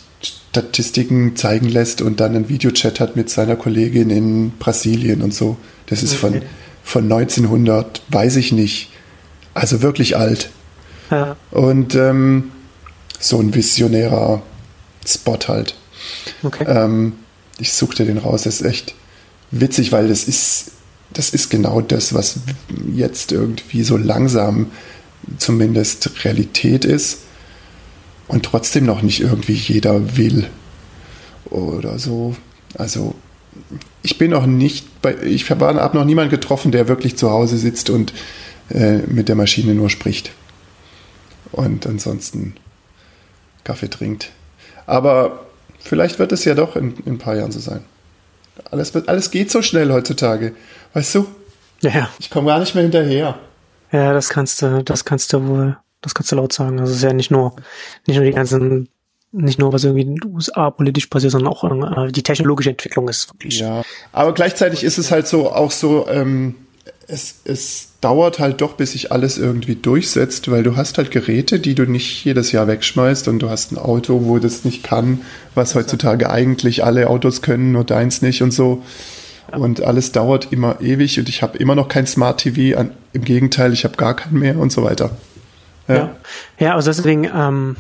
Statistiken 0.56 1.36
zeigen 1.36 1.68
lässt 1.68 2.02
und 2.02 2.22
dann 2.22 2.34
einen 2.34 2.48
Videochat 2.48 3.02
hat 3.02 3.18
mit 3.18 3.30
seiner 3.30 3.58
Kollegin 3.58 4.10
in 4.10 4.52
Brasilien 4.52 5.22
und 5.22 5.34
so. 5.34 5.58
Das 5.88 6.02
ist 6.02 6.14
von, 6.14 6.42
von 6.82 7.04
1900, 7.04 8.02
weiß 8.10 8.38
ich 8.38 8.54
nicht. 8.54 8.90
Also 9.54 9.82
wirklich 9.82 10.16
alt. 10.16 10.50
Ja. 11.12 11.36
Und 11.52 11.96
ähm, 11.96 12.52
so 13.20 13.40
ein 13.40 13.54
visionärer 13.54 14.42
Spot 15.06 15.40
halt. 15.48 15.76
Okay. 16.42 16.66
Ähm, 16.68 17.14
ich 17.60 17.74
suchte 17.74 18.06
den 18.06 18.18
raus, 18.18 18.44
das 18.44 18.62
ist 18.62 18.68
echt 18.68 18.96
witzig, 19.52 19.92
weil 19.92 20.08
das 20.08 20.24
ist, 20.24 20.72
das 21.12 21.32
ist 21.32 21.50
genau 21.50 21.82
das, 21.82 22.14
was 22.14 22.38
jetzt 22.94 23.34
irgendwie 23.34 23.84
so 23.84 23.98
langsam 23.98 24.72
zumindest 25.38 26.24
Realität 26.24 26.86
ist 26.86 27.25
und 28.28 28.44
trotzdem 28.44 28.86
noch 28.86 29.02
nicht 29.02 29.22
irgendwie 29.22 29.54
jeder 29.54 30.18
will 30.18 30.48
oder 31.46 32.00
so. 32.00 32.36
Also 32.78 33.16
ich 34.02 34.18
bin 34.18 34.32
noch 34.32 34.46
nicht 34.46 35.02
bei, 35.02 35.16
ich 35.24 35.50
habe 35.50 35.74
noch 35.74 36.06
niemanden 36.06 36.32
getroffen, 36.32 36.72
der 36.72 36.88
wirklich 36.88 37.18
zu 37.18 37.30
Hause 37.30 37.58
sitzt 37.58 37.90
und 37.90 38.14
äh, 38.70 38.98
mit 38.98 39.30
der 39.30 39.36
Maschine 39.36 39.74
nur 39.74 39.90
spricht 39.90 40.32
und 41.52 41.86
ansonsten 41.88 42.56
Kaffee 43.64 43.90
trinkt. 43.90 44.32
Aber 44.86 45.46
vielleicht 45.80 46.20
wird 46.20 46.32
es 46.32 46.46
ja 46.46 46.54
doch 46.56 46.76
in, 46.76 46.96
in 47.06 47.14
ein 47.14 47.18
paar 47.18 47.36
Jahren 47.36 47.52
so 47.52 47.60
sein. 47.60 47.84
Alles, 48.72 48.94
wird, 48.94 49.10
alles 49.10 49.32
geht 49.32 49.52
so 49.52 49.62
schnell 49.62 49.92
heutzutage. 49.92 50.54
Weißt 50.94 51.16
du? 51.16 51.28
Ja, 51.82 52.10
Ich 52.20 52.30
komme 52.30 52.48
gar 52.48 52.60
nicht 52.60 52.74
mehr 52.74 52.84
hinterher. 52.84 53.38
ja, 53.92 54.14
das 54.14 54.30
kannst 54.30 54.62
du, 54.62 54.84
das 54.84 55.06
kannst 55.06 55.34
du 55.34 55.46
wohl, 55.48 55.78
das 56.06 56.14
kannst 56.14 56.32
du 56.32 56.36
laut 56.36 56.54
sagen. 56.54 56.78
Das 56.78 56.92
ist 56.92 57.02
ja 57.02 57.12
nicht 57.14 57.32
nur, 57.32 57.56
nicht 58.06 58.16
nur 58.16 58.26
die 58.26 58.32
ganzen, 58.32 58.88
nicht 59.32 59.60
nur 59.60 59.74
was 59.74 59.84
irgendwie 59.84 60.04
in 60.04 60.16
den 60.16 60.34
USA 60.34 60.70
politisch 60.70 61.08
passiert, 61.08 61.32
sondern 61.32 61.52
auch 61.52 61.64
äh, 61.64 62.12
die 62.12 62.24
technologische 62.24 62.70
Entwicklung 62.70 63.10
ist 63.10 63.28
wirklich. 63.34 63.60
Ja, 63.60 63.84
aber 64.12 64.34
gleichzeitig 64.34 64.84
ist 64.84 65.00
es 65.00 65.10
halt 65.10 65.28
so, 65.28 65.52
auch 65.52 65.72
so, 65.72 66.08
ähm, 66.08 66.56
es, 67.08 67.42
es 67.44 67.90
dauert 68.02 68.38
halt 68.38 68.62
doch, 68.62 68.74
bis 68.74 68.92
sich 68.92 69.12
alles 69.12 69.40
irgendwie 69.40 69.76
durchsetzt, 69.76 70.52
weil 70.52 70.62
du 70.62 70.76
hast 70.76 71.00
halt 71.00 71.10
Geräte, 71.10 71.60
die 71.60 71.74
du 71.74 71.86
nicht 71.86 72.24
jedes 72.24 72.52
Jahr 72.52 72.68
wegschmeißt 72.68 73.28
und 73.28 73.40
du 73.40 73.50
hast 73.50 73.72
ein 73.72 73.80
Auto, 73.80 74.26
wo 74.26 74.38
das 74.38 74.64
nicht 74.64 74.84
kann, 74.84 75.22
was 75.56 75.74
heutzutage 75.74 76.30
eigentlich 76.30 76.84
alle 76.84 77.10
Autos 77.10 77.42
können, 77.42 77.72
nur 77.72 77.84
deins 77.84 78.22
nicht 78.22 78.44
und 78.44 78.52
so. 78.52 78.84
Und 79.52 79.82
alles 79.82 80.12
dauert 80.12 80.52
immer 80.52 80.82
ewig 80.82 81.18
und 81.18 81.30
ich 81.30 81.42
habe 81.42 81.58
immer 81.58 81.76
noch 81.76 81.88
kein 81.88 82.06
Smart 82.06 82.42
TV, 82.42 82.78
an, 82.78 82.92
im 83.14 83.24
Gegenteil, 83.24 83.74
ich 83.74 83.86
habe 83.86 83.96
gar 83.96 84.16
keinen 84.16 84.40
mehr 84.40 84.58
und 84.60 84.72
so 84.72 84.84
weiter. 84.84 85.12
Ja, 85.88 86.16
ja 86.60 86.76
also 86.76 86.90
deswegen, 86.92 87.26
ähm, 87.26 87.76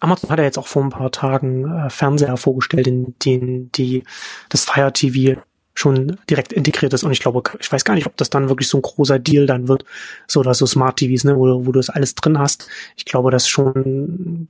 Amazon 0.00 0.30
hat 0.30 0.38
ja 0.38 0.44
jetzt 0.44 0.58
auch 0.58 0.66
vor 0.66 0.82
ein 0.82 0.90
paar 0.90 1.10
Tagen 1.10 1.64
äh, 1.70 1.90
Fernseher 1.90 2.36
vorgestellt, 2.36 2.86
in 2.86 3.14
denen 3.24 3.72
die 3.72 4.04
das 4.50 4.64
Fire 4.64 4.92
TV 4.92 5.40
schon 5.74 6.16
direkt 6.30 6.52
integriert 6.52 6.92
ist. 6.94 7.02
Und 7.04 7.12
ich 7.12 7.20
glaube, 7.20 7.42
ich 7.60 7.70
weiß 7.70 7.84
gar 7.84 7.94
nicht, 7.94 8.06
ob 8.06 8.16
das 8.16 8.30
dann 8.30 8.48
wirklich 8.48 8.68
so 8.68 8.78
ein 8.78 8.82
großer 8.82 9.18
Deal 9.18 9.46
dann 9.46 9.68
wird, 9.68 9.84
so 10.26 10.40
oder 10.40 10.54
so 10.54 10.66
Smart 10.66 10.96
TVs, 10.98 11.24
ne, 11.24 11.36
wo, 11.36 11.46
du- 11.46 11.66
wo 11.66 11.72
du 11.72 11.78
das 11.78 11.90
alles 11.90 12.14
drin 12.14 12.38
hast. 12.38 12.68
Ich 12.96 13.04
glaube, 13.04 13.30
das 13.30 13.46
schon 13.48 14.48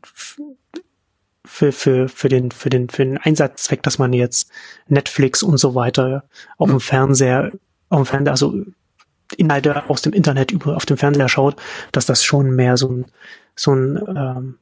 für, 1.45 1.73
für, 1.73 2.09
für 2.09 2.29
den, 2.29 2.51
für 2.51 2.69
den, 2.71 2.89
für 2.89 3.05
den 3.05 3.19
Einsatzzweck, 3.19 3.83
dass 3.83 3.99
man 3.99 4.13
jetzt 4.13 4.51
Netflix 4.89 5.43
und 5.43 5.59
so 5.59 5.75
weiter 5.75 6.25
auf 6.59 6.69
dem 6.71 6.81
Fernseher, 6.81 7.53
auf 7.89 7.99
dem 8.01 8.07
Fernseher, 8.07 8.33
also 8.33 8.65
Inhalte 9.37 9.89
aus 9.89 10.03
dem 10.03 10.13
Internet 10.13 10.53
über 10.53 10.77
auf 10.77 10.87
dem 10.87 10.97
Fernseher 10.97 11.29
schaut, 11.29 11.57
dass 11.93 12.07
das 12.07 12.25
schon 12.25 12.55
mehr 12.55 12.77
so 12.77 12.89
ein 12.89 13.05
so 13.55 13.75
ein 13.75 13.97
ähm, 14.09 14.59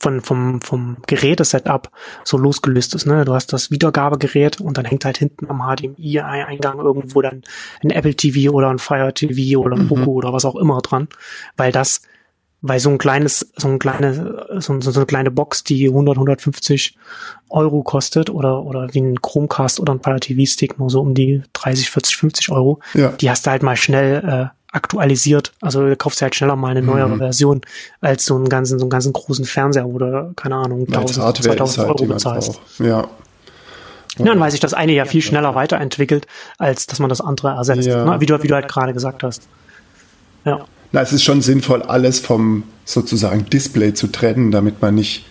von 0.00 0.22
vom 0.22 0.62
vom 0.62 0.96
Gerätesetup 1.06 1.90
so 2.24 2.38
losgelöst 2.38 2.94
ist. 2.94 3.06
Ne? 3.06 3.24
Du 3.24 3.34
hast 3.34 3.52
das 3.52 3.70
Wiedergabegerät 3.70 4.60
und 4.60 4.78
dann 4.78 4.86
hängt 4.86 5.04
halt 5.04 5.18
hinten 5.18 5.48
am 5.50 5.60
HDMI-Eingang 5.60 6.78
irgendwo 6.78 7.20
dann 7.20 7.42
ein 7.84 7.90
Apple 7.90 8.14
TV 8.14 8.52
oder 8.52 8.70
ein 8.70 8.78
Fire 8.78 9.12
TV 9.12 9.60
oder 9.60 9.76
ein 9.76 9.88
Roku 9.88 10.12
oder 10.12 10.32
was 10.32 10.46
auch 10.46 10.56
immer 10.56 10.80
dran, 10.80 11.08
weil 11.56 11.70
das 11.70 12.02
weil 12.62 12.78
so 12.80 12.90
ein 12.90 12.98
kleines, 12.98 13.50
so 13.56 13.68
ein 13.68 13.78
kleine, 13.78 14.46
so, 14.58 14.80
so 14.80 14.90
so 14.90 15.00
eine 15.00 15.06
kleine 15.06 15.30
Box, 15.30 15.64
die 15.64 15.86
100, 15.88 16.16
150 16.16 16.96
Euro 17.48 17.82
kostet 17.82 18.30
oder, 18.30 18.62
oder 18.64 18.92
wie 18.92 19.00
ein 19.00 19.20
Chromecast 19.22 19.80
oder 19.80 19.94
ein 19.94 20.00
Fire 20.00 20.20
TV 20.20 20.50
Stick 20.50 20.78
nur 20.78 20.90
so 20.90 21.00
um 21.00 21.14
die 21.14 21.42
30, 21.54 21.90
40, 21.90 22.16
50 22.16 22.50
Euro, 22.50 22.80
Ja. 22.94 23.08
die 23.08 23.30
hast 23.30 23.46
du 23.46 23.50
halt 23.50 23.62
mal 23.62 23.76
schnell 23.76 24.50
äh, 24.52 24.56
aktualisiert. 24.72 25.52
Also 25.60 25.84
du 25.86 25.96
kaufst 25.96 26.20
dir 26.20 26.26
halt 26.26 26.34
schneller 26.36 26.54
mal 26.56 26.68
eine 26.68 26.82
neuere 26.82 27.16
Version 27.18 27.62
als 28.00 28.24
so 28.24 28.36
einen 28.36 28.48
ganzen, 28.48 28.78
so 28.78 28.84
einen 28.84 28.90
ganzen 28.90 29.12
großen 29.12 29.44
Fernseher, 29.44 29.84
wo 29.86 29.98
du, 29.98 30.32
keine 30.36 30.56
Ahnung, 30.56 30.86
Als 30.92 31.18
1000, 31.18 31.24
Hardware 31.24 31.64
ist 31.64 31.72
2000 31.74 31.78
halt, 31.78 31.88
Euro 32.00 32.12
bezahlst. 32.12 32.60
Ja. 32.78 33.08
Ja, 34.18 34.24
dann 34.26 34.40
weiß 34.40 34.54
ich, 34.54 34.60
dass 34.60 34.74
eine 34.74 34.92
ja 34.92 35.04
viel 35.06 35.22
schneller 35.22 35.54
weiterentwickelt, 35.54 36.26
als 36.58 36.86
dass 36.86 36.98
man 36.98 37.08
das 37.08 37.20
andere 37.20 37.50
ersetzt. 37.50 37.86
Ja. 37.86 38.04
Ne? 38.04 38.20
Wie, 38.20 38.26
du, 38.26 38.42
wie 38.42 38.48
du 38.48 38.54
halt 38.54 38.68
gerade 38.68 38.92
gesagt 38.92 39.22
hast. 39.22 39.48
Ja. 40.44 40.64
Na, 40.92 41.02
es 41.02 41.12
ist 41.12 41.22
schon 41.24 41.40
sinnvoll, 41.42 41.82
alles 41.82 42.18
vom 42.20 42.64
sozusagen 42.84 43.48
Display 43.48 43.94
zu 43.94 44.08
trennen, 44.08 44.50
damit 44.50 44.82
man 44.82 44.94
nicht 44.96 45.24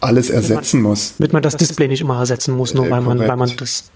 alles 0.00 0.28
ersetzen 0.28 0.82
muss. 0.82 1.14
Damit 1.18 1.32
man 1.32 1.42
das 1.42 1.56
Display 1.56 1.88
nicht 1.88 2.02
immer 2.02 2.18
ersetzen 2.18 2.54
muss, 2.54 2.74
nur 2.74 2.86
Äh, 2.86 2.90
weil 2.90 3.00
man, 3.00 3.18
weil 3.18 3.36
man 3.36 3.50
das, 3.56 3.90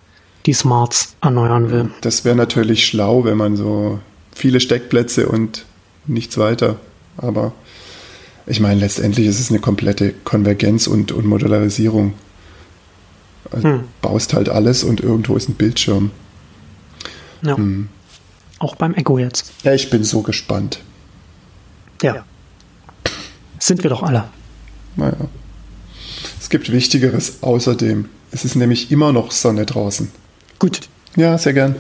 die 0.47 0.55
Smarts 0.55 1.15
erneuern 1.21 1.71
will. 1.71 1.91
Das 2.01 2.25
wäre 2.25 2.37
natürlich 2.37 2.87
schlau, 2.87 3.25
wenn 3.25 3.37
man 3.37 3.57
so 3.57 4.01
viele 4.35 4.61
Steckplätze 4.61 5.29
und 5.29 5.67
nichts 6.07 6.39
weiter. 6.39 6.77
Aber 7.19 7.53
ich 8.47 8.61
meine, 8.61 8.81
letztendlich 8.81 9.27
ist 9.27 9.41
es 9.41 9.51
eine 9.51 9.61
komplette 9.61 10.15
Konvergenz 10.25 10.87
und, 10.87 11.13
und 11.13 11.27
Modularisierung. 11.27 12.15
Also 13.51 13.69
Hm. 13.69 13.85
Baust 14.01 14.33
halt 14.33 14.49
alles 14.49 14.85
und 14.85 15.01
irgendwo 15.01 15.37
ist 15.37 15.49
ein 15.51 15.55
Bildschirm. 15.55 16.11
Ja. 17.43 17.57
Hm. 17.57 17.89
Auch 18.59 18.77
beim 18.77 18.95
Echo 18.95 19.19
jetzt. 19.19 19.53
Ja, 19.65 19.75
ich 19.75 19.91
bin 19.91 20.05
so 20.05 20.23
gespannt. 20.23 20.81
Ja. 22.03 22.25
Sind 23.59 23.83
wir 23.83 23.91
doch 23.91 24.03
alle. 24.03 24.25
Naja. 24.97 25.17
Es 26.41 26.49
gibt 26.49 26.73
Wichtigeres 26.73 27.43
außerdem. 27.43 28.09
Es 28.33 28.45
ist 28.45 28.57
nämlich 28.57 28.91
immer 28.91 29.13
noch 29.13 29.31
Sonne 29.31 29.67
draußen. 29.67 30.11
Gut. 30.59 30.81
Ja, 31.17 31.37
sehr 31.39 31.53
gern. 31.53 31.77